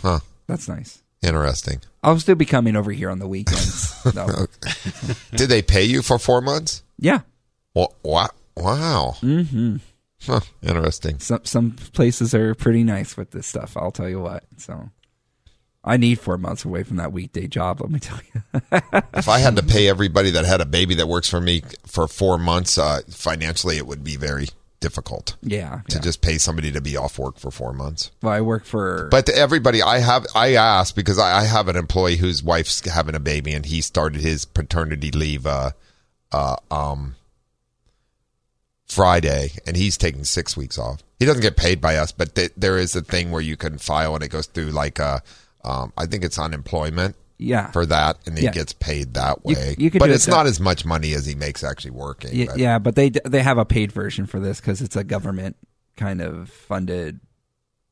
Huh. 0.00 0.20
That's 0.46 0.68
nice. 0.68 1.02
Interesting. 1.20 1.80
I'll 2.02 2.18
still 2.20 2.36
be 2.36 2.46
coming 2.46 2.76
over 2.76 2.92
here 2.92 3.10
on 3.10 3.18
the 3.18 3.26
weekends. 3.26 4.00
though. 4.04 4.46
Did 5.34 5.48
they 5.48 5.62
pay 5.62 5.82
you 5.82 6.00
for 6.02 6.18
four 6.18 6.40
months? 6.40 6.84
Yeah. 6.98 7.20
Well, 7.74 7.92
wow. 8.04 8.30
Wow. 8.56 9.16
Mm-hmm. 9.20 9.76
Huh. 10.26 10.40
Interesting. 10.62 11.18
Some 11.18 11.44
some 11.44 11.72
places 11.92 12.34
are 12.34 12.54
pretty 12.54 12.84
nice 12.84 13.16
with 13.16 13.32
this 13.32 13.48
stuff. 13.48 13.76
I'll 13.76 13.90
tell 13.90 14.08
you 14.08 14.20
what. 14.20 14.44
So, 14.58 14.90
I 15.84 15.96
need 15.96 16.20
four 16.20 16.38
months 16.38 16.64
away 16.64 16.84
from 16.84 16.96
that 16.98 17.12
weekday 17.12 17.48
job. 17.48 17.80
Let 17.80 17.90
me 17.90 17.98
tell 17.98 18.20
you. 18.34 18.42
if 19.14 19.28
I 19.28 19.38
had 19.40 19.56
to 19.56 19.62
pay 19.64 19.88
everybody 19.88 20.30
that 20.30 20.44
had 20.44 20.60
a 20.60 20.64
baby 20.66 20.94
that 20.96 21.08
works 21.08 21.28
for 21.28 21.40
me 21.40 21.62
for 21.86 22.06
four 22.06 22.38
months, 22.38 22.78
uh, 22.78 23.00
financially, 23.10 23.78
it 23.78 23.86
would 23.86 24.04
be 24.04 24.16
very 24.16 24.48
difficult 24.78 25.36
Yeah. 25.42 25.80
to 25.88 25.96
yeah. 25.96 26.00
just 26.02 26.22
pay 26.22 26.38
somebody 26.38 26.70
to 26.72 26.80
be 26.80 26.96
off 26.96 27.18
work 27.18 27.38
for 27.38 27.50
four 27.50 27.72
months. 27.72 28.10
Well, 28.22 28.32
I 28.32 28.40
work 28.42 28.64
for. 28.64 29.08
But 29.10 29.26
to 29.26 29.36
everybody, 29.36 29.82
I 29.82 29.98
have 29.98 30.26
I 30.34 30.54
asked 30.54 30.94
because 30.94 31.18
I, 31.18 31.40
I 31.40 31.44
have 31.44 31.66
an 31.68 31.76
employee 31.76 32.16
whose 32.16 32.42
wife's 32.42 32.88
having 32.88 33.14
a 33.14 33.20
baby, 33.20 33.52
and 33.52 33.64
he 33.66 33.80
started 33.80 34.20
his 34.20 34.44
paternity 34.44 35.10
leave 35.10 35.46
uh, 35.46 35.70
uh, 36.30 36.56
um, 36.70 37.14
Friday, 38.86 39.52
and 39.66 39.76
he's 39.76 39.96
taking 39.96 40.24
six 40.24 40.56
weeks 40.56 40.78
off. 40.78 41.00
He 41.18 41.24
doesn't 41.26 41.42
get 41.42 41.56
paid 41.56 41.80
by 41.80 41.96
us, 41.96 42.12
but 42.12 42.34
th- 42.34 42.52
there 42.56 42.76
is 42.76 42.94
a 42.96 43.02
thing 43.02 43.30
where 43.30 43.40
you 43.40 43.56
can 43.56 43.78
file, 43.78 44.14
and 44.14 44.22
it 44.24 44.28
goes 44.28 44.46
through 44.46 44.70
like 44.70 45.00
uh, 45.00 45.20
um, 45.64 45.92
I 45.96 46.06
think 46.06 46.24
it's 46.24 46.38
unemployment 46.38 47.16
yeah. 47.38 47.70
for 47.70 47.84
that, 47.86 48.18
and 48.26 48.36
he 48.38 48.44
Yeah. 48.44 48.50
gets 48.52 48.72
paid 48.72 49.14
that 49.14 49.44
way. 49.44 49.74
you 49.78 49.90
could 49.90 49.98
but 50.00 50.06
do 50.06 50.12
it 50.12 50.14
it's 50.16 50.28
not 50.28 50.46
as 50.46 50.60
much 50.60 50.84
money 50.84 51.12
as 51.14 51.26
he 51.26 51.34
makes 51.34 51.62
actually 51.64 51.92
working. 51.92 52.30
yeah, 52.34 52.46
but- 52.46 52.58
yeah, 52.58 52.78
but 52.78 52.94
they 52.96 53.10
they 53.10 53.42
have 53.42 53.58
a 53.58 53.64
paid 53.64 53.92
version 53.92 54.26
for 54.26 54.40
this 54.40 54.60
because 54.60 54.80
it's 54.80 54.96
a 54.96 55.04
government 55.04 55.56
kind 55.96 56.20
of 56.22 56.48
funded 56.48 57.20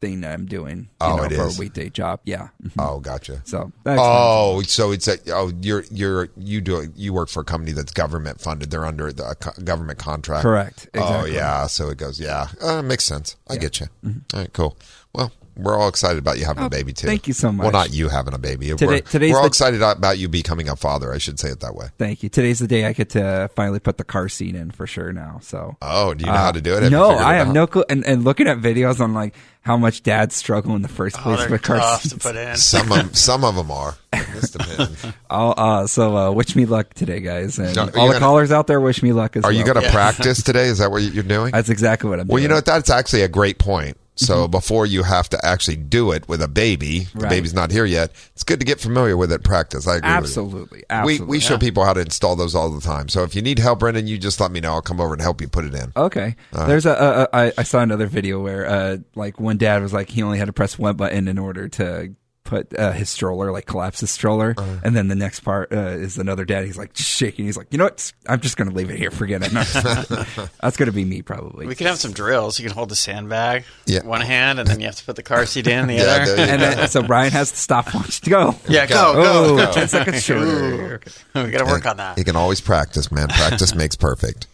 thing 0.01 0.23
that 0.23 0.33
I'm 0.33 0.47
doing. 0.47 0.79
You 0.79 0.87
Oh, 1.03 1.17
know, 1.17 1.25
it 1.25 1.33
for 1.35 1.47
is? 1.49 1.59
a 1.59 1.61
weekday 1.61 1.91
job. 1.91 2.21
Yeah. 2.25 2.49
Mhm. 2.65 2.71
Oh, 2.79 3.01
gotcha. 3.01 3.43
So. 3.45 3.71
that's 3.85 4.01
Oh, 4.03 4.63
so 4.63 4.93
it's 4.93 5.07
a 5.09 5.19
oh 5.31 5.53
you're 5.61 5.85
you're 5.91 6.31
you 6.39 6.63
do 6.63 6.91
you 6.97 7.13
work 7.13 7.29
for 7.29 7.41
a 7.41 7.45
company 7.45 7.73
that's 7.73 7.93
government 7.93 8.41
funded. 8.41 8.71
They're 8.71 8.87
under 8.87 9.13
the 9.13 9.29
a 9.29 9.35
co- 9.35 9.63
government 9.63 9.99
contract. 9.99 10.43
Correct. 10.43 10.89
Oh 10.95 11.01
Exactly. 11.03 11.35
yeah, 11.35 11.67
so 11.67 11.91
it 11.91 11.99
goes 11.99 12.19
yeah. 12.19 12.49
Uh, 12.63 12.81
makes 12.81 13.05
sense. 13.05 13.37
I 13.49 13.57
get 13.59 13.79
you. 13.81 13.89
Mm-hmm. 14.03 14.19
All 14.33 14.41
right, 14.41 14.53
cool. 14.55 14.79
Well, 15.13 15.33
we're 15.63 15.77
all 15.79 15.89
excited 15.89 16.19
about 16.19 16.39
you 16.39 16.45
having 16.45 16.63
Oh, 16.63 16.67
a 16.67 16.71
baby 16.71 16.93
too. 16.93 17.07
thank 17.07 17.27
you 17.29 17.35
so 17.35 17.53
much. 17.53 17.63
Well, 17.65 17.73
much. 17.73 17.91
not 17.91 17.95
you 17.97 18.09
having 18.09 18.35
a 18.35 18.39
baby. 18.39 18.69
Today- 18.71 19.03
we're 19.13 19.21
we're 19.31 19.37
all 19.37 19.43
the- 19.43 19.47
excited 19.49 19.83
about 19.83 20.19
you 20.19 20.29
becoming 20.29 20.69
a 20.69 20.77
father. 20.77 21.13
I 21.13 21.19
should 21.19 21.39
say 21.39 21.51
it 21.51 21.61
that 21.61 21.75
way. 21.75 21.87
Thank 21.99 22.23
you. 22.23 22.29
Today's 22.29 22.59
the 22.59 22.67
day 22.67 22.85
I 22.87 22.93
get 22.93 23.11
to 23.11 23.51
finally 23.55 23.79
put 23.81 23.99
the 23.99 24.05
car 24.05 24.29
seat 24.29 24.55
in 24.55 24.71
for 24.71 24.87
sure 24.87 25.13
now. 25.13 25.39
So. 25.43 25.77
Oh, 25.83 26.15
do 26.15 26.25
you 26.25 26.31
know 26.31 26.37
Uh, 26.37 26.39
how 26.39 26.53
to 26.53 26.61
do 26.61 26.77
it? 26.77 26.83
Have 26.83 26.93
no, 26.93 27.09
figured 27.11 27.25
I 27.27 27.35
have 27.35 27.49
out? 27.49 27.55
no 27.55 27.67
clue. 27.67 27.85
And, 27.89 28.05
and 28.07 28.25
looking 28.25 28.47
at 28.49 28.59
videos 28.59 29.01
on 29.01 29.15
like 29.15 29.35
how 29.63 29.77
much 29.77 30.03
dads 30.03 30.35
struggle 30.37 30.75
in 30.75 30.81
the 30.83 30.89
first 30.89 31.17
Oh, 31.19 31.23
place 31.23 31.41
they're 31.41 31.51
with 31.51 31.63
car 31.63 31.77
tough 31.77 32.03
seats. 32.03 32.15
to 32.15 32.21
put 32.21 32.37
in. 32.37 32.57
Some 32.57 32.91
of 32.93 33.17
some 33.17 33.45
of 33.45 33.55
them 33.57 33.71
are. 33.71 33.97
This 34.13 34.51
depends. 34.51 35.07
Oh, 35.33 35.51
uh, 35.53 35.87
so 35.87 36.17
uh, 36.17 36.31
wish 36.33 36.57
me 36.57 36.65
luck 36.67 36.93
today, 36.95 37.21
guys, 37.21 37.57
and 37.61 37.75
No, 37.77 37.89
all 37.97 38.07
you're 38.07 38.15
the 38.15 38.19
callers 38.21 38.51
out 38.51 38.67
there. 38.67 38.81
Wish 38.81 39.01
me 39.01 39.13
luck 39.13 39.37
as 39.37 39.45
Are 39.45 39.49
well. 39.49 39.53
you 39.57 39.65
going 39.65 39.81
to 39.81 39.91
practice 39.93 40.43
today? 40.43 40.65
Is 40.67 40.79
that 40.79 40.91
what 40.91 41.03
you're 41.03 41.23
doing? 41.23 41.51
That's 41.53 41.69
exactly 41.69 42.11
what 42.11 42.19
I'm 42.19 42.27
doing. 42.27 42.33
Well, 42.33 42.37
doing. 42.39 42.43
you 42.43 42.49
know 42.49 42.55
what? 42.57 42.65
That's 42.65 42.91
actually 42.91 43.23
a 43.23 43.29
great 43.29 43.59
point. 43.59 43.97
So 44.27 44.47
before 44.49 44.85
you 44.87 45.03
have 45.03 45.29
to 45.31 45.45
actually 45.45 45.77
do 45.77 46.13
it 46.13 46.29
with 46.29 46.43
a 46.43 46.49
baby, 46.49 47.01
the 47.01 47.05
Mm-hmm. 47.05 47.19
Right. 47.21 47.31
baby's 47.31 47.55
not 47.55 47.71
here 47.71 47.85
yet. 47.85 48.13
It's 48.35 48.43
good 48.45 48.61
to 48.61 48.67
get 48.67 48.81
familiar 48.81 49.17
with 49.17 49.33
it. 49.33 49.43
Practice. 49.45 49.87
I 49.89 49.97
agree. 49.97 50.09
Absolutely, 50.11 50.85
absolutely. 50.91 51.25
We 51.27 51.31
we 51.39 51.41
show 51.41 51.57
people 51.59 51.85
how 51.85 51.93
to 51.95 52.01
install 52.01 52.37
those 52.37 52.55
all 52.55 52.71
the 52.71 52.81
time. 52.81 53.09
So 53.09 53.23
if 53.23 53.35
you 53.35 53.43
need 53.43 53.59
help, 53.59 53.79
Brendan, 53.81 54.07
you 54.07 54.19
just 54.19 54.41
let 54.41 54.51
me 54.51 54.61
know. 54.61 54.73
I'll 54.75 54.83
come 54.83 55.01
over 55.01 55.13
and 55.15 55.23
help 55.23 55.41
you 55.41 55.49
put 55.49 55.65
it 55.65 55.75
in. 55.75 55.93
Okay. 55.97 56.37
Right. 56.53 56.67
There's 56.67 56.87
a, 56.87 56.93
a, 56.93 57.23
a 57.23 57.29
I, 57.49 57.53
I 57.59 57.63
saw 57.63 57.81
another 57.81 58.07
video 58.07 58.41
where 58.41 58.67
uh 58.67 58.97
like 59.15 59.41
one 59.41 59.57
dad 59.57 59.83
was 59.83 59.93
like 59.93 60.09
he 60.11 60.23
only 60.23 60.39
had 60.39 60.47
to 60.47 60.53
press 60.53 60.79
one 60.79 60.97
button 60.97 61.27
in 61.29 61.39
order 61.39 61.69
to 61.69 62.15
put 62.51 62.79
uh, 62.79 62.93
his 62.93 63.09
stroller 63.09 63.51
like 63.53 63.65
collapse 63.65 64.01
his 64.01 64.11
stroller 64.11 64.55
Uh-huh. 64.59 64.77
and 64.85 64.95
then 64.97 65.09
the 65.09 65.15
next 65.15 65.41
part 65.41 65.73
uh, 65.73 65.77
is 65.97 66.19
another 66.19 66.45
dad 66.45 66.65
he's 66.67 66.77
like 66.77 66.91
shaking 66.97 67.47
he's 67.47 67.57
like 67.57 67.69
you 67.71 67.79
know 67.79 67.85
what 67.85 68.13
I'm 68.27 68.41
just 68.41 68.57
gonna 68.57 68.73
leave 68.73 68.91
it 68.91 68.99
here 68.99 69.11
forget 69.11 69.41
it 69.43 69.53
that's 70.61 70.77
gonna 70.77 70.93
be 70.93 71.05
me 71.05 71.23
probably 71.23 71.67
We 71.67 71.75
could 71.75 71.87
have 71.87 71.99
some 71.99 72.13
drills. 72.13 72.59
You 72.59 72.67
can 72.67 72.75
hold 72.75 72.89
the 72.91 72.97
sandbag 72.97 73.65
Yeah. 73.87 74.05
one 74.05 74.21
hand, 74.21 74.59
and 74.59 74.69
then 74.69 74.81
you 74.81 74.87
have 74.87 74.97
to 74.97 75.05
put 75.05 75.17
the 75.17 75.23
car 75.23 75.47
seat 75.47 75.67
in 75.67 75.87
the 75.87 75.95
Yeah, 76.01 76.03
other. 76.03 76.35
there 76.37 76.49
and 76.53 76.63
then, 76.63 76.89
so 76.89 77.03
Brian 77.03 77.33
has 77.33 77.51
the 77.53 77.57
stopwatch 77.59 78.21
to 78.23 78.31
go 78.31 78.55
Yeah, 78.69 78.87
go, 78.87 79.15
go, 79.15 79.23
oh, 79.55 79.57
go. 79.57 79.73
10 79.73 79.89
seconds 79.89 80.23
shorter 80.23 81.01
we 81.35 81.51
got 81.51 81.59
to 81.65 81.65
work 81.73 81.87
on 81.87 81.97
that. 81.99 82.19
You 82.19 82.25
can 82.25 82.37
always 82.37 82.61
practice, 82.61 83.11
man. 83.13 83.29
Practice 83.29 83.75
makes 83.75 83.97
perfect. 83.97 84.47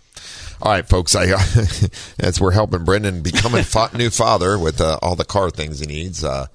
All 0.63 0.73
right, 0.73 0.87
folks. 0.89 1.15
I 1.15 1.27
as 2.19 2.41
we're 2.41 2.53
helping 2.53 2.85
Brendan 2.85 3.23
become 3.23 3.55
a 3.55 3.63
fa- 3.63 3.91
new 3.95 4.11
father 4.11 4.59
with 4.59 4.81
uh, 4.81 4.99
all 5.03 5.17
the 5.17 5.25
car 5.25 5.51
things 5.51 5.81
he 5.81 5.87
needs. 5.87 6.23
Uh, 6.25 6.47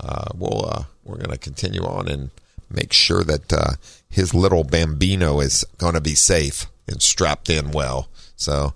uh, 0.00 0.26
we'll 0.34 0.66
uh, 0.66 0.84
we're 1.04 1.16
going 1.16 1.30
to 1.30 1.38
continue 1.38 1.84
on 1.84 2.08
and 2.08 2.30
make 2.70 2.92
sure 2.92 3.24
that 3.24 3.52
uh, 3.52 3.72
his 4.08 4.34
little 4.34 4.64
bambino 4.64 5.40
is 5.40 5.64
going 5.78 5.94
to 5.94 6.00
be 6.00 6.14
safe 6.14 6.66
and 6.86 7.02
strapped 7.02 7.50
in 7.50 7.70
well. 7.70 8.08
So 8.36 8.74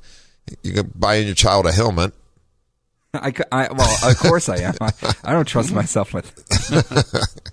you 0.62 0.72
can 0.72 0.92
buy 0.94 1.16
in 1.16 1.26
your 1.26 1.34
child 1.34 1.66
a 1.66 1.72
helmet. 1.72 2.12
I, 3.14 3.32
I 3.52 3.70
well 3.72 4.10
of 4.10 4.18
course 4.18 4.48
I 4.48 4.56
am 4.60 4.74
I, 4.80 4.90
I 5.22 5.32
don't 5.32 5.44
trust 5.46 5.70
myself 5.70 6.14
with 6.14 6.32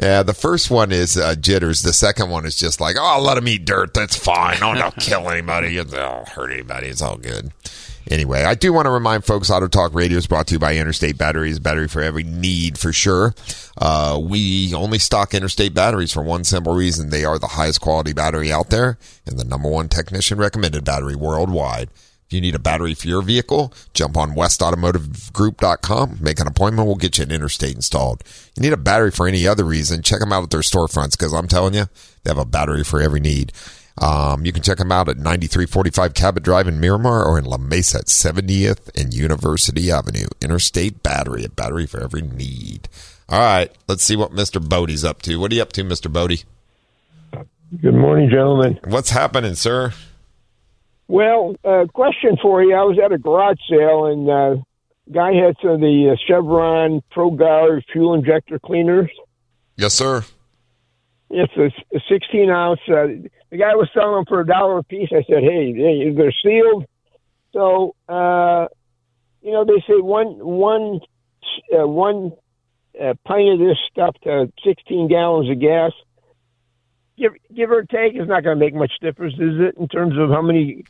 Yeah, 0.00 0.22
the 0.22 0.34
first 0.34 0.70
one 0.70 0.92
is 0.92 1.16
uh, 1.16 1.34
jitters. 1.34 1.82
The 1.82 1.92
second 1.92 2.30
one 2.30 2.46
is 2.46 2.56
just 2.56 2.80
like, 2.80 2.96
oh, 2.98 3.20
let 3.20 3.36
him 3.36 3.48
eat 3.48 3.64
dirt. 3.64 3.92
That's 3.92 4.16
fine. 4.16 4.58
Oh, 4.62 4.74
don't 4.74 4.96
kill 4.96 5.28
anybody. 5.28 5.74
Don't 5.76 6.28
hurt 6.28 6.52
anybody. 6.52 6.88
It's 6.88 7.02
all 7.02 7.16
good. 7.16 7.52
Anyway, 8.08 8.42
I 8.42 8.54
do 8.54 8.72
want 8.72 8.86
to 8.86 8.90
remind 8.90 9.24
folks 9.24 9.50
Auto 9.50 9.68
Talk 9.68 9.94
Radio 9.94 10.18
is 10.18 10.26
brought 10.26 10.46
to 10.48 10.54
you 10.54 10.58
by 10.58 10.76
Interstate 10.76 11.18
Batteries, 11.18 11.58
battery 11.58 11.86
for 11.86 12.02
every 12.02 12.24
need 12.24 12.78
for 12.78 12.92
sure. 12.92 13.34
Uh, 13.76 14.20
we 14.22 14.74
only 14.74 14.98
stock 14.98 15.34
Interstate 15.34 15.74
batteries 15.74 16.12
for 16.12 16.22
one 16.22 16.44
simple 16.44 16.74
reason. 16.74 17.10
They 17.10 17.24
are 17.24 17.38
the 17.38 17.46
highest 17.46 17.80
quality 17.80 18.12
battery 18.12 18.50
out 18.50 18.70
there 18.70 18.98
and 19.26 19.38
the 19.38 19.44
number 19.44 19.68
one 19.68 19.88
technician 19.88 20.38
recommended 20.38 20.84
battery 20.84 21.14
worldwide. 21.14 21.90
If 22.30 22.34
you 22.34 22.40
need 22.40 22.54
a 22.54 22.60
battery 22.60 22.94
for 22.94 23.08
your 23.08 23.22
vehicle, 23.22 23.74
jump 23.92 24.16
on 24.16 24.36
westautomotivegroup.com, 24.36 26.18
make 26.20 26.38
an 26.38 26.46
appointment. 26.46 26.86
We'll 26.86 26.94
get 26.94 27.18
you 27.18 27.24
an 27.24 27.32
Interstate 27.32 27.74
installed. 27.74 28.22
You 28.54 28.62
need 28.62 28.72
a 28.72 28.76
battery 28.76 29.10
for 29.10 29.26
any 29.26 29.48
other 29.48 29.64
reason, 29.64 30.02
check 30.02 30.20
them 30.20 30.32
out 30.32 30.44
at 30.44 30.50
their 30.50 30.60
storefronts 30.60 31.18
because 31.18 31.32
I'm 31.32 31.48
telling 31.48 31.74
you, 31.74 31.86
they 32.22 32.30
have 32.30 32.38
a 32.38 32.44
battery 32.44 32.84
for 32.84 33.00
every 33.00 33.18
need. 33.18 33.52
Um, 34.00 34.46
you 34.46 34.52
can 34.52 34.62
check 34.62 34.78
them 34.78 34.90
out 34.90 35.08
at 35.08 35.16
9345 35.18 36.14
Cabot 36.14 36.42
Drive 36.42 36.66
in 36.66 36.80
Miramar 36.80 37.24
or 37.24 37.38
in 37.38 37.44
La 37.44 37.58
Mesa 37.58 37.98
at 37.98 38.06
70th 38.06 38.88
and 38.98 39.12
University 39.12 39.90
Avenue. 39.90 40.26
Interstate 40.40 41.02
Battery, 41.02 41.44
a 41.44 41.50
battery 41.50 41.86
for 41.86 42.02
every 42.02 42.22
need. 42.22 42.88
All 43.28 43.38
right, 43.38 43.70
let's 43.88 44.02
see 44.02 44.16
what 44.16 44.32
Mr. 44.32 44.66
Bodie's 44.66 45.04
up 45.04 45.22
to. 45.22 45.38
What 45.38 45.52
are 45.52 45.54
you 45.54 45.62
up 45.62 45.72
to, 45.74 45.84
Mr. 45.84 46.12
Bodie? 46.12 46.42
Good 47.80 47.94
morning, 47.94 48.30
gentlemen. 48.30 48.80
What's 48.84 49.10
happening, 49.10 49.54
sir? 49.54 49.92
Well, 51.06 51.54
uh, 51.64 51.84
question 51.92 52.36
for 52.42 52.62
you. 52.62 52.74
I 52.74 52.82
was 52.82 52.98
at 53.04 53.12
a 53.12 53.18
garage 53.18 53.58
sale, 53.68 54.06
and 54.06 54.28
uh, 54.28 54.62
guy 55.12 55.34
had 55.34 55.56
some 55.62 55.72
of 55.72 55.80
the 55.80 56.10
uh, 56.12 56.16
Chevron 56.26 57.02
ProGuard 57.12 57.82
fuel 57.92 58.14
injector 58.14 58.58
cleaners. 58.58 59.10
Yes, 59.76 59.94
sir. 59.94 60.24
It's 61.30 61.52
a, 61.56 61.66
a 61.96 62.00
16 62.08 62.50
ounce. 62.50 62.80
Uh, 62.88 63.06
the 63.50 63.56
guy 63.56 63.74
was 63.74 63.88
selling 63.92 64.14
them 64.14 64.24
for 64.26 64.40
a 64.40 64.46
dollar 64.46 64.78
a 64.78 64.84
piece. 64.84 65.08
I 65.12 65.22
said, 65.28 65.42
"Hey, 65.42 65.72
they, 65.72 66.10
they're 66.16 66.34
sealed." 66.42 66.86
So, 67.52 67.94
uh, 68.08 68.66
you 69.42 69.52
know, 69.52 69.64
they 69.64 69.80
say 69.86 70.00
one 70.00 70.38
one 70.38 71.00
uh, 71.76 71.86
one 71.86 72.32
uh, 73.00 73.14
pint 73.24 73.48
of 73.54 73.58
this 73.58 73.78
stuff 73.90 74.16
to 74.22 74.52
16 74.64 75.08
gallons 75.08 75.50
of 75.50 75.60
gas. 75.60 75.92
Give 77.18 77.32
give 77.54 77.70
or 77.70 77.82
take, 77.82 78.14
it's 78.14 78.28
not 78.28 78.44
going 78.44 78.58
to 78.58 78.64
make 78.64 78.74
much 78.74 78.92
difference, 79.00 79.34
is 79.34 79.60
it, 79.60 79.76
in 79.78 79.88
terms 79.88 80.14
of 80.18 80.30
how 80.30 80.42
many 80.42 80.84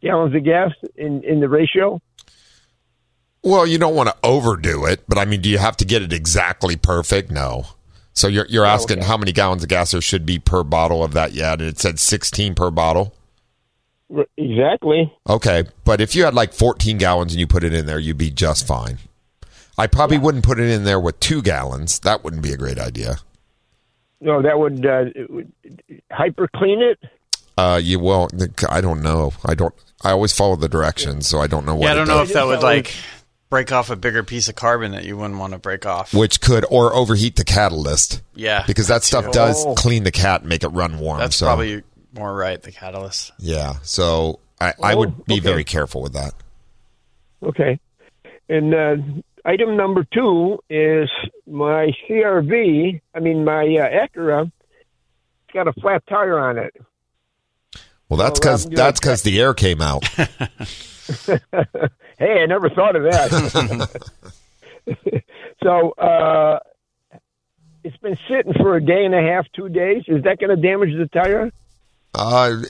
gallons 0.00 0.34
of 0.34 0.44
gas 0.44 0.70
in 0.96 1.22
in 1.24 1.40
the 1.40 1.48
ratio? 1.48 2.00
Well, 3.42 3.66
you 3.66 3.76
don't 3.76 3.94
want 3.94 4.08
to 4.08 4.16
overdo 4.22 4.86
it, 4.86 5.04
but 5.06 5.18
I 5.18 5.26
mean, 5.26 5.42
do 5.42 5.50
you 5.50 5.58
have 5.58 5.76
to 5.78 5.84
get 5.84 6.00
it 6.00 6.14
exactly 6.14 6.76
perfect? 6.76 7.30
No. 7.30 7.66
So 8.14 8.28
you're 8.28 8.46
you're 8.48 8.64
asking 8.64 9.02
how 9.02 9.16
many 9.16 9.32
gallons 9.32 9.64
of 9.64 9.68
gas 9.68 9.90
there 9.90 10.00
should 10.00 10.24
be 10.24 10.38
per 10.38 10.62
bottle 10.62 11.02
of 11.02 11.12
that 11.12 11.32
yet? 11.32 11.60
And 11.60 11.68
it 11.68 11.78
said 11.78 11.98
16 11.98 12.54
per 12.54 12.70
bottle. 12.70 13.14
Exactly. 14.36 15.12
Okay, 15.28 15.64
but 15.84 16.00
if 16.00 16.14
you 16.14 16.24
had 16.24 16.34
like 16.34 16.52
14 16.52 16.98
gallons 16.98 17.32
and 17.32 17.40
you 17.40 17.46
put 17.46 17.64
it 17.64 17.74
in 17.74 17.86
there, 17.86 17.98
you'd 17.98 18.18
be 18.18 18.30
just 18.30 18.66
fine. 18.66 18.98
I 19.76 19.88
probably 19.88 20.18
wouldn't 20.18 20.44
put 20.44 20.60
it 20.60 20.70
in 20.70 20.84
there 20.84 21.00
with 21.00 21.18
two 21.18 21.42
gallons. 21.42 21.98
That 22.00 22.22
wouldn't 22.22 22.42
be 22.42 22.52
a 22.52 22.56
great 22.56 22.78
idea. 22.78 23.16
No, 24.20 24.40
that 24.40 24.58
would, 24.58 24.86
uh, 24.86 25.06
would 25.28 25.52
hyper 26.12 26.48
clean 26.54 26.80
it. 26.80 26.98
Uh, 27.58 27.80
you 27.82 27.98
well, 27.98 28.30
I 28.68 28.80
don't 28.80 29.02
know. 29.02 29.32
I 29.44 29.54
don't. 29.54 29.74
I 30.02 30.10
always 30.10 30.32
follow 30.32 30.56
the 30.56 30.68
directions, 30.68 31.28
so 31.28 31.40
I 31.40 31.46
don't 31.46 31.64
know 31.64 31.74
what. 31.74 31.86
Yeah, 31.86 31.92
I 31.92 31.94
don't 31.94 32.08
know 32.08 32.18
does. 32.18 32.30
if 32.30 32.34
that 32.34 32.46
would 32.46 32.62
like 32.62 32.94
break 33.54 33.70
off 33.70 33.88
a 33.88 33.94
bigger 33.94 34.24
piece 34.24 34.48
of 34.48 34.56
carbon 34.56 34.90
that 34.90 35.04
you 35.04 35.16
wouldn't 35.16 35.38
want 35.38 35.52
to 35.52 35.58
break 35.60 35.86
off. 35.86 36.12
which 36.12 36.40
could 36.40 36.64
or 36.70 36.92
overheat 36.92 37.36
the 37.36 37.44
catalyst. 37.44 38.20
Yeah, 38.34 38.64
because 38.66 38.88
that 38.88 39.04
stuff 39.04 39.26
too. 39.26 39.30
does 39.30 39.64
Oh. 39.64 39.74
clean 39.76 40.02
the 40.02 40.10
cat 40.10 40.40
and 40.40 40.48
make 40.48 40.64
it 40.64 40.68
run 40.70 40.98
warm. 40.98 41.20
That's 41.20 41.36
so 41.36 41.46
probably 41.46 41.84
more 42.12 42.34
right. 42.34 42.60
The 42.60 42.72
catalyst. 42.72 43.30
yeah. 43.38 43.74
So 43.82 44.40
I, 44.60 44.74
I 44.82 44.94
would 44.96 45.10
Oh, 45.10 45.24
be 45.28 45.34
okay. 45.34 45.40
very 45.40 45.62
careful 45.62 46.02
with 46.02 46.14
that. 46.14 46.32
Okay. 47.44 47.78
And 48.48 48.74
uh, 48.74 48.96
item 49.44 49.76
number 49.76 50.04
two 50.12 50.58
is 50.68 51.08
my 51.46 51.92
CRV. 52.10 53.00
I 53.14 53.20
mean, 53.20 53.44
my 53.44 53.62
uh, 53.62 54.06
Acura. 54.08 54.50
It's 55.46 55.52
got 55.54 55.68
a 55.68 55.72
flat 55.74 56.02
tire 56.08 56.38
on 56.40 56.58
it. 56.58 56.74
Well, 58.08 58.18
that's 58.18 58.40
because 58.40 58.66
I'm 58.66 58.72
that's 58.72 58.98
because 58.98 59.22
the 59.22 59.40
air 59.40 59.54
came 59.54 59.80
out. 59.80 60.04
hey, 62.18 62.42
I 62.42 62.46
never 62.46 62.70
thought 62.70 62.96
of 62.96 63.02
that. 63.04 64.02
so 65.62 65.90
uh, 65.92 66.58
it's 67.82 67.96
been 67.98 68.18
sitting 68.28 68.54
for 68.54 68.76
a 68.76 68.84
day 68.84 69.04
and 69.04 69.14
a 69.14 69.22
half, 69.22 69.46
two 69.52 69.68
days. 69.68 70.04
Is 70.06 70.24
that 70.24 70.38
going 70.38 70.54
to 70.54 70.60
damage 70.60 70.96
the 70.96 71.08
tire? 71.08 71.52
Uh, 72.14 72.62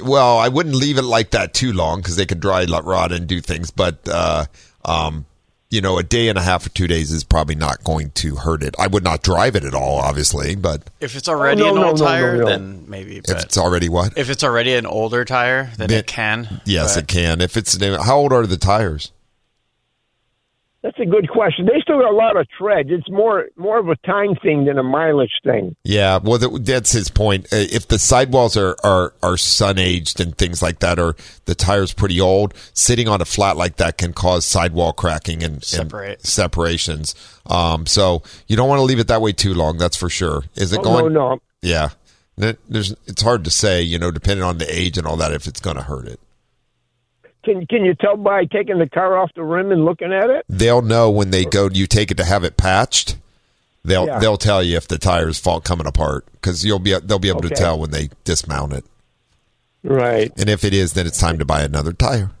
well, 0.00 0.38
I 0.38 0.48
wouldn't 0.48 0.74
leave 0.74 0.98
it 0.98 1.02
like 1.02 1.30
that 1.30 1.54
too 1.54 1.72
long 1.72 2.00
because 2.00 2.16
they 2.16 2.26
could 2.26 2.40
dry 2.40 2.64
rot 2.64 3.12
and 3.12 3.26
do 3.26 3.40
things. 3.40 3.70
But 3.70 4.08
uh, 4.08 4.46
um, 4.84 5.26
you 5.70 5.80
know, 5.80 5.98
a 5.98 6.02
day 6.02 6.28
and 6.28 6.38
a 6.38 6.42
half 6.42 6.64
or 6.66 6.68
two 6.70 6.86
days 6.86 7.10
is 7.10 7.24
probably 7.24 7.54
not 7.56 7.82
going 7.82 8.10
to 8.10 8.36
hurt 8.36 8.62
it. 8.62 8.74
I 8.78 8.86
would 8.86 9.02
not 9.02 9.22
drive 9.22 9.56
it 9.56 9.64
at 9.64 9.74
all, 9.74 9.98
obviously, 9.98 10.54
but 10.54 10.82
If 11.00 11.16
it's 11.16 11.28
already 11.28 11.62
Oh, 11.62 11.66
no, 11.66 11.70
an 11.70 11.80
no, 11.80 11.86
old 11.88 11.98
no, 11.98 12.04
no, 12.04 12.10
tire, 12.10 12.36
no. 12.38 12.46
then 12.46 12.84
maybe. 12.88 13.16
if 13.18 13.28
it's 13.28 13.58
already 13.58 13.88
what? 13.88 14.16
if 14.16 14.30
it's 14.30 14.44
already 14.44 14.74
an 14.74 14.86
older 14.86 15.24
tire, 15.24 15.70
then 15.76 15.88
Then- 15.88 15.98
it 15.98 16.06
can. 16.06 16.60
yes, 16.64 16.94
but- 16.94 17.02
it 17.04 17.08
can. 17.08 17.40
If 17.40 17.56
it's 17.56 17.76
how 17.82 18.16
old 18.18 18.32
are 18.32 18.46
the 18.46 18.56
tires? 18.56 19.10
That's 20.86 21.00
a 21.00 21.04
good 21.04 21.28
question. 21.28 21.66
They 21.66 21.80
still 21.82 21.98
got 21.98 22.12
a 22.12 22.14
lot 22.14 22.36
of 22.36 22.46
tread. 22.56 22.92
It's 22.92 23.10
more 23.10 23.46
more 23.56 23.76
of 23.78 23.88
a 23.88 23.96
time 24.06 24.36
thing 24.40 24.66
than 24.66 24.78
a 24.78 24.84
mileage 24.84 25.32
thing. 25.42 25.74
Yeah, 25.82 26.20
well, 26.22 26.38
that, 26.38 26.64
that's 26.64 26.92
his 26.92 27.10
point. 27.10 27.46
Uh, 27.52 27.56
If 27.56 27.88
the 27.88 27.98
sidewalls 27.98 28.56
are, 28.56 28.76
are, 28.84 29.12
are 29.20 29.36
sun 29.36 29.80
aged 29.80 30.20
and 30.20 30.38
things 30.38 30.62
like 30.62 30.78
that, 30.78 31.00
or 31.00 31.16
the 31.46 31.56
tire's 31.56 31.92
pretty 31.92 32.20
old, 32.20 32.54
sitting 32.72 33.08
on 33.08 33.20
a 33.20 33.24
flat 33.24 33.56
like 33.56 33.78
that 33.78 33.98
can 33.98 34.12
cause 34.12 34.46
sidewall 34.46 34.92
cracking 34.92 35.42
and, 35.42 35.54
and 35.76 36.16
separations. 36.20 37.16
Um, 37.46 37.86
so 37.86 38.22
you 38.46 38.54
don't 38.56 38.68
want 38.68 38.78
to 38.78 38.84
leave 38.84 39.00
it 39.00 39.08
that 39.08 39.20
way 39.20 39.32
too 39.32 39.54
long. 39.54 39.78
That's 39.78 39.96
for 39.96 40.08
sure. 40.08 40.44
Is 40.54 40.72
it 40.72 40.78
Oh, 40.78 40.82
going? 40.84 41.12
no, 41.12 41.30
no. 41.30 41.38
Yeah, 41.62 41.88
there's. 42.36 42.94
It's 43.08 43.22
hard 43.22 43.42
to 43.42 43.50
say, 43.50 43.82
you 43.82 43.98
know, 43.98 44.12
depending 44.12 44.44
on 44.44 44.58
the 44.58 44.72
age 44.72 44.98
and 44.98 45.06
all 45.06 45.16
that, 45.16 45.32
if 45.32 45.48
it's 45.48 45.58
going 45.60 45.76
to 45.78 45.82
hurt 45.82 46.06
it. 46.06 46.20
Can 47.46 47.64
can 47.66 47.84
you 47.84 47.94
tell 47.94 48.16
by 48.16 48.44
taking 48.44 48.78
the 48.78 48.88
car 48.88 49.16
off 49.16 49.30
the 49.34 49.42
rim 49.44 49.72
and 49.72 49.84
looking 49.86 50.12
at 50.12 50.28
it? 50.28 50.44
They'll 50.50 50.82
know 50.82 51.10
when 51.10 51.30
they 51.30 51.44
go. 51.46 51.70
You 51.72 51.86
take 51.86 52.10
it 52.10 52.16
to 52.18 52.24
have 52.24 52.44
it 52.44 52.56
patched. 52.58 53.16
They'll 53.84 54.06
Yeah. 54.06 54.18
they'll 54.18 54.36
tell 54.36 54.62
you 54.62 54.76
if 54.76 54.88
the 54.88 54.98
tires 54.98 55.38
fall 55.38 55.60
coming 55.60 55.86
apart 55.86 56.26
because 56.32 56.64
you'll 56.64 56.80
be 56.80 56.98
they'll 56.98 57.18
be 57.20 57.28
able 57.30 57.42
to 57.42 57.50
tell 57.50 57.78
when 57.78 57.92
they 57.92 58.10
dismount 58.24 58.72
it. 58.74 58.84
Right. 59.84 60.32
And 60.36 60.50
if 60.50 60.64
it 60.64 60.74
is, 60.74 60.94
then 60.94 61.06
it's 61.06 61.18
time 61.18 61.38
to 61.38 61.44
buy 61.44 61.62
another 61.62 61.92
tire. 61.92 62.32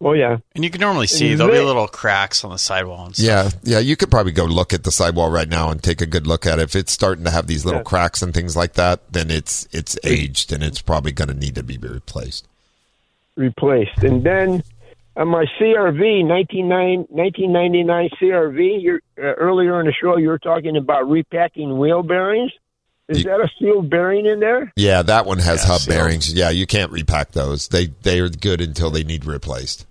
Well, 0.00 0.14
yeah. 0.14 0.36
And 0.54 0.62
you 0.62 0.70
can 0.70 0.80
normally 0.80 1.06
see 1.06 1.30
And 1.32 1.40
there'll 1.40 1.52
be 1.52 1.58
little 1.60 1.88
cracks 1.88 2.44
on 2.44 2.50
the 2.50 2.58
sidewall 2.58 3.06
and 3.06 3.16
stuff. 3.16 3.54
Yeah, 3.64 3.74
yeah. 3.74 3.78
You 3.78 3.96
could 3.96 4.10
probably 4.10 4.32
go 4.32 4.44
look 4.44 4.72
at 4.72 4.84
the 4.84 4.92
sidewall 4.92 5.30
right 5.30 5.48
now 5.48 5.70
and 5.70 5.82
take 5.82 6.00
a 6.00 6.06
good 6.06 6.26
look 6.26 6.46
at 6.46 6.58
it. 6.58 6.62
If 6.62 6.76
it's 6.76 6.92
starting 6.92 7.24
to 7.24 7.30
have 7.30 7.46
these 7.46 7.64
little 7.64 7.80
Yeah. 7.80 7.84
cracks 7.84 8.22
and 8.22 8.32
things 8.34 8.54
like 8.54 8.74
that, 8.74 9.00
then 9.12 9.30
it's 9.30 9.66
it's 9.72 9.98
aged 10.04 10.52
and 10.52 10.62
it's 10.62 10.80
probably 10.82 11.10
going 11.12 11.28
to 11.28 11.34
need 11.34 11.54
to 11.56 11.62
be 11.62 11.78
replaced. 11.78 12.46
Replaced. 13.36 14.02
And 14.02 14.22
then 14.24 14.62
on 15.16 15.28
my 15.28 15.44
CRV, 15.60 16.24
1999 16.26 17.06
1999 17.08 18.10
CRV, 18.20 18.82
you're, 18.82 19.00
uh, 19.18 19.34
earlier 19.36 19.80
in 19.80 19.86
the 19.86 19.92
show 19.92 20.16
you 20.16 20.28
were 20.28 20.38
talking 20.38 20.76
about 20.76 21.08
repacking 21.08 21.78
wheel 21.78 22.02
bearings. 22.02 22.52
Is 23.08 23.18
You- 23.18 23.24
that 23.24 23.40
a 23.40 23.48
sealed 23.58 23.90
bearing 23.90 24.24
in 24.24 24.40
there? 24.40 24.72
Yeah, 24.76 25.02
that 25.02 25.26
one 25.26 25.38
has 25.38 25.62
Yeah, 25.62 25.66
hub 25.72 25.80
so- 25.82 25.92
bearings. 25.92 26.32
Yeah, 26.32 26.48
you 26.50 26.66
can't 26.66 26.90
repack 26.90 27.32
those. 27.32 27.68
They 27.68 27.86
they 28.02 28.18
are 28.20 28.28
good 28.30 28.60
until 28.62 28.90
they 28.90 29.04
need 29.04 29.26
replaced. 29.26 29.86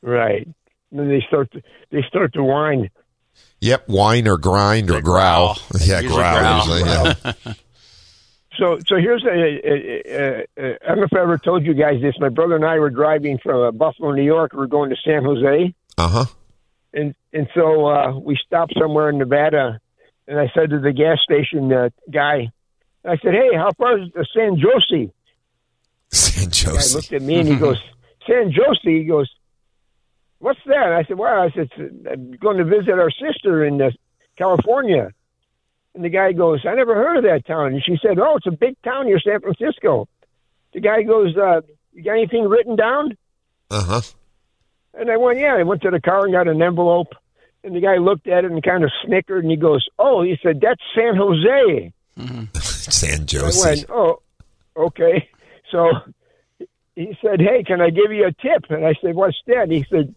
Right. 0.00 0.46
And 0.90 1.00
then 1.00 1.08
they 1.08 1.24
start 1.26 1.50
to, 1.52 1.62
they 1.90 2.02
start 2.08 2.34
to 2.34 2.44
whine. 2.44 2.90
Yep, 3.60 3.88
whine 3.88 4.28
or 4.28 4.36
grind 4.38 4.90
or 4.90 5.00
growl. 5.00 5.54
growl. 5.54 5.58
Yeah, 5.84 6.00
Usually 6.00 6.22
growl, 6.22 6.38
growl. 6.38 6.58
usually. 6.58 6.90
Yeah. 6.90 7.52
So, 8.58 8.78
so 8.86 8.96
here's 8.96 9.24
a, 9.24 9.28
a, 9.28 10.02
a, 10.06 10.46
a. 10.56 10.74
I 10.84 10.88
don't 10.88 10.98
know 10.98 11.04
if 11.04 11.12
I 11.12 11.20
ever 11.22 11.38
told 11.38 11.64
you 11.64 11.74
guys 11.74 12.00
this. 12.00 12.14
My 12.20 12.28
brother 12.28 12.54
and 12.56 12.64
I 12.64 12.78
were 12.78 12.90
driving 12.90 13.38
from 13.38 13.62
uh, 13.62 13.70
Buffalo, 13.72 14.12
New 14.12 14.22
York. 14.22 14.52
We 14.52 14.62
are 14.62 14.66
going 14.66 14.90
to 14.90 14.96
San 15.04 15.24
Jose, 15.24 15.74
Uh 15.98 16.08
huh. 16.08 16.24
and 16.92 17.14
and 17.32 17.48
so 17.54 17.86
uh, 17.86 18.18
we 18.18 18.36
stopped 18.46 18.74
somewhere 18.78 19.08
in 19.10 19.18
Nevada. 19.18 19.80
And 20.28 20.38
I 20.38 20.50
said 20.54 20.70
to 20.70 20.78
the 20.80 20.92
gas 20.92 21.18
station 21.22 21.72
uh, 21.72 21.90
guy, 22.10 22.50
I 23.04 23.16
said, 23.18 23.34
"Hey, 23.34 23.50
how 23.54 23.72
far 23.76 23.98
is 23.98 24.10
to 24.12 24.24
San 24.34 24.58
Jose?" 24.58 25.10
San 26.10 26.44
The 26.50 26.64
guy 26.64 26.70
Jose. 26.72 26.94
looked 26.94 27.12
at 27.12 27.22
me 27.22 27.40
and 27.40 27.48
he 27.48 27.56
goes, 27.56 27.78
San 28.26 28.52
Jose. 28.52 28.80
He 28.84 29.04
goes, 29.04 29.28
what's 30.38 30.60
that? 30.66 30.92
I 30.92 31.02
said, 31.04 31.18
well, 31.18 31.42
I 31.42 31.50
said, 31.50 31.68
I'm 32.10 32.32
going 32.36 32.58
to 32.58 32.64
visit 32.64 32.90
our 32.92 33.10
sister 33.10 33.64
in 33.64 33.82
uh, 33.82 33.90
California. 34.36 35.10
And 35.94 36.04
the 36.04 36.08
guy 36.08 36.32
goes, 36.32 36.64
I 36.66 36.74
never 36.74 36.94
heard 36.94 37.18
of 37.18 37.24
that 37.24 37.46
town. 37.46 37.72
And 37.72 37.82
she 37.84 37.96
said, 38.02 38.18
oh, 38.18 38.36
it's 38.36 38.46
a 38.46 38.50
big 38.50 38.74
town 38.82 39.06
near 39.06 39.20
San 39.20 39.40
Francisco. 39.40 40.08
The 40.72 40.80
guy 40.80 41.02
goes, 41.02 41.36
uh, 41.36 41.60
you 41.92 42.02
got 42.02 42.14
anything 42.14 42.48
written 42.48 42.74
down? 42.74 43.16
Uh 43.70 43.82
huh. 43.84 44.00
And 44.94 45.10
I 45.10 45.16
went, 45.16 45.38
yeah. 45.38 45.54
I 45.54 45.62
went 45.62 45.82
to 45.82 45.90
the 45.90 46.00
car 46.00 46.24
and 46.24 46.32
got 46.32 46.48
an 46.48 46.60
envelope. 46.60 47.12
And 47.62 47.74
the 47.74 47.80
guy 47.80 47.96
looked 47.96 48.26
at 48.26 48.44
it 48.44 48.50
and 48.50 48.62
kind 48.62 48.82
of 48.84 48.90
snickered. 49.04 49.44
And 49.44 49.50
he 49.50 49.56
goes, 49.56 49.86
oh, 49.98 50.22
he 50.22 50.36
said, 50.42 50.60
that's 50.60 50.80
San 50.94 51.14
Jose. 51.16 51.92
San 52.60 53.22
I 53.22 53.44
Jose. 53.44 53.68
went, 53.68 53.90
oh, 53.90 54.20
okay. 54.76 55.28
So 55.70 55.90
he 56.96 57.16
said, 57.22 57.40
hey, 57.40 57.62
can 57.64 57.80
I 57.80 57.90
give 57.90 58.12
you 58.12 58.26
a 58.26 58.32
tip? 58.32 58.70
And 58.70 58.84
I 58.84 58.94
said, 59.00 59.14
what's 59.14 59.36
that? 59.46 59.70
He 59.70 59.84
said, 59.90 60.14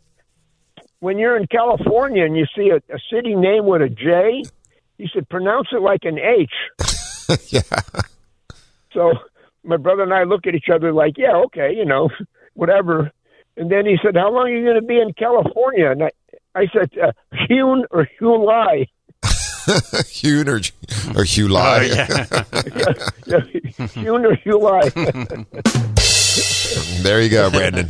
when 0.99 1.17
you're 1.19 1.37
in 1.37 1.47
California 1.47 2.25
and 2.25 2.35
you 2.35 2.45
see 2.55 2.69
a, 2.69 2.77
a 2.93 2.99
city 3.11 3.35
name 3.35 3.65
with 3.65 3.81
a 3.81 3.89
J, 3.89 4.43
he 4.97 5.07
said, 5.13 5.29
pronounce 5.29 5.67
it 5.71 5.81
like 5.81 6.01
an 6.03 6.17
H. 6.19 6.51
yeah. 7.49 7.61
So 8.93 9.13
my 9.63 9.77
brother 9.77 10.03
and 10.03 10.13
I 10.13 10.23
look 10.23 10.47
at 10.47 10.55
each 10.55 10.69
other 10.73 10.91
like, 10.93 11.17
yeah, 11.17 11.35
okay, 11.47 11.73
you 11.75 11.85
know, 11.85 12.09
whatever. 12.53 13.11
And 13.57 13.71
then 13.71 13.85
he 13.85 13.97
said, 14.03 14.15
how 14.15 14.31
long 14.31 14.47
are 14.47 14.55
you 14.55 14.63
going 14.63 14.79
to 14.79 14.85
be 14.85 14.99
in 14.99 15.13
California? 15.13 15.91
And 15.91 16.03
I, 16.03 16.11
I 16.55 16.67
said, 16.73 16.91
uh, 16.97 17.11
Hune 17.49 17.83
or 17.91 18.07
Hulai. 18.21 18.87
Hune 19.23 20.47
or, 21.15 21.19
or 21.19 21.23
Hugh 21.25 21.47
Oh, 21.49 21.53
Lai. 21.53 21.81
yeah. 21.83 22.05
Hune 23.87 24.25
or 24.25 24.35
Hulai. 24.45 24.93
There 27.03 27.21
you 27.21 27.29
go, 27.29 27.49
Brandon. 27.49 27.89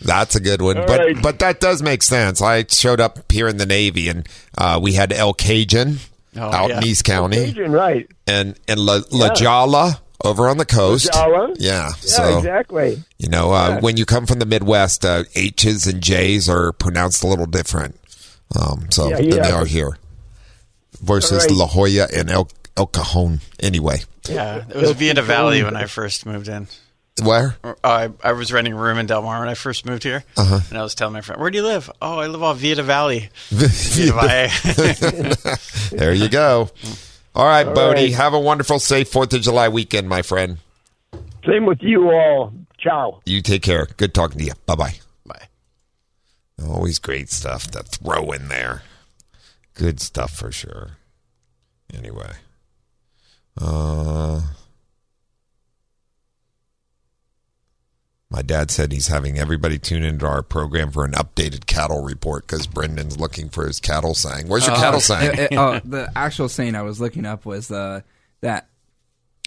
That's 0.00 0.34
a 0.36 0.40
good 0.40 0.60
one, 0.60 0.78
All 0.78 0.86
but 0.86 1.00
right. 1.00 1.22
but 1.22 1.38
that 1.38 1.60
does 1.60 1.82
make 1.82 2.02
sense. 2.02 2.42
I 2.42 2.64
showed 2.68 3.00
up 3.00 3.30
here 3.32 3.48
in 3.48 3.56
the 3.56 3.66
Navy, 3.66 4.08
and 4.08 4.28
uh, 4.58 4.78
we 4.82 4.92
had 4.92 5.12
El 5.12 5.32
Cajun 5.34 5.98
Oh, 6.36 6.40
out 6.40 6.68
yeah. 6.70 6.78
in 6.78 6.84
East 6.84 7.04
County, 7.04 7.36
Asian, 7.38 7.70
right. 7.72 8.10
and 8.26 8.58
and 8.66 8.80
La, 8.80 9.00
La 9.12 9.32
Jala 9.34 10.00
over 10.24 10.48
on 10.48 10.56
the 10.58 10.66
coast. 10.66 11.12
Jala? 11.12 11.50
Yeah, 11.58 11.86
Yeah, 11.86 11.88
so 11.92 12.38
exactly. 12.38 13.02
you 13.18 13.28
know 13.28 13.52
uh, 13.52 13.68
Yeah. 13.68 13.80
when 13.80 13.96
you 13.96 14.04
come 14.04 14.26
from 14.26 14.40
the 14.40 14.46
Midwest, 14.46 15.04
uh, 15.04 15.22
H's 15.36 15.86
and 15.86 16.02
J's 16.02 16.48
are 16.48 16.72
pronounced 16.72 17.22
a 17.22 17.28
little 17.28 17.46
different. 17.46 17.98
Um, 18.58 18.86
so 18.90 19.08
Yeah, 19.10 19.16
than 19.18 19.30
they 19.30 19.50
are 19.52 19.64
here 19.64 19.96
versus 21.00 21.44
All 21.44 21.48
right. 21.48 21.50
La 21.56 21.66
Jolla 21.68 22.08
and 22.12 22.30
El 22.30 22.48
El 22.76 22.86
Cajon. 22.88 23.40
Anyway, 23.60 24.00
yeah, 24.28 24.64
it 24.68 24.74
was 24.76 24.90
Via 24.92 25.14
Valley 25.22 25.62
when 25.62 25.76
I 25.76 25.84
first 25.86 26.26
moved 26.26 26.48
in. 26.48 26.66
Where? 27.22 27.56
Uh, 27.62 27.74
I, 27.84 28.10
I 28.22 28.32
was 28.32 28.52
renting 28.52 28.72
a 28.72 28.76
room 28.76 28.98
in 28.98 29.06
Del 29.06 29.22
Mar 29.22 29.38
when 29.40 29.48
I 29.48 29.54
first 29.54 29.86
moved 29.86 30.02
here, 30.02 30.24
Uh-huh. 30.36 30.60
and 30.68 30.78
I 30.78 30.82
was 30.82 30.94
telling 30.94 31.12
my 31.14 31.20
friend, 31.20 31.40
"Where 31.40 31.50
do 31.50 31.58
you 31.58 31.64
live?" 31.64 31.90
Oh, 32.02 32.18
I 32.18 32.26
live 32.26 32.42
off 32.42 32.58
Via 32.58 32.74
de 32.74 32.82
Valley. 32.82 33.30
Via 33.50 34.12
Valle. 34.12 34.50
there 35.92 36.12
you 36.12 36.28
go. 36.28 36.70
All 37.34 37.46
right, 37.46 37.64
Bodie. 37.64 38.02
right. 38.02 38.12
Have 38.14 38.34
a 38.34 38.40
wonderful, 38.40 38.78
safe 38.78 39.08
Fourth 39.08 39.32
of 39.32 39.42
July 39.42 39.68
weekend, 39.68 40.08
my 40.08 40.22
friend. 40.22 40.58
Same 41.46 41.66
with 41.66 41.82
you 41.82 42.10
all. 42.10 42.52
Ciao. 42.78 43.20
You 43.26 43.42
take 43.42 43.62
care. 43.62 43.86
Good 43.96 44.14
talking 44.14 44.38
to 44.38 44.44
you. 44.44 44.52
Bye 44.66 44.74
bye. 44.74 44.94
Bye. 45.26 45.48
Always 46.66 46.98
great 46.98 47.30
stuff 47.30 47.70
to 47.72 47.82
throw 47.82 48.30
in 48.32 48.48
there. 48.48 48.82
Good 49.74 50.00
stuff 50.00 50.32
for 50.36 50.52
sure. 50.52 50.92
Anyway. 51.92 52.32
Uh 53.60 54.40
My 58.30 58.42
dad 58.42 58.70
said 58.70 58.90
he's 58.90 59.08
having 59.08 59.38
everybody 59.38 59.78
tune 59.78 60.02
into 60.02 60.26
our 60.26 60.42
program 60.42 60.90
for 60.90 61.04
an 61.04 61.12
updated 61.12 61.66
cattle 61.66 62.02
report 62.02 62.46
because 62.46 62.66
Brendan's 62.66 63.18
looking 63.20 63.48
for 63.48 63.66
his 63.66 63.78
cattle 63.78 64.14
sign. 64.14 64.48
Where's 64.48 64.66
your 64.66 64.74
Uh, 64.74 64.80
cattle 64.80 65.00
sign? 65.00 65.26
it- 65.26 65.38
it- 65.52 65.56
oh, 65.56 65.80
the 65.84 66.10
actual 66.16 66.48
saying 66.48 66.74
I 66.74 66.82
was 66.82 67.00
looking 67.00 67.26
up 67.26 67.46
was 67.46 67.70
uh, 67.70 68.00
that 68.40 68.68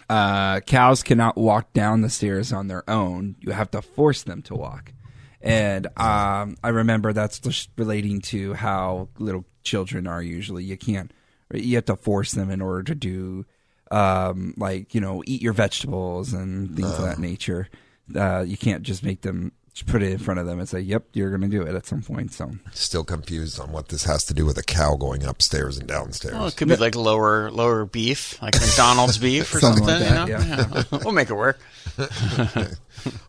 uh, 0.09 0.61
cows 0.61 1.03
cannot 1.03 1.35
walk 1.37 1.73
down 1.73 1.99
the 2.01 2.09
stairs 2.09 2.53
on 2.53 2.67
their 2.67 2.89
own. 2.89 3.35
You 3.41 3.51
have 3.51 3.69
to 3.71 3.81
force 3.81 4.23
them 4.23 4.41
to 4.43 4.55
walk. 4.55 4.93
And 5.41 5.87
um, 5.97 6.55
I 6.63 6.69
remember 6.69 7.11
that's 7.11 7.39
just 7.39 7.69
relating 7.77 8.21
to 8.21 8.53
how 8.53 9.09
little 9.19 9.45
children 9.63 10.07
are 10.07 10.21
usually. 10.21 10.63
You 10.63 10.77
can't, 10.77 11.11
you 11.53 11.75
have 11.75 11.85
to 11.85 11.95
force 11.97 12.31
them 12.31 12.49
in 12.49 12.61
order 12.61 12.83
to 12.83 12.95
do, 12.95 13.45
um, 13.91 14.53
like, 14.55 14.95
you 14.95 15.01
know, 15.01 15.23
eat 15.25 15.41
your 15.41 15.53
vegetables 15.53 16.31
and 16.31 16.73
things 16.75 16.89
of 16.91 17.03
that 17.03 17.19
nature. 17.19 17.67
Uh, 18.15 18.43
you 18.47 18.57
can't 18.57 18.83
just 18.83 19.03
make 19.03 19.21
them 19.21 19.51
put 19.85 20.01
it 20.01 20.11
in 20.11 20.17
front 20.17 20.39
of 20.39 20.47
them 20.47 20.59
and 20.59 20.67
say, 20.67 20.79
yep, 20.79 21.05
you're 21.13 21.29
going 21.29 21.41
to 21.41 21.47
do 21.47 21.61
it 21.61 21.75
at 21.75 21.85
some 21.85 22.01
point. 22.01 22.33
So 22.33 22.51
Still 22.73 23.03
confused 23.03 23.59
on 23.59 23.71
what 23.71 23.89
this 23.89 24.05
has 24.05 24.23
to 24.25 24.33
do 24.33 24.45
with 24.45 24.57
a 24.57 24.63
cow 24.63 24.95
going 24.95 25.23
upstairs 25.23 25.77
and 25.77 25.87
downstairs. 25.87 26.33
Well, 26.33 26.47
it 26.47 26.55
could 26.55 26.67
be 26.67 26.75
like 26.77 26.95
lower 26.95 27.51
lower 27.51 27.85
beef, 27.85 28.41
like 28.41 28.55
McDonald's 28.55 29.17
beef 29.19 29.53
or 29.53 29.59
Something 29.59 29.85
something. 29.85 30.15
like 30.15 30.27
you 30.29 30.35
know? 30.37 30.55
yeah. 30.57 30.83
we'll 31.03 31.13
make 31.13 31.29
it 31.29 31.35
work. 31.35 31.59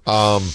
Um, 0.07 0.49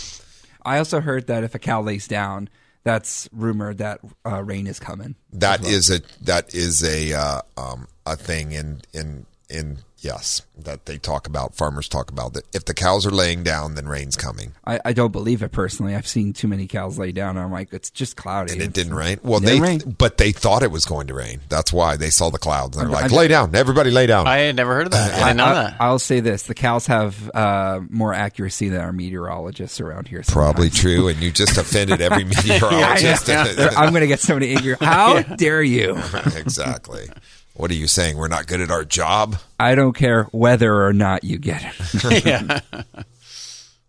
I 0.66 0.80
also 0.80 1.00
heard 1.00 1.28
that 1.28 1.44
if 1.44 1.54
a 1.56 1.60
cow 1.60 1.82
lays 1.82 2.08
down, 2.08 2.50
that's 2.84 3.30
rumored 3.32 3.78
that 3.78 4.00
uh, 4.26 4.44
rain 4.44 4.66
is 4.68 4.80
coming. 4.80 5.16
That 5.32 5.64
is 5.66 5.90
a 5.92 6.02
that 6.22 6.54
is 6.54 6.84
a 6.84 7.14
uh, 7.14 7.42
um, 7.56 7.88
a 8.06 8.16
thing 8.16 8.52
in 8.52 8.82
in 8.92 9.26
in 9.50 9.78
yes 10.04 10.42
that 10.56 10.86
they 10.86 10.98
talk 11.00 11.26
about. 11.28 11.56
Farmers 11.56 11.88
talk 11.90 12.12
about 12.12 12.34
that 12.34 12.44
if 12.54 12.66
the 12.66 12.74
cows 12.76 13.08
are 13.08 13.12
laying 13.12 13.42
down, 13.44 13.74
then 13.76 13.88
rain's 13.88 14.16
coming. 14.16 14.52
I, 14.66 14.80
I 14.86 14.94
don't 14.94 15.12
believe 15.12 15.42
it 15.42 15.52
personally. 15.52 15.96
I've 15.96 16.08
seen 16.08 16.32
too 16.34 16.48
many 16.48 16.68
cows 16.68 17.00
lay 17.00 17.12
down. 17.12 17.38
And 17.38 17.40
I'm 17.46 17.52
like, 17.52 17.74
it's 17.74 17.90
just 17.90 18.16
cloudy. 18.16 18.54
And 18.54 18.62
it 18.62 18.66
It's- 18.66 18.74
didn't 18.74 18.94
rain. 18.94 19.20
Well, 19.24 19.40
It 19.40 19.46
they 19.46 19.52
didn't 19.60 19.64
rain. 19.64 19.96
but 19.98 20.18
they 20.18 20.32
thought 20.32 20.62
it 20.62 20.70
was 20.72 20.86
going 20.86 21.08
to 21.08 21.14
rain. 21.16 21.42
That's 21.50 21.74
why 21.74 21.98
they 21.98 22.12
saw 22.12 22.30
the 22.30 22.38
clouds. 22.38 22.76
They're 22.78 22.86
I'm- 22.86 22.92
like, 22.94 23.04
I'm- 23.06 23.14
lay 23.14 23.28
down, 23.28 23.56
everybody, 23.56 23.90
lay 23.90 24.06
down. 24.06 24.28
I 24.28 24.38
had 24.40 24.56
never 24.56 24.76
heard 24.76 24.86
of 24.88 24.92
that. 24.92 25.14
I 25.22 25.28
didn't 25.30 25.38
know 25.38 25.54
that. 25.54 25.76
I, 25.80 25.90
will 25.90 26.00
say 26.00 26.20
this: 26.20 26.44
the 26.44 26.54
cows 26.54 26.86
have 26.88 27.32
uh, 27.34 27.80
more 27.90 28.14
accuracy 28.14 28.70
than 28.70 28.82
our 28.82 28.94
meteorologists 28.94 29.80
around 29.82 30.08
here. 30.08 30.22
Probably 30.28 30.70
true, 30.70 31.08
and 31.08 31.20
you 31.22 31.32
just 31.32 31.58
offended 31.58 32.00
every 32.02 32.24
meteorologist. 32.26 33.30
I'm 33.30 33.90
going 33.90 34.02
to 34.02 34.08
get 34.08 34.20
somebody 34.20 34.56
angry. 34.56 34.76
How 34.80 35.22
dare 35.24 35.64
you? 35.64 35.98
exactly. 36.36 37.10
What 37.56 37.70
are 37.70 37.76
you 37.76 37.88
saying? 37.88 38.18
We're 38.18 38.28
not 38.30 38.48
good 38.48 38.62
at 38.62 38.72
our 38.72 38.84
job? 38.84 39.36
I 39.60 39.76
don't 39.76 39.94
care 39.94 40.24
whether 40.32 40.86
or 40.86 40.92
not 40.94 41.24
you 41.24 41.38
get 41.38 41.64
it. 41.64 42.26
yeah. 42.26 42.62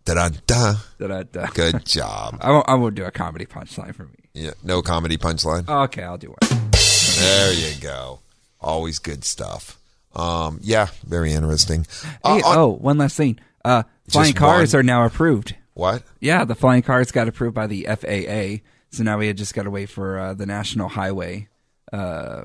Da 0.05 0.13
da. 0.45 0.75
Da-da-da. 0.99 1.47
Good 1.47 1.83
job. 1.85 2.37
I 2.41 2.51
won't, 2.51 2.69
I 2.69 2.75
won't 2.75 2.93
do 2.95 3.05
a 3.05 3.11
comedy 3.11 3.45
punchline 3.47 3.95
for 3.95 4.03
me. 4.05 4.17
Yeah, 4.33 4.51
no 4.63 4.81
comedy 4.83 5.17
punchline. 5.17 5.67
Okay, 5.67 6.03
I'll 6.03 6.17
do 6.19 6.27
one. 6.39 6.69
There 7.17 7.53
you 7.53 7.81
go. 7.81 8.19
Always 8.61 8.99
good 8.99 9.23
stuff. 9.23 9.79
Um, 10.15 10.59
yeah, 10.61 10.87
very 11.05 11.33
interesting. 11.33 11.87
Uh, 12.23 12.35
Hey, 12.35 12.41
on- 12.43 12.57
oh, 12.57 12.67
one 12.69 12.97
last 12.99 13.17
thing. 13.17 13.39
Uh, 13.63 13.81
flying 14.09 14.27
Just 14.33 14.37
cars 14.37 14.73
one? 14.73 14.79
are 14.81 14.83
now 14.83 15.05
approved. 15.05 15.55
What? 15.73 16.03
Yeah, 16.19 16.45
the 16.45 16.55
flying 16.55 16.83
cars 16.83 17.11
got 17.11 17.27
approved 17.27 17.55
by 17.55 17.65
the 17.67 17.85
FAA. 17.85 18.63
So 18.91 19.03
now 19.03 19.17
we 19.17 19.25
had 19.27 19.37
just 19.37 19.55
got 19.55 19.63
to 19.63 19.71
wait 19.71 19.89
for 19.89 20.19
uh, 20.19 20.33
the 20.35 20.45
National 20.45 20.87
Highway, 20.87 21.49
uh, 21.91 22.43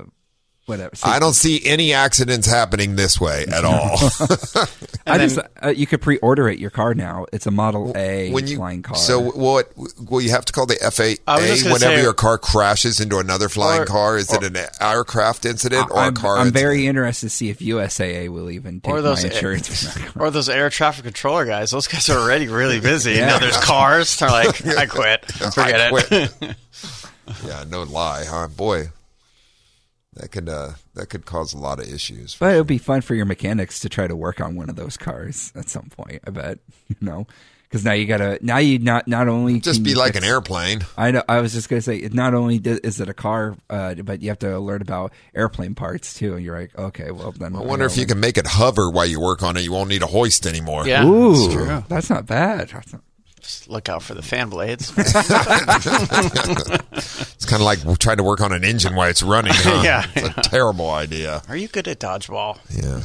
whatever. 0.65 0.91
I 1.03 1.19
don't 1.19 1.33
see 1.33 1.61
any 1.65 1.93
accidents 1.93 2.47
happening 2.47 2.95
this 2.95 3.19
way 3.19 3.45
at 3.51 3.65
all. 3.65 3.97
I 5.07 5.17
just 5.17 5.39
uh, 5.63 5.69
you 5.69 5.87
could 5.87 6.01
pre-order 6.01 6.47
it 6.47 6.59
your 6.59 6.69
car 6.69 6.93
now. 6.93 7.25
It's 7.33 7.45
a 7.47 7.51
Model 7.51 7.91
A 7.95 8.31
when 8.31 8.47
you 8.47 8.57
flying 8.57 8.81
car. 8.83 8.95
so 8.95 9.19
what? 9.31 9.71
Will 10.09 10.21
you 10.21 10.29
have 10.31 10.45
to 10.45 10.53
call 10.53 10.65
the 10.67 10.77
I 11.27 11.39
was 11.39 11.49
just 11.49 11.63
FAA 11.63 11.73
whenever 11.73 11.95
say- 11.97 12.01
your 12.03 12.13
car 12.13 12.37
crashes 12.37 12.99
into 12.99 13.17
another 13.17 13.49
flying 13.49 13.81
Or- 13.81 13.85
car? 13.85 14.17
Is 14.17 14.31
it 14.31 14.43
an 14.43 14.55
aircraft 14.79 15.45
incident 15.45 15.89
or 15.91 15.97
a 15.97 15.99
I'm, 16.07 16.13
car? 16.13 16.35
I'm 16.37 16.47
incident? 16.47 16.61
very 16.63 16.87
interested 16.87 17.25
to 17.27 17.29
see 17.35 17.49
if 17.49 17.59
USAA 17.59 18.29
will 18.29 18.49
even 18.51 18.79
take 18.81 18.93
Or 18.93 19.01
those 19.01 19.23
my 19.23 19.29
insurance. 19.31 19.97
or 20.15 20.29
those 20.31 20.47
air 20.49 20.69
traffic 20.69 21.03
controller 21.03 21.45
guys. 21.45 21.71
Those 21.71 21.87
guys 21.87 22.09
are 22.09 22.17
already 22.19 22.47
really 22.47 22.79
busy. 22.81 23.11
You 23.11 23.17
Yeah. 23.17 23.27
know, 23.31 23.39
there's 23.39 23.57
cars. 23.57 24.15
They're 24.17 24.29
like, 24.29 24.65
I 24.67 24.85
quit. 24.87 25.25
Forget 25.25 25.81
I 25.93 25.97
it. 25.97 26.07
quit. 26.37 26.55
yeah, 27.45 27.63
no 27.69 27.83
lie, 27.83 28.25
huh? 28.25 28.47
Boy, 28.47 28.89
that 30.13 30.31
could 30.31 30.49
uh, 30.49 30.71
that 30.93 31.07
could 31.07 31.25
cause 31.25 31.53
a 31.53 31.57
lot 31.57 31.79
of 31.79 31.91
issues. 31.91 32.35
But 32.39 32.53
it 32.53 32.57
would 32.57 32.67
be 32.67 32.77
fun 32.77 33.01
for 33.01 33.15
your 33.15 33.25
mechanics 33.25 33.79
to 33.79 33.89
try 33.89 34.07
to 34.07 34.15
work 34.15 34.41
on 34.41 34.55
one 34.55 34.69
of 34.69 34.75
those 34.75 34.97
cars 34.97 35.51
at 35.55 35.69
some 35.69 35.89
point. 35.89 36.21
I 36.27 36.31
bet 36.31 36.59
you 36.87 36.95
know 37.01 37.27
because 37.63 37.85
now 37.85 37.93
you 37.93 38.05
gotta 38.05 38.37
now 38.41 38.57
you 38.57 38.79
not 38.79 39.07
not 39.07 39.29
only 39.29 39.61
Just 39.61 39.77
can 39.77 39.83
be 39.85 39.91
you 39.91 39.95
like 39.95 40.13
fix- 40.13 40.25
an 40.25 40.29
airplane. 40.29 40.81
I 40.97 41.11
know. 41.11 41.23
I 41.29 41.39
was 41.39 41.53
just 41.53 41.69
gonna 41.69 41.81
say, 41.81 41.95
it 41.95 42.13
not 42.13 42.33
only 42.33 42.57
is 42.57 42.99
it 42.99 43.07
a 43.07 43.13
car, 43.13 43.55
uh, 43.69 43.95
but 43.95 44.21
you 44.21 44.27
have 44.27 44.39
to 44.39 44.59
learn 44.59 44.81
about 44.81 45.13
airplane 45.33 45.75
parts 45.75 46.13
too. 46.13 46.33
And 46.35 46.43
you're 46.43 46.59
like, 46.59 46.77
okay, 46.77 47.11
well 47.11 47.31
then. 47.31 47.55
I 47.55 47.61
wonder 47.61 47.85
if 47.85 47.95
you 47.95 48.05
can 48.05 48.19
make 48.19 48.37
it 48.37 48.45
hover 48.45 48.89
while 48.89 49.05
you 49.05 49.21
work 49.21 49.41
on 49.41 49.55
it. 49.55 49.61
You 49.61 49.71
won't 49.71 49.87
need 49.89 50.01
a 50.03 50.07
hoist 50.07 50.45
anymore. 50.45 50.85
Yeah, 50.85 51.05
Ooh, 51.05 51.33
that's 51.35 51.53
true. 51.53 51.83
that's 51.87 52.09
not 52.09 52.25
bad. 52.25 52.67
That's 52.69 52.91
not- 52.91 53.03
Just 53.41 53.69
look 53.69 53.89
out 53.89 54.03
for 54.03 54.13
the 54.13 54.21
fan 54.21 54.49
blades. 54.49 54.91
It's 56.93 57.45
kind 57.45 57.61
of 57.61 57.65
like 57.65 57.99
trying 57.99 58.17
to 58.17 58.23
work 58.23 58.41
on 58.41 58.51
an 58.53 58.63
engine 58.63 58.95
while 58.95 59.09
it's 59.09 59.23
running. 59.23 59.51
Huh? 59.55 59.81
Yeah, 59.83 60.05
it's 60.15 60.37
a 60.37 60.41
terrible 60.49 60.89
idea. 60.91 61.41
Are 61.49 61.55
you 61.57 61.67
good 61.67 61.87
at 61.87 61.99
dodgeball? 61.99 62.59
Yeah, 62.69 63.01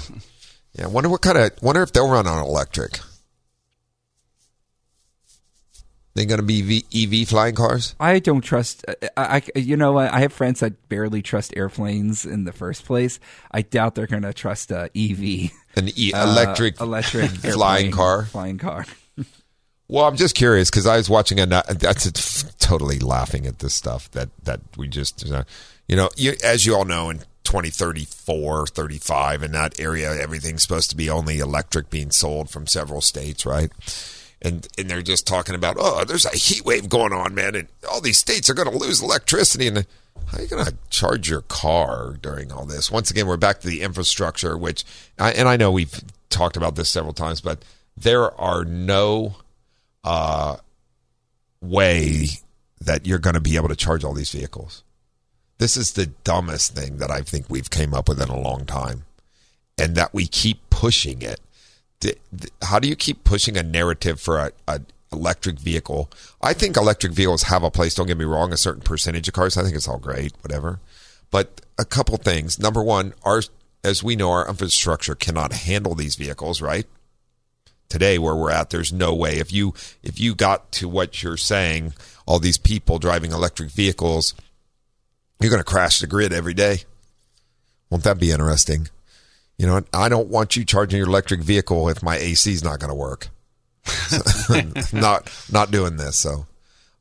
yeah. 0.79 0.87
Wonder 0.87 1.09
what 1.09 1.23
kind 1.23 1.39
of. 1.39 1.51
Wonder 1.63 1.83
if 1.83 1.93
they'll 1.93 2.09
run 2.11 2.27
on 2.27 2.45
electric. 2.45 3.01
They 6.15 6.25
going 6.27 6.41
to 6.41 6.47
be 6.47 6.63
v, 6.63 6.85
EV 7.23 7.29
flying 7.29 7.55
cars? 7.55 7.95
I 8.01 8.21
don't 8.21 8.41
trust. 8.41 8.85
I, 9.17 9.43
I, 9.55 9.59
you 9.59 9.77
know. 9.77 9.99
I 9.99 10.21
have 10.21 10.33
friends 10.33 10.61
that 10.61 10.89
barely 10.89 11.21
trust 11.23 11.53
airplanes 11.57 12.25
in 12.25 12.45
the 12.45 12.53
first 12.53 12.85
place. 12.87 13.21
I 13.51 13.61
doubt 13.63 13.95
they're 13.97 14.07
going 14.07 14.23
to 14.23 14.33
trust 14.33 14.73
uh, 14.73 14.89
EV, 14.97 15.51
An 15.77 15.89
e- 15.95 16.13
Uh, 16.15 16.25
electric 16.31 16.81
electric 16.81 17.31
flying 17.31 17.91
car? 17.91 18.25
flying 18.27 18.59
car. 18.59 18.87
Well, 19.89 20.07
I'm 20.07 20.17
just 20.17 20.35
curious 20.35 20.69
because 20.71 20.87
I 20.87 20.97
was 20.97 21.09
watching 21.09 21.39
a. 21.39 21.47
That's 21.47 22.43
totally 22.59 22.99
laughing 22.99 23.47
at 23.47 23.61
this 23.61 23.75
stuff 23.75 24.11
that 24.13 24.31
that 24.45 24.61
we 24.77 24.89
just, 24.89 25.25
you 25.87 25.97
know, 25.97 26.11
you, 26.17 26.35
as 26.43 26.67
you 26.67 26.75
all 26.75 26.85
know, 26.85 27.09
in 27.11 27.19
2034, 27.45 28.67
35, 28.67 29.43
in 29.45 29.53
that 29.53 29.79
area, 29.79 30.13
everything's 30.21 30.63
supposed 30.63 30.91
to 30.91 30.97
be 30.97 31.09
only 31.09 31.39
electric 31.39 31.89
being 31.89 32.11
sold 32.11 32.51
from 32.51 32.67
several 32.67 33.01
states, 33.01 33.47
right? 33.47 33.71
And 34.43 34.67
and 34.77 34.91
they're 34.91 35.03
just 35.03 35.27
talking 35.27 35.55
about, 35.55 35.77
oh, 35.79 36.05
there's 36.05 36.27
a 36.27 36.37
heat 36.37 36.65
wave 36.65 36.89
going 36.89 37.13
on, 37.13 37.35
man, 37.35 37.55
and 37.55 37.69
all 37.89 38.01
these 38.01 38.19
states 38.19 38.51
are 38.51 38.55
going 38.55 38.71
to 38.71 38.77
lose 38.77 39.01
electricity, 39.01 39.69
and 39.69 39.87
how 40.27 40.39
are 40.39 40.43
you 40.43 40.49
going 40.49 40.65
to 40.65 40.75
charge 40.91 41.31
your 41.31 41.43
car 41.43 42.17
during 42.21 42.51
all 42.51 42.67
this? 42.67 42.91
Once 42.91 43.13
again, 43.13 43.29
we're 43.29 43.37
back 43.37 43.61
to 43.61 43.69
the 43.69 43.83
infrastructure, 43.83 44.59
which, 44.59 44.85
and 45.17 45.49
I 45.49 45.57
know 45.57 45.71
we've 45.71 46.03
talked 46.29 46.57
about 46.57 46.75
this 46.75 46.89
several 46.91 47.13
times, 47.13 47.41
but 47.41 47.65
there 47.97 48.39
are 48.39 48.65
no 48.65 49.37
uh, 50.07 50.57
way 51.61 52.29
that 52.81 53.07
you're 53.07 53.19
going 53.19 53.35
to 53.35 53.41
be 53.41 53.57
able 53.57 53.69
to 53.69 53.77
charge 53.77 54.05
all 54.05 54.15
these 54.15 54.31
vehicles. 54.31 54.85
This 55.59 55.77
is 55.77 55.93
the 55.93 56.07
dumbest 56.07 56.75
thing 56.75 56.99
that 56.99 57.11
I 57.11 57.23
think 57.23 57.47
we've 57.49 57.69
came 57.69 57.93
up 57.93 58.09
with 58.09 58.23
in 58.23 58.29
a 58.29 58.41
long 58.41 58.65
time, 58.67 59.05
and 59.77 59.97
that 59.97 60.15
we 60.15 60.27
keep 60.27 60.71
pushing 60.71 61.23
it. 61.23 61.41
How 62.63 62.79
do 62.79 62.89
you 62.89 62.95
keep 62.95 63.25
pushing 63.25 63.57
a 63.57 63.63
narrative 63.63 64.21
for 64.21 64.39
a, 64.39 64.53
a 64.69 64.81
electric 65.13 65.59
vehicle? 65.59 66.11
I 66.41 66.53
think 66.53 66.77
electric 66.77 67.13
vehicles 67.13 67.45
have 67.45 67.65
a 67.65 67.71
place. 67.71 67.95
Don't 67.95 68.07
get 68.07 68.19
me 68.19 68.25
wrong. 68.25 68.53
A 68.53 68.57
certain 68.57 68.83
percentage 68.83 69.27
of 69.27 69.35
cars, 69.35 69.57
I 69.57 69.63
think 69.63 69.75
it's 69.75 69.89
all 69.89 69.99
great, 69.99 70.35
whatever. 70.43 70.79
But 71.31 71.63
a 71.79 71.85
couple 71.85 72.17
things. 72.19 72.61
Number 72.61 72.83
one, 72.83 73.15
our 73.25 73.43
as 73.83 74.05
we 74.05 74.15
know, 74.15 74.31
our 74.31 74.49
infrastructure 74.49 75.15
cannot 75.15 75.53
handle 75.53 75.95
these 75.95 76.17
vehicles, 76.17 76.61
right? 76.61 76.87
Today 77.89 78.19
where 78.19 78.35
we're 78.35 78.51
at 78.51 78.71
there's 78.71 78.93
no 78.93 79.15
way. 79.15 79.37
If 79.39 79.53
you 79.53 79.75
if 80.03 80.21
you 80.21 80.35
got 80.35 80.73
to 80.73 80.89
what 80.89 81.23
you're 81.23 81.37
saying 81.37 81.95
all 82.27 82.39
these 82.39 82.59
people 82.59 82.99
driving 82.99 83.33
electric 83.33 83.71
vehicles 83.71 84.35
you're 85.41 85.51
going 85.51 85.61
to 85.61 85.65
crash 85.65 86.01
the 86.01 86.07
grid 86.07 86.33
every 86.33 86.55
day. 86.55 86.79
Won't 87.91 88.05
that 88.05 88.19
be 88.19 88.31
interesting? 88.31 88.89
You 89.59 89.67
know 89.67 89.83
i 89.95 90.09
don't 90.09 90.29
want 90.29 90.57
you 90.57 90.65
charging 90.65 90.99
your 90.99 91.09
electric 91.09 91.41
vehicle 91.41 91.89
if 91.89 92.03
my 92.03 92.17
ac 92.17 92.53
is 92.53 92.65
not 92.65 92.79
going 92.79 92.91
to 92.91 92.95
work. 92.95 93.29
Not 94.93 95.31
not 95.53 95.71
doing 95.71 95.97
this 95.97 96.17
so 96.17 96.47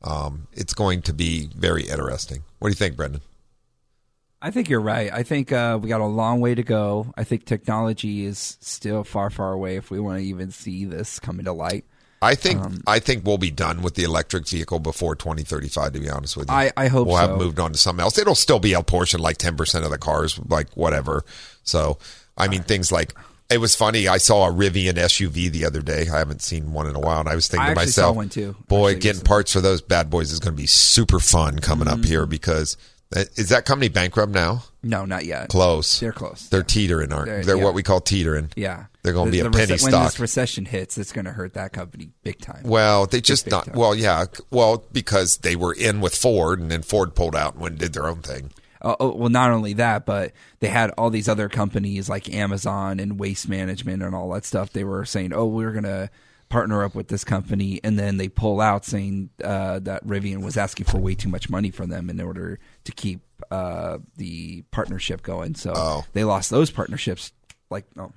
um, 0.02 0.46
it's 0.52 0.72
going 0.72 1.02
to 1.02 1.12
be 1.12 1.48
very 1.56 1.82
interesting. 1.82 2.44
What 2.58 2.68
do 2.68 2.70
you 2.70 2.76
think 2.76 2.96
brendan 2.96 3.22
I 4.46 4.50
think 4.52 4.68
you're 4.68 4.80
right. 4.80 5.12
I 5.12 5.24
think 5.24 5.50
uh, 5.50 5.76
we 5.82 5.88
got 5.88 6.00
a 6.00 6.06
long 6.06 6.40
way 6.40 6.54
to 6.54 6.62
go. 6.62 7.12
I 7.16 7.24
think 7.24 7.46
technology 7.46 8.24
is 8.24 8.56
still 8.60 9.02
far, 9.02 9.28
far 9.28 9.52
away 9.52 9.74
if 9.76 9.90
we 9.90 9.98
want 9.98 10.20
to 10.20 10.24
even 10.24 10.52
see 10.52 10.84
this 10.84 11.18
coming 11.18 11.46
to 11.46 11.52
light. 11.52 11.84
I 12.22 12.34
think 12.36 12.60
Um, 12.60 12.80
I 12.86 13.00
think 13.00 13.26
we'll 13.26 13.38
be 13.38 13.50
done 13.50 13.82
with 13.82 13.94
the 13.94 14.04
electric 14.04 14.48
vehicle 14.48 14.78
before 14.78 15.16
2035. 15.16 15.94
To 15.94 16.00
be 16.00 16.08
honest 16.08 16.36
with 16.36 16.48
you, 16.48 16.54
I- 16.56 16.70
I 16.76 16.86
hope 16.86 17.08
we'll 17.08 17.16
so. 17.16 17.26
have 17.28 17.36
moved 17.38 17.58
on 17.58 17.72
to 17.72 17.78
something 17.78 18.02
else. 18.02 18.18
It'll 18.18 18.36
still 18.36 18.60
be 18.60 18.72
a 18.72 18.82
portion, 18.82 19.20
like 19.20 19.36
10 19.36 19.56
percent 19.56 19.84
of 19.84 19.90
the 19.90 19.98
cars, 19.98 20.38
like 20.48 20.68
whatever. 20.76 21.24
So, 21.64 21.98
I 22.38 22.46
mean, 22.46 22.62
things 22.62 22.92
like 22.92 23.12
it 23.50 23.58
was 23.58 23.74
funny. 23.74 24.08
I 24.08 24.18
saw 24.18 24.48
a 24.48 24.52
Rivian 24.52 24.94
SUV 24.94 25.50
the 25.50 25.64
other 25.66 25.82
day. 25.82 26.06
I 26.12 26.18
haven't 26.18 26.40
seen 26.42 26.72
one 26.72 26.86
in 26.86 26.94
a 26.96 27.00
while, 27.00 27.20
and 27.20 27.28
I 27.28 27.34
was 27.34 27.48
thinking 27.48 27.66
I 27.66 27.70
to 27.70 27.74
myself, 27.76 28.16
boy, 28.68 28.90
actually, 28.90 29.00
getting 29.00 29.22
parts 29.22 29.52
for 29.52 29.60
those 29.60 29.80
bad 29.82 30.08
boys 30.08 30.30
is 30.32 30.40
going 30.40 30.54
to 30.54 30.60
be 30.60 30.66
super 30.66 31.18
fun 31.20 31.58
coming 31.58 31.88
up 31.88 31.98
Mm-hmm. 31.98 32.08
here 32.08 32.26
because 32.26 32.76
is 33.12 33.50
that 33.50 33.64
company 33.64 33.88
bankrupt 33.88 34.32
now? 34.32 34.64
No, 34.82 35.04
not 35.04 35.24
yet. 35.24 35.48
Close. 35.48 36.00
They're 36.00 36.12
close. 36.12 36.48
They're 36.48 36.62
teetering, 36.62 37.12
aren't 37.12 37.26
They're- 37.26 37.44
They're 37.44 37.56
yeah. 37.56 37.64
what 37.64 37.74
we 37.74 37.82
call 37.82 38.00
teetering. 38.00 38.50
Yeah, 38.56 38.86
They're 39.02 39.12
going 39.12 39.26
to 39.26 39.32
be 39.32 39.40
a 39.40 39.44
the 39.44 39.50
penny 39.50 39.74
rece- 39.74 39.82
When 39.82 39.92
stock. 39.92 40.04
this 40.10 40.20
recession 40.20 40.64
hits, 40.64 40.98
it's 40.98 41.12
going 41.12 41.24
to 41.24 41.32
hurt 41.32 41.54
that 41.54 41.72
company 41.72 42.10
big 42.22 42.40
time. 42.40 42.62
Well, 42.64 43.06
they 43.06 43.20
just 43.20 43.44
big 43.44 43.52
not. 43.52 43.74
Well, 43.74 43.94
yeah. 43.94 44.24
Well, 44.50 44.84
because 44.92 45.38
they 45.38 45.56
were 45.56 45.72
in 45.72 46.00
with 46.00 46.14
Ford, 46.14 46.60
and 46.60 46.70
then 46.70 46.82
Ford 46.82 47.14
pulled 47.14 47.36
out 47.36 47.54
and 47.54 47.62
went 47.62 47.72
and 47.74 47.80
did 47.80 47.92
their 47.92 48.08
own 48.08 48.22
thing. 48.22 48.50
Uh, 48.82 48.94
oh, 49.00 49.14
well, 49.14 49.30
not 49.30 49.50
only 49.50 49.72
that, 49.72 50.04
but 50.06 50.32
they 50.60 50.68
had 50.68 50.90
all 50.98 51.10
these 51.10 51.28
other 51.28 51.48
companies 51.48 52.08
like 52.08 52.32
Amazon 52.32 53.00
and 53.00 53.18
Waste 53.18 53.48
Management 53.48 54.02
and 54.02 54.14
all 54.14 54.30
that 54.32 54.44
stuff. 54.44 54.72
They 54.72 54.84
were 54.84 55.04
saying, 55.04 55.32
"Oh, 55.32 55.46
we're 55.46 55.72
going 55.72 55.84
to 55.84 56.10
partner 56.50 56.84
up 56.84 56.94
with 56.94 57.08
this 57.08 57.24
company," 57.24 57.80
and 57.82 57.98
then 57.98 58.18
they 58.18 58.28
pull 58.28 58.60
out 58.60 58.84
saying 58.84 59.30
uh, 59.42 59.78
that 59.80 60.06
Rivian 60.06 60.44
was 60.44 60.56
asking 60.58 60.86
for 60.86 60.98
way 60.98 61.14
too 61.14 61.30
much 61.30 61.48
money 61.48 61.70
from 61.70 61.88
them 61.88 62.10
in 62.10 62.20
order 62.20 62.60
to 62.86 62.92
keep 62.92 63.20
uh, 63.50 63.98
the 64.16 64.62
partnership 64.70 65.22
going. 65.22 65.54
So 65.54 65.72
Oh. 65.76 66.04
they 66.14 66.24
lost 66.24 66.50
those 66.50 66.70
partnerships. 66.70 67.32
Like, 67.70 67.84
oh. 67.98 68.10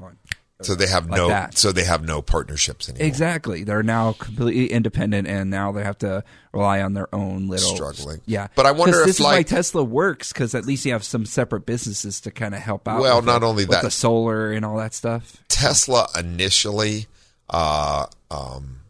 So 0.61 0.75
they 0.75 0.87
have 0.87 1.09
Like 1.09 1.17
no. 1.17 1.27
that. 1.29 1.57
So 1.57 1.71
they 1.71 1.85
have 1.85 2.03
no 2.03 2.21
partnerships 2.21 2.89
anymore. 2.89 3.07
Exactly. 3.07 3.63
They're 3.63 3.81
now 3.83 4.11
completely 4.13 4.67
independent, 4.71 5.25
and 5.27 5.49
now 5.49 5.71
they 5.71 5.83
have 5.83 5.97
to 5.99 6.23
rely 6.51 6.81
on 6.81 6.93
their 6.93 7.13
own 7.15 7.47
little 7.47 7.75
Struggling. 7.75 8.19
Yeah, 8.25 8.47
But 8.55 8.65
I 8.65 8.71
wonder 8.71 8.99
if, 9.01 9.05
this 9.07 9.19
is 9.19 9.25
why 9.25 9.37
like- 9.37 9.47
Tesla 9.47 9.83
works 9.83 10.33
because 10.33 10.53
at 10.55 10.65
least 10.65 10.85
you 10.85 10.91
have 10.91 11.03
some 11.05 11.25
separate 11.25 11.65
businesses 11.65 12.19
to 12.21 12.31
kind 12.31 12.53
of 12.53 12.59
help 12.61 12.87
out. 12.89 12.99
Well, 12.99 13.17
with 13.17 13.25
not 13.25 13.41
it, 13.41 13.45
only 13.45 13.63
with 13.63 13.71
that- 13.71 13.83
the 13.83 13.91
solar 13.91 14.51
and 14.51 14.65
all 14.65 14.75
that 14.77 14.93
stuff. 14.93 15.37
Tesla 15.47 16.07
initially 16.17 17.07
uh, 17.49 18.07
um, 18.29 18.81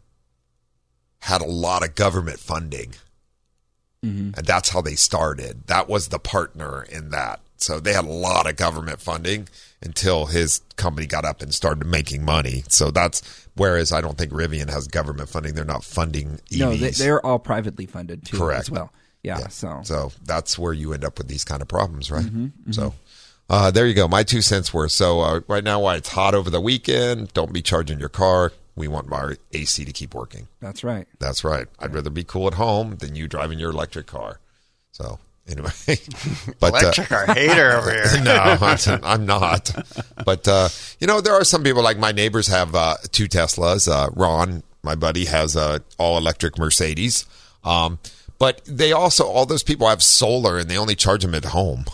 had 1.20 1.40
a 1.40 1.46
lot 1.46 1.84
of 1.84 1.94
government 1.94 2.40
funding, 2.40 2.94
Mhm. 4.04 4.36
and 4.36 4.46
that's 4.46 4.70
how 4.70 4.80
they 4.80 4.94
started. 4.94 5.66
That 5.66 5.88
was 5.88 6.08
the 6.08 6.18
partner 6.18 6.82
in 6.82 7.10
that. 7.10 7.40
So 7.58 7.78
they 7.78 7.92
had 7.92 8.06
a 8.06 8.08
lot 8.10 8.48
of 8.48 8.56
government 8.56 9.00
funding 9.02 9.48
until 9.82 10.26
his 10.26 10.62
company 10.76 11.06
got 11.06 11.24
up 11.26 11.42
and 11.42 11.52
started 11.54 11.86
making 11.86 12.24
money. 12.24 12.64
So 12.68 12.90
that's 12.90 13.20
whereas 13.56 13.92
I 13.92 14.00
don't 14.00 14.16
think 14.16 14.32
Rivian 14.32 14.70
has 14.70 14.86
government 14.88 15.28
funding. 15.28 15.54
They're 15.54 15.64
not 15.66 15.84
funding 15.84 16.40
EVs. 16.50 16.58
No, 16.58 16.74
they, 16.76 16.90
they're 16.90 17.24
all 17.24 17.38
privately 17.38 17.84
funded 17.86 18.24
too, 18.24 18.38
Correct. 18.38 18.60
as 18.62 18.70
well. 18.70 18.90
Yeah, 19.22 19.48
so 19.48 19.80
So 19.84 20.12
that's 20.24 20.58
where 20.58 20.72
you 20.72 20.94
end 20.94 21.04
up 21.04 21.18
with 21.18 21.28
these 21.28 21.44
kind 21.44 21.60
of 21.60 21.68
problems, 21.68 22.10
right? 22.10 22.24
Mhm, 22.24 22.52
mhm. 22.68 22.74
So 22.74 22.94
uh, 23.50 23.70
there 23.70 23.86
you 23.86 23.92
go. 23.92 24.08
My 24.08 24.22
two 24.22 24.40
cents 24.40 24.72
worth. 24.72 24.92
So 24.92 25.20
uh, 25.20 25.40
right 25.46 25.62
now, 25.64 25.80
while 25.80 25.96
it's 25.96 26.08
hot 26.08 26.34
over 26.34 26.48
the 26.48 26.60
weekend, 26.60 27.34
don't 27.34 27.52
be 27.52 27.60
charging 27.60 28.00
your 28.00 28.08
car. 28.08 28.52
We 28.76 28.88
want 28.88 29.12
our 29.12 29.36
AC 29.52 29.84
to 29.84 29.92
keep 29.92 30.14
working. 30.14 30.48
that's 30.60 30.82
right. 30.84 31.06
That's 31.18 31.44
right. 31.44 31.66
I'd 31.78 31.94
rather 31.94 32.10
be 32.10 32.24
cool 32.24 32.46
at 32.46 32.54
home 32.54 32.96
than 32.96 33.14
you 33.16 33.28
driving 33.28 33.58
your 33.58 33.70
electric 33.70 34.06
car. 34.06 34.40
So 34.92 35.18
anyway, 35.48 35.70
but 36.60 36.70
Electric 36.82 37.08
car 37.08 37.26
hater 37.26 37.72
over 37.72 37.90
here. 37.92 38.22
no, 38.22 38.34
I'm, 38.60 39.00
I'm 39.04 39.26
not. 39.26 39.70
But 40.24 40.46
uh, 40.48 40.68
you 41.00 41.06
know, 41.06 41.20
there 41.20 41.34
are 41.34 41.44
some 41.44 41.62
people 41.62 41.82
like 41.82 41.98
my 41.98 42.12
neighbors 42.12 42.46
have 42.48 42.74
uh, 42.74 42.96
two 43.12 43.26
Teslas. 43.28 43.88
Uh, 43.90 44.10
Ron, 44.14 44.62
my 44.82 44.94
buddy, 44.94 45.26
has 45.26 45.56
a 45.56 45.82
all 45.98 46.16
electric 46.16 46.58
Mercedes. 46.58 47.26
Um, 47.64 47.98
but 48.38 48.62
they 48.64 48.92
also 48.92 49.26
all 49.26 49.44
those 49.46 49.62
people 49.62 49.86
have 49.88 50.02
solar 50.02 50.56
and 50.58 50.70
they 50.70 50.78
only 50.78 50.94
charge 50.94 51.22
them 51.22 51.34
at 51.34 51.44
home. 51.46 51.84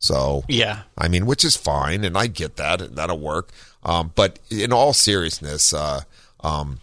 So 0.00 0.44
Yeah. 0.48 0.82
I 0.98 1.08
mean, 1.08 1.24
which 1.24 1.44
is 1.44 1.56
fine, 1.56 2.04
and 2.04 2.18
I 2.18 2.26
get 2.26 2.56
that, 2.56 2.82
and 2.82 2.96
that'll 2.96 3.18
work. 3.20 3.50
Um, 3.84 4.12
but 4.14 4.38
in 4.50 4.72
all 4.72 4.92
seriousness, 4.92 5.72
uh, 5.72 6.00
um, 6.44 6.80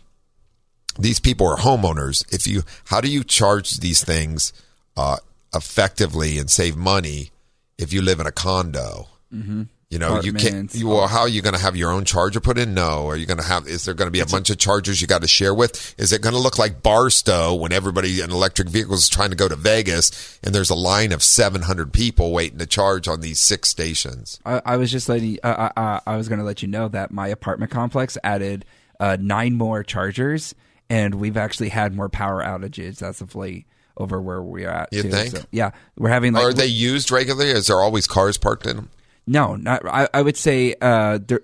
these 1.00 1.20
people 1.20 1.48
are 1.48 1.58
homeowners. 1.58 2.26
If 2.34 2.48
you, 2.48 2.64
how 2.86 3.00
do 3.00 3.10
you 3.10 3.24
charge 3.24 3.78
these 3.78 4.04
things 4.04 4.52
uh, 4.98 5.18
effectively 5.54 6.38
and 6.38 6.50
save 6.50 6.76
money 6.76 7.32
if 7.78 7.94
you 7.94 8.02
live 8.02 8.20
in 8.20 8.28
a 8.28 8.32
condo? 8.32 9.08
Mm-hmm. 9.34 9.64
You 9.92 10.00
know, 10.00 10.22
you 10.22 10.32
can't. 10.32 10.74
You, 10.74 10.88
well, 10.88 11.08
how 11.08 11.20
are 11.20 11.28
you 11.28 11.42
going 11.42 11.54
to 11.54 11.60
have 11.60 11.76
your 11.76 11.92
own 11.92 12.06
charger 12.06 12.40
put 12.40 12.58
in? 12.58 12.74
No. 12.74 13.08
Are 13.08 13.18
you 13.18 13.26
going 13.26 13.40
to 13.40 13.44
have? 13.44 13.68
Is 13.68 13.84
there 13.84 13.94
going 13.94 14.08
to 14.08 14.12
be 14.12 14.22
a 14.22 14.26
bunch 14.26 14.50
of 14.50 14.58
chargers 14.58 15.02
you 15.02 15.08
got 15.08 15.22
to 15.22 15.28
share 15.28 15.54
with? 15.54 15.94
Is 16.00 16.14
it 16.14 16.22
going 16.22 16.34
to 16.34 16.40
look 16.40 16.58
like 16.58 16.82
Barstow 16.82 17.54
when 17.56 17.74
everybody 17.74 18.22
in 18.22 18.32
electric 18.32 18.70
vehicles 18.70 19.02
is 19.02 19.10
trying 19.10 19.32
to 19.32 19.36
go 19.36 19.50
to 19.50 19.56
Vegas 19.58 20.40
and 20.42 20.56
there's 20.56 20.70
a 20.70 20.76
line 20.76 21.12
of 21.12 21.22
700 21.22 21.92
people 21.92 22.32
waiting 22.32 22.58
to 22.60 22.66
charge 22.66 23.10
on 23.10 23.20
these 23.20 23.40
six 23.42 23.68
stations? 23.68 24.40
I, 24.46 24.62
I 24.66 24.78
was 24.78 24.94
just 24.94 25.10
letting. 25.10 25.40
Uh, 25.44 25.72
uh, 25.76 26.00
I 26.08 26.16
was 26.16 26.30
going 26.30 26.40
to 26.40 26.46
let 26.46 26.62
you 26.62 26.70
know 26.70 26.88
that 26.88 27.12
my 27.12 27.28
apartment 27.28 27.70
complex 27.70 28.18
added 28.24 28.64
uh, 29.02 29.18
nine 29.20 29.56
more 29.56 29.84
chargers, 29.84 30.56
and 30.90 31.16
we've 31.16 31.36
actually 31.36 31.70
had 31.70 31.94
more 31.94 32.08
power 32.08 32.42
outages 32.42 33.02
as 33.02 33.20
of 33.20 33.36
late 33.36 33.66
over 33.98 34.22
where 34.22 34.42
we're 34.42 34.70
at. 34.70 34.94
You 34.94 35.02
too. 35.04 35.10
think? 35.10 35.36
So, 35.36 35.44
yeah, 35.52 35.72
we're 35.98 36.10
having. 36.10 36.32
Like, 36.34 36.44
are 36.46 36.54
they 36.54 36.68
used 36.68 37.12
regularly? 37.12 37.52
Is 37.52 37.68
there 37.68 37.82
always 37.82 38.08
cars 38.08 38.38
parked 38.38 38.66
in 38.66 38.76
them? 38.78 38.90
No, 39.28 39.56
not. 39.56 39.86
I, 39.86 40.08
I 40.14 40.22
would 40.24 40.36
say 40.36 40.74
uh, 40.82 41.20
there, 41.26 41.42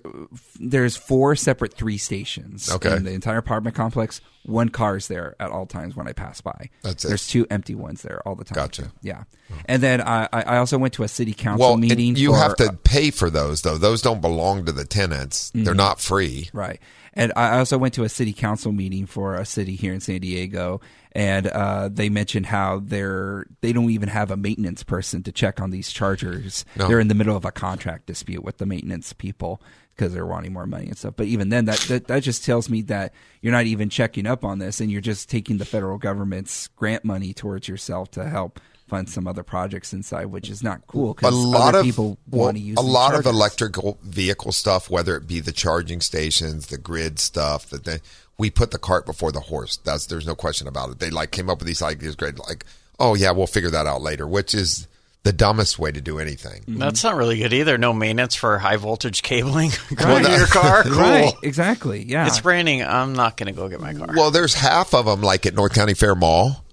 there's 0.60 0.98
four 0.98 1.36
separate 1.36 1.74
three 1.76 1.98
stations. 2.00 2.72
Okay. 2.72 2.96
In 2.96 3.04
the 3.04 3.12
entire 3.12 3.38
apartment 3.38 3.76
complex, 3.76 4.20
one 4.46 4.70
car 4.70 4.98
is 4.98 5.08
there 5.08 5.36
at 5.40 5.52
all 5.52 5.68
times 5.68 5.96
when 5.96 6.08
I 6.08 6.14
pass 6.14 6.42
by. 6.42 6.70
That's 6.82 7.06
it. 7.06 7.10
There's 7.10 7.28
two 7.28 7.46
empty 7.52 7.76
ones 7.76 8.02
there 8.02 8.28
all 8.28 8.36
the 8.36 8.44
time. 8.46 8.56
Gotcha. 8.56 8.92
Yeah. 9.04 9.24
And 9.66 9.82
then 9.84 10.02
I, 10.02 10.28
I 10.34 10.58
also 10.58 10.80
went 10.80 10.96
to 10.96 11.04
a 11.04 11.08
city 11.08 11.34
council 11.36 11.68
Well, 11.68 11.78
meeting. 11.78 12.16
you 12.16 12.32
for, 12.32 12.38
have 12.38 12.56
to 12.58 12.74
pay 12.84 13.12
for 13.12 13.30
those 13.30 13.62
though. 13.62 13.78
Those 13.78 14.02
don't 14.02 14.22
belong 14.22 14.66
to 14.66 14.72
the 14.72 14.84
tenants. 14.84 15.52
They're 15.54 15.74
Mhm. 15.76 15.78
not 15.78 16.02
free. 16.02 16.50
Right. 16.54 16.82
And 17.18 17.34
I 17.36 17.58
also 17.58 17.80
went 17.80 17.96
to 17.96 18.04
a 18.04 18.10
city 18.10 18.32
council 18.32 18.72
meeting 18.72 19.08
for 19.08 19.34
a 19.34 19.44
city 19.44 19.76
here 19.76 19.92
in 19.92 20.00
San 20.02 20.22
Diego, 20.22 20.82
and 21.14 21.48
uh, 21.48 21.90
they 21.92 22.10
mentioned 22.10 22.46
how 22.46 22.80
they're 22.84 23.48
they 23.62 23.74
don't 23.74 23.90
even 23.90 24.08
have 24.08 24.30
a 24.30 24.38
maintenance 24.38 24.84
person 24.84 25.24
to 25.24 25.32
check 25.32 25.60
on 25.60 25.72
these 25.72 25.92
chargers. 25.92 26.64
No. 26.76 26.88
They're 26.88 27.00
in 27.00 27.08
the 27.08 27.16
middle 27.16 27.36
of 27.36 27.44
a 27.44 27.52
contract 27.52 28.06
dispute 28.06 28.44
with 28.44 28.60
the 28.60 28.68
maintenance 28.68 29.14
people 29.14 29.64
because 29.96 30.14
they're 30.14 30.28
wanting 30.28 30.54
more 30.54 30.68
money 30.68 30.86
and 30.86 30.98
stuff. 30.98 31.16
But 31.18 31.26
even 31.26 31.50
then, 31.50 31.66
that, 31.66 31.80
that 31.90 32.08
that 32.08 32.22
just 32.22 32.46
tells 32.46 32.70
me 32.70 32.84
that 32.84 33.16
you're 33.42 33.52
not 33.52 33.66
even 33.66 33.90
checking 33.90 34.28
up 34.28 34.46
on 34.46 34.60
this, 34.60 34.80
and 34.80 34.92
you're 34.92 35.02
just 35.02 35.28
taking 35.28 35.58
the 35.58 35.66
federal 35.66 35.98
government's 35.98 36.68
grant 36.76 37.04
money 37.04 37.34
towards 37.34 37.68
yourself 37.68 38.12
to 38.12 38.30
help 38.30 38.60
fund 38.88 39.10
some 39.10 39.28
other 39.28 39.44
projects 39.44 39.94
inside, 39.94 40.26
which 40.26 40.50
is 40.50 40.64
not 40.64 40.88
cool 40.88 41.14
because 41.14 41.34
a 41.34 41.38
lot 41.38 41.70
other 41.70 41.80
of 41.80 41.86
people 41.86 42.18
well, 42.30 42.46
want 42.46 42.58
to 42.58 42.64
use 42.64 42.78
a 42.80 42.82
these 42.82 42.92
lot 42.92 43.16
of 43.16 43.26
electrical 43.26 43.98
vehicle 44.04 44.52
stuff, 44.52 44.90
whether 44.90 45.16
it 45.16 45.28
be 45.28 45.40
the 45.40 45.52
charging 45.52 46.02
stations, 46.02 46.68
the 46.68 46.78
grid 46.78 47.20
stuff. 47.20 47.68
That 47.70 47.84
they, 47.84 48.00
we 48.38 48.50
put 48.50 48.72
the 48.72 48.80
cart 48.80 49.06
before 49.06 49.32
the 49.32 49.42
horse. 49.42 49.78
That's 49.78 50.06
there's 50.06 50.28
no 50.28 50.36
question 50.36 50.68
about 50.68 50.92
it. 50.92 51.00
They 51.00 51.10
like 51.10 51.32
came 51.32 51.50
up 51.50 51.60
with 51.60 51.68
these 51.68 51.82
ideas, 51.82 52.16
great. 52.16 52.40
Like, 52.40 52.66
oh 53.00 53.16
yeah, 53.16 53.32
we'll 53.32 53.48
figure 53.48 53.72
that 53.72 53.86
out 53.86 54.02
later, 54.02 54.28
which 54.28 54.54
is 54.54 54.88
the 55.24 55.34
dumbest 55.34 55.78
way 55.78 55.92
to 55.92 56.00
do 56.00 56.20
anything. 56.20 56.62
Mm-hmm. 56.62 56.78
That's 56.78 57.04
not 57.04 57.16
really 57.16 57.38
good 57.38 57.52
either. 57.52 57.78
No 57.78 57.92
maintenance 57.92 58.34
for 58.34 58.58
high 58.60 58.78
voltage 58.78 59.24
cabling 59.24 59.72
going 59.96 60.24
to 60.24 60.32
your 60.32 60.48
car. 60.48 60.84
Cool. 60.88 61.02
Right, 61.02 61.34
exactly. 61.44 62.04
Yeah. 62.04 62.28
It's 62.28 62.46
raining. 62.46 62.82
I'm 62.82 63.14
not 63.14 63.36
going 63.36 63.48
to 63.48 63.54
go 63.54 63.68
get 63.68 63.82
my 63.82 63.94
car. 63.94 64.08
Well, 64.16 64.32
there's 64.32 64.54
half 64.54 64.94
of 64.94 65.06
them 65.06 65.22
like 65.22 65.46
at 65.46 65.54
North 65.54 65.74
County 65.74 65.96
Fair 65.96 66.16
Mall. 66.16 66.64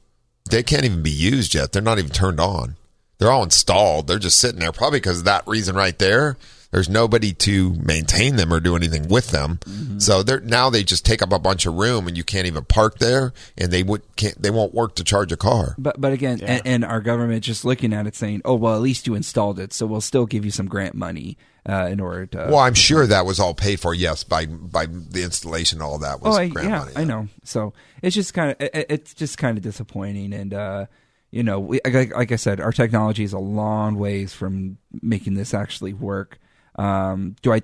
They 0.51 0.63
can't 0.63 0.85
even 0.85 1.03
be 1.03 1.11
used 1.11 1.55
yet. 1.55 1.73
They're 1.73 1.83
not 1.83 1.99
even 1.99 2.11
turned 2.11 2.41
on. 2.41 2.77
They're 3.19 3.31
all 3.31 3.45
installed. 3.45 4.07
They're 4.07 4.19
just 4.19 4.39
sitting 4.39 4.61
there, 4.61 4.73
probably 4.73 5.01
because 5.01 5.21
of 5.21 5.25
that 5.25 5.47
reason 5.47 5.75
right 5.77 5.99
there. 5.99 6.37
There's 6.71 6.89
nobody 6.89 7.33
to 7.33 7.73
maintain 7.75 8.35
them 8.35 8.53
or 8.53 8.59
do 8.59 8.75
anything 8.75 9.07
with 9.07 9.29
them. 9.31 9.59
Mm-hmm. 9.65 10.01
So 10.01 10.25
they're 10.25 10.41
now 10.41 10.71
they 10.71 10.83
just 10.83 11.07
take 11.07 11.23
up 11.23 11.33
a 11.33 11.39
bunch 11.39 11.67
of 11.67 11.75
room, 11.75 12.09
and 12.09 12.17
you 12.17 12.25
can't 12.25 12.49
even 12.49 12.65
park 12.65 12.99
there, 12.99 13.33
and 13.57 13.71
they 13.71 13.85
would 13.85 14.03
can't 14.17 14.43
they 14.43 14.51
won't 14.51 14.75
work 14.75 14.97
to 14.97 15.05
charge 15.05 15.31
a 15.31 15.37
car. 15.37 15.77
But 15.79 16.01
but 16.01 16.13
again, 16.13 16.41
and, 16.43 16.63
and 16.65 16.85
our 16.85 17.01
government 17.01 17.45
just 17.45 17.65
looking 17.65 17.93
at 17.93 18.09
it 18.09 18.17
saying, 18.17 18.43
"Oh 18.45 18.57
well, 18.57 18.75
at 18.75 18.81
least 18.81 19.07
you 19.07 19.15
installed 19.15 19.61
it, 19.61 19.73
so 19.73 19.87
we'll 19.87 20.01
still 20.01 20.27
give 20.27 20.45
you 20.45 20.51
some 20.51 20.67
grant 20.67 20.97
money 20.97 21.39
uh, 21.69 21.89
in 21.91 22.01
order 22.01 22.27
to." 22.27 22.39
well, 22.51 22.59
I'm 22.59 22.75
sure 22.75 23.07
that 23.07 23.27
was 23.27 23.41
all 23.41 23.55
paid 23.55 23.81
for. 23.81 23.95
Yes, 23.95 24.25
by 24.25 24.47
by 24.47 24.87
the 24.87 25.23
installation, 25.23 25.83
all 25.83 25.99
that 25.99 26.21
was 26.21 26.37
oh, 26.37 26.41
I, 26.41 26.49
grant 26.49 26.69
yeah, 26.69 26.79
money. 26.79 26.93
I 26.97 27.05
know. 27.05 27.29
So 27.45 27.73
it's 28.03 28.15
just 28.15 28.35
kind 28.35 28.51
of 28.51 28.57
it, 28.61 28.87
it's 28.89 29.15
just 29.15 29.39
kind 29.39 29.57
of 29.57 29.63
disappointing, 29.65 30.33
and 30.33 30.55
uh, 30.55 30.87
you 31.35 31.43
know, 31.43 31.59
we, 31.59 31.81
like, 31.85 32.15
like 32.15 32.31
I 32.31 32.37
said, 32.37 32.61
our 32.61 32.71
technology 32.71 33.25
is 33.25 33.33
a 33.33 33.41
long 33.41 33.97
ways 33.97 34.33
from 34.33 34.79
making 35.03 35.35
this 35.35 35.53
actually 35.53 35.93
work. 35.93 36.39
Um, 36.77 37.35
do 37.43 37.53
I? 37.53 37.63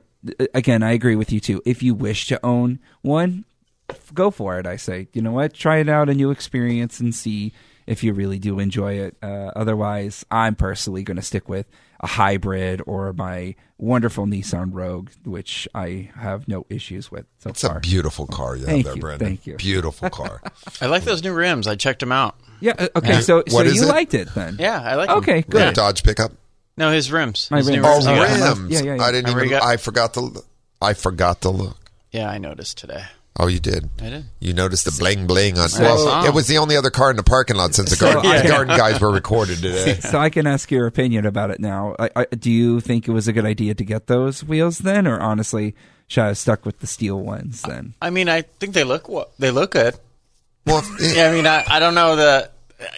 Again, 0.53 0.83
I 0.83 0.91
agree 0.91 1.17
with 1.17 1.33
you 1.33 1.39
too. 1.39 1.63
If 1.65 1.83
you 1.83 1.95
wish 1.95 2.27
to 2.27 2.45
own 2.45 2.81
one, 3.03 3.45
go 4.13 4.33
for 4.33 4.59
it. 4.59 4.67
I 4.67 4.77
say, 4.77 5.07
you 5.13 5.23
know 5.23 5.33
what, 5.33 5.55
try 5.55 5.79
it 5.79 5.89
out, 5.89 6.09
a 6.09 6.15
new 6.15 6.33
experience, 6.33 7.01
and 7.01 7.15
see 7.15 7.53
if 7.87 8.03
you 8.05 8.13
really 8.13 8.39
do 8.39 8.59
enjoy 8.59 8.95
it. 8.95 9.17
Uh, 9.23 9.53
otherwise, 9.55 10.25
I'm 10.31 10.57
personally 10.57 11.03
going 11.03 11.17
to 11.17 11.23
stick 11.23 11.49
with 11.49 11.67
a 12.01 12.07
hybrid 12.07 12.81
or 12.87 13.13
my 13.13 13.55
wonderful 13.79 14.27
Nissan 14.27 14.71
Rogue, 14.73 15.11
which 15.25 15.69
I 15.75 16.11
have 16.15 16.49
no 16.49 16.65
issues 16.71 17.11
with 17.11 17.27
so 17.39 17.51
It's 17.51 17.63
far. 17.63 17.77
a 17.79 17.81
beautiful 17.81 18.27
car 18.27 18.57
you 18.57 18.65
Thank 18.65 18.79
have 18.79 18.85
there, 18.87 18.95
you, 18.97 19.01
Brendan. 19.01 19.27
thank 19.29 19.47
you. 19.47 19.57
Beautiful 19.57 20.11
car. 20.11 20.43
I 20.81 20.87
like 20.87 21.05
those 21.05 21.23
new 21.23 21.33
rims. 21.33 21.67
I 21.67 21.77
checked 21.77 22.01
them 22.01 22.13
out. 22.13 22.37
Yeah. 22.61 22.75
uh, 22.79 22.89
Okay. 22.97 23.09
Yeah. 23.15 23.21
So, 23.21 23.43
so 23.47 23.63
you 23.63 23.83
it? 23.85 23.87
liked 23.89 24.15
it 24.15 24.35
then? 24.35 24.57
Yeah, 24.59 24.81
I 24.81 24.95
like 24.97 25.09
them. 25.09 25.19
Okay. 25.19 25.35
Your 25.37 25.43
Good. 25.67 25.75
Dodge 25.75 26.03
pickup. 26.03 26.33
No, 26.77 26.91
his 26.91 27.13
rims. 27.13 27.51
My 27.51 27.59
His 27.59 27.69
new 27.69 27.83
rims. 27.83 28.07
Oh, 28.07 28.15
rims. 28.19 28.39
Yeah. 28.39 28.55
Yeah, 28.81 28.85
yeah, 28.93 28.95
yeah. 28.97 29.03
I 29.03 29.13
didn't 29.13 29.25
Remember 29.27 29.45
even. 29.45 29.59
got- 29.59 29.63
I 29.69 29.77
forgot 29.77 30.15
to. 30.15 30.43
I 30.81 30.95
forgot 30.95 31.43
to 31.43 31.51
look. 31.51 31.77
Yeah, 32.13 32.29
I 32.31 32.39
noticed 32.39 32.79
today. 32.79 33.05
Oh, 33.39 33.47
you 33.47 33.61
did. 33.61 33.89
I 34.03 34.11
did. 34.11 34.25
You 34.41 34.53
noticed 34.53 34.85
the 34.85 34.91
bling 34.99 35.27
bling 35.27 35.57
on. 35.59 35.69
So- 35.69 35.83
well, 35.83 36.27
it 36.27 36.35
was 36.35 36.47
the 36.49 36.59
only 36.59 36.77
other 36.77 36.91
car 36.91 37.11
in 37.11 37.17
the 37.17 37.23
parking 37.23 37.57
lot 37.57 37.75
since 37.75 37.91
the 37.91 37.97
So 37.97 38.13
garden, 38.13 38.31
I- 38.31 38.43
the 38.43 38.49
garden 38.49 38.77
guys 38.77 39.01
were 39.01 39.11
recorded 39.13 39.59
today. 39.59 39.95
so 40.01 40.19
I 40.19 40.31
can 40.31 40.47
ask 40.47 40.71
your 40.71 40.87
opinion 40.87 41.25
about 41.27 41.51
it 41.51 41.61
now. 41.61 41.95
I, 41.99 42.11
I, 42.17 42.25
do 42.27 42.51
you 42.51 42.81
think 42.81 43.07
it 43.09 43.13
was 43.13 43.29
a 43.29 43.33
good 43.33 43.47
idea 43.47 43.75
to 43.75 43.85
get 43.85 44.09
those 44.09 44.43
wheels 44.45 44.79
then, 44.79 45.07
or 45.07 45.21
honestly, 45.21 45.75
should 46.09 46.23
I 46.23 46.27
have 46.29 46.39
stuck 46.39 46.67
with 46.67 46.81
the 46.81 46.87
steel 46.87 47.21
ones 47.21 47.63
then? 47.63 47.95
I 48.03 48.11
mean, 48.11 48.29
I 48.29 48.43
think 48.43 48.75
they 48.75 48.85
look 48.85 49.09
wa- 49.09 49.27
they 49.39 49.51
look 49.53 49.71
good. 49.73 49.95
Well, 50.67 50.83
Yeah, 51.01 51.31
I 51.31 51.33
mean, 51.33 51.47
I, 51.47 51.65
I 51.67 51.79
don't 51.79 51.95
know 51.95 52.17
the. 52.17 52.51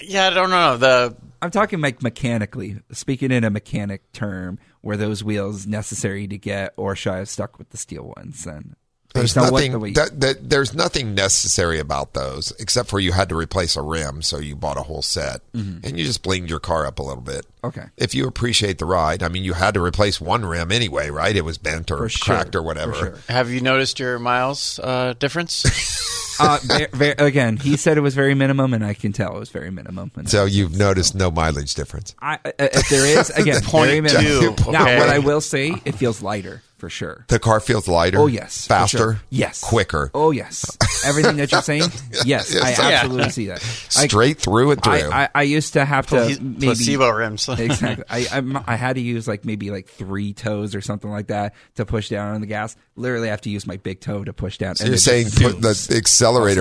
Yeah, 0.03 0.29
I 0.29 0.31
don't 0.31 0.51
know 0.51 0.77
the. 0.79 1.15
I'm 1.43 1.51
talking 1.51 1.81
like 1.81 2.03
mechanically, 2.03 2.79
speaking 2.93 3.31
in 3.33 3.45
a 3.45 3.51
mechanic 3.51 4.11
term, 4.13 4.59
were 4.83 4.97
those 4.97 5.23
wheels 5.23 5.67
necessary 5.67 6.27
to 6.29 6.39
get, 6.39 6.73
or 6.77 6.97
should 6.97 7.13
I 7.13 7.17
have 7.19 7.29
stuck 7.29 7.59
with 7.59 7.71
the 7.71 7.77
steel 7.77 8.13
ones 8.17 8.45
then? 8.45 8.77
There's 9.15 9.35
Based 9.35 9.37
nothing. 9.53 9.73
the 9.73 9.79
way- 9.79 9.93
that, 9.93 10.21
that, 10.21 10.49
there's 10.51 10.73
nothing 10.75 11.15
necessary 11.15 11.79
about 11.79 12.15
those 12.15 12.51
except 12.59 12.89
for 12.89 12.99
you 12.99 13.13
had 13.13 13.29
to 13.29 13.37
replace 13.37 13.77
a 13.77 13.83
rim, 13.83 14.23
so 14.23 14.39
you 14.39 14.57
bought 14.57 14.79
a 14.79 14.83
whole 14.83 15.03
set, 15.03 15.43
Mhm. 15.55 15.85
and 15.85 15.99
you 15.99 16.05
just 16.07 16.23
blinged 16.23 16.49
your 16.49 16.61
car 16.61 16.87
up 16.87 16.99
a 16.99 17.03
little 17.03 17.23
bit. 17.23 17.45
Okay. 17.63 17.85
If 17.99 18.15
you 18.15 18.27
appreciate 18.27 18.79
the 18.79 18.87
ride, 18.87 19.23
I 19.23 19.29
mean, 19.29 19.45
you 19.45 19.53
had 19.53 19.75
to 19.75 19.83
replace 19.83 20.21
one 20.21 20.45
rim 20.47 20.73
anyway, 20.73 21.11
right? 21.11 21.37
It 21.37 21.45
was 21.45 21.59
bent 21.59 21.91
or 21.91 21.99
For 21.99 22.09
sure, 22.09 22.35
cracked 22.37 22.55
or 22.57 22.63
whatever. 22.63 22.95
sure. 22.95 23.19
Have 23.29 23.51
you 23.51 23.61
noticed 23.61 24.01
your 24.01 24.19
miles 24.19 24.81
uh, 24.83 25.15
difference? 25.19 25.63
uh, 26.43 26.59
ver 26.63 26.89
ver 26.93 27.15
again, 27.19 27.57
he 27.57 27.77
said 27.77 27.97
it 27.97 28.01
was 28.03 28.15
very 28.15 28.35
minimum, 28.35 28.75
and 28.75 28.85
I 28.85 28.95
can 28.95 29.13
tell 29.13 29.37
it 29.37 29.39
was 29.39 29.51
very 29.51 29.71
minimum. 29.71 30.11
And 30.17 30.29
So 30.29 30.45
you've 30.45 30.77
noticed 30.77 31.15
no 31.15 31.31
mileage 31.31 31.75
difference. 31.75 32.15
I, 32.21 32.39
I- 32.45 32.53
if 32.59 32.89
there 32.89 33.07
is, 33.21 33.31
again, 33.37 33.63
Point 33.63 33.89
very 33.89 34.01
minimum. 34.01 34.57
two, 34.57 34.71
Now, 34.73 34.83
okay. 34.83 34.99
what 34.99 35.09
I 35.09 35.19
will 35.21 35.41
say, 35.41 35.75
it 35.85 35.95
feels 35.95 36.23
lighter 36.23 36.63
for 36.79 36.91
sure. 36.91 37.25
The 37.29 37.39
car 37.39 37.61
feels 37.61 37.87
lighter. 37.87 38.19
Oh 38.19 38.27
yes, 38.27 38.67
faster. 38.67 38.99
sure. 38.99 39.21
Yes, 39.31 39.63
quicker. 39.63 40.11
Oh 40.15 40.33
yes, 40.33 40.77
everything 41.07 41.37
that 41.37 41.53
you're 41.53 41.63
saying. 41.63 41.83
Yes, 42.25 42.53
Yes. 42.53 42.79
I 42.79 42.91
Yeah. 42.91 42.97
absolutely 42.97 43.31
see 43.31 43.47
that. 43.47 43.59
I- 43.97 44.07
Straight 44.09 44.39
through 44.41 44.73
and 44.73 44.83
through. 44.83 44.93
I, 44.95 45.23
I, 45.25 45.29
I 45.37 45.43
used 45.43 45.75
to 45.75 45.85
have 45.85 46.07
to 46.09 46.17
Pla- 46.17 46.27
maybe 46.41 46.67
placebo 46.67 47.09
rims. 47.11 47.49
exactly. 47.49 48.05
I, 48.11 48.27
I 48.33 48.63
I 48.73 48.75
had 48.77 48.97
to 48.97 49.01
use 49.01 49.29
like 49.29 49.45
maybe 49.45 49.71
like 49.71 49.87
three 49.87 50.33
toes 50.35 50.75
or 50.75 50.81
something 50.81 51.11
like 51.11 51.29
that 51.29 51.55
to 51.77 51.87
push 51.87 52.09
down 52.09 52.35
on 52.35 52.41
the 52.41 52.47
gas. 52.49 52.75
Literally, 52.97 53.29
I 53.29 53.31
have 53.31 53.41
to 53.43 53.51
use 53.51 53.65
my 53.67 53.77
big 53.77 54.01
toe 54.01 54.25
to 54.25 54.33
push 54.33 54.59
down. 54.59 54.75
So 54.75 54.83
and 54.85 54.91
you're 54.91 54.99
saying 54.99 55.29
put 55.31 55.61
the 55.63 55.95
accelerator 55.97 56.13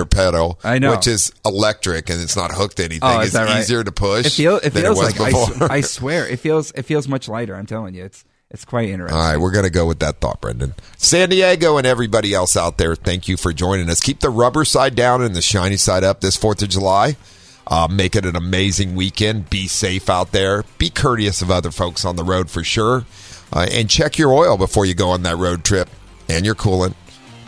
pedal, 0.06 0.58
I 0.64 0.78
know. 0.78 0.92
which 0.92 1.06
is 1.06 1.32
electric 1.44 2.10
and 2.10 2.20
it's 2.20 2.36
not 2.36 2.52
hooked 2.52 2.76
to 2.76 2.84
anything. 2.84 3.00
Oh, 3.02 3.20
it's 3.20 3.34
right? 3.34 3.60
easier 3.60 3.84
to 3.84 3.92
push. 3.92 4.26
It, 4.26 4.30
feel, 4.30 4.56
it 4.56 4.70
feels 4.70 4.98
it 4.98 5.18
like 5.18 5.34
I. 5.70 5.74
I 5.76 5.80
swear 5.80 6.26
it 6.28 6.38
feels 6.38 6.72
it 6.72 6.82
feels 6.82 7.08
much 7.08 7.28
lighter. 7.28 7.54
I'm 7.54 7.66
telling 7.66 7.94
you, 7.94 8.04
it's 8.04 8.24
it's 8.52 8.66
quite 8.66 8.90
interesting. 8.90 9.18
All 9.18 9.26
right, 9.26 9.38
we're 9.38 9.50
going 9.50 9.64
to 9.64 9.70
go 9.70 9.86
with 9.86 10.00
that 10.00 10.20
thought, 10.20 10.42
Brendan. 10.42 10.74
San 10.98 11.30
Diego 11.30 11.78
and 11.78 11.86
everybody 11.86 12.34
else 12.34 12.54
out 12.54 12.76
there, 12.76 12.94
thank 12.94 13.26
you 13.26 13.38
for 13.38 13.50
joining 13.50 13.88
us. 13.88 14.00
Keep 14.00 14.20
the 14.20 14.28
rubber 14.28 14.66
side 14.66 14.94
down 14.94 15.22
and 15.22 15.34
the 15.34 15.40
shiny 15.40 15.78
side 15.78 16.04
up 16.04 16.20
this 16.20 16.36
4th 16.36 16.62
of 16.62 16.68
July. 16.68 17.16
Uh, 17.66 17.88
make 17.90 18.14
it 18.14 18.26
an 18.26 18.36
amazing 18.36 18.94
weekend. 18.94 19.48
Be 19.48 19.68
safe 19.68 20.10
out 20.10 20.32
there. 20.32 20.64
Be 20.76 20.90
courteous 20.90 21.40
of 21.40 21.50
other 21.50 21.70
folks 21.70 22.04
on 22.04 22.16
the 22.16 22.24
road 22.24 22.50
for 22.50 22.62
sure. 22.62 23.06
Uh, 23.50 23.66
and 23.72 23.88
check 23.88 24.18
your 24.18 24.34
oil 24.34 24.58
before 24.58 24.84
you 24.84 24.94
go 24.94 25.08
on 25.08 25.22
that 25.22 25.38
road 25.38 25.64
trip 25.64 25.88
and 26.28 26.44
your 26.44 26.54
coolant. 26.54 26.94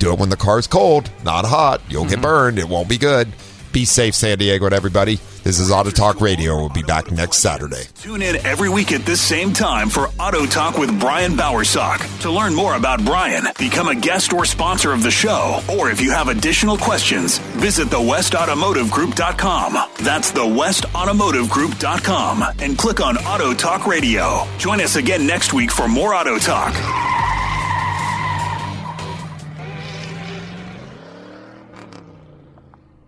Do 0.05 0.13
it 0.13 0.19
when 0.19 0.29
the 0.29 0.37
car's 0.37 0.67
cold, 0.67 1.11
not 1.25 1.47
hot. 1.47 1.81
You'll 1.89 2.05
get 2.05 2.17
mm-hmm. 2.17 2.25
burned. 2.25 2.59
It 2.59 2.69
won't 2.69 2.91
be 2.91 2.99
good. 2.99 3.33
Be 3.73 3.87
safe, 3.87 4.15
San 4.15 4.37
Diego, 4.37 4.67
and 4.67 4.75
everybody. 4.75 5.19
This 5.43 5.59
is 5.59 5.71
Auto 5.71 5.89
Talk 5.89 6.21
Radio. 6.21 6.57
We'll 6.57 6.69
be 6.69 6.83
back 6.83 7.11
next 7.11 7.39
Saturday. 7.39 7.85
Tune 8.03 8.21
in 8.21 8.37
every 8.45 8.69
week 8.69 8.93
at 8.93 9.07
this 9.07 9.23
same 9.23 9.55
time 9.55 9.89
for 9.89 10.11
Auto 10.21 10.45
Talk 10.45 10.77
with 10.77 11.01
Brian 11.01 11.33
Bowersock. 11.33 12.21
To 12.21 12.31
learn 12.31 12.55
more 12.55 12.75
about 12.75 13.03
Brian, 13.03 13.47
become 13.59 13.89
a 13.89 13.95
guest 13.95 14.35
or 14.35 14.45
sponsor 14.45 14.93
of 14.93 15.03
the 15.03 15.11
show, 15.11 15.63
or 15.71 15.91
if 15.91 16.03
you 16.03 16.11
have 16.11 16.29
additional 16.29 16.77
questions, 16.77 17.39
visit 17.39 17.89
thewestautomotivegroup.com. 17.89 19.79
That's 20.03 20.33
thewestautomotivegroup.com 20.33 22.45
and 22.59 22.77
click 22.77 23.01
on 23.01 23.17
Auto 23.17 23.55
Talk 23.55 23.87
Radio. 23.87 24.47
Join 24.59 24.83
us 24.83 24.97
again 24.97 25.27
next 25.27 25.55
week 25.55 25.73
for 25.73 25.89
more 25.89 26.15
Auto 26.15 26.37
Talk. 26.37 26.75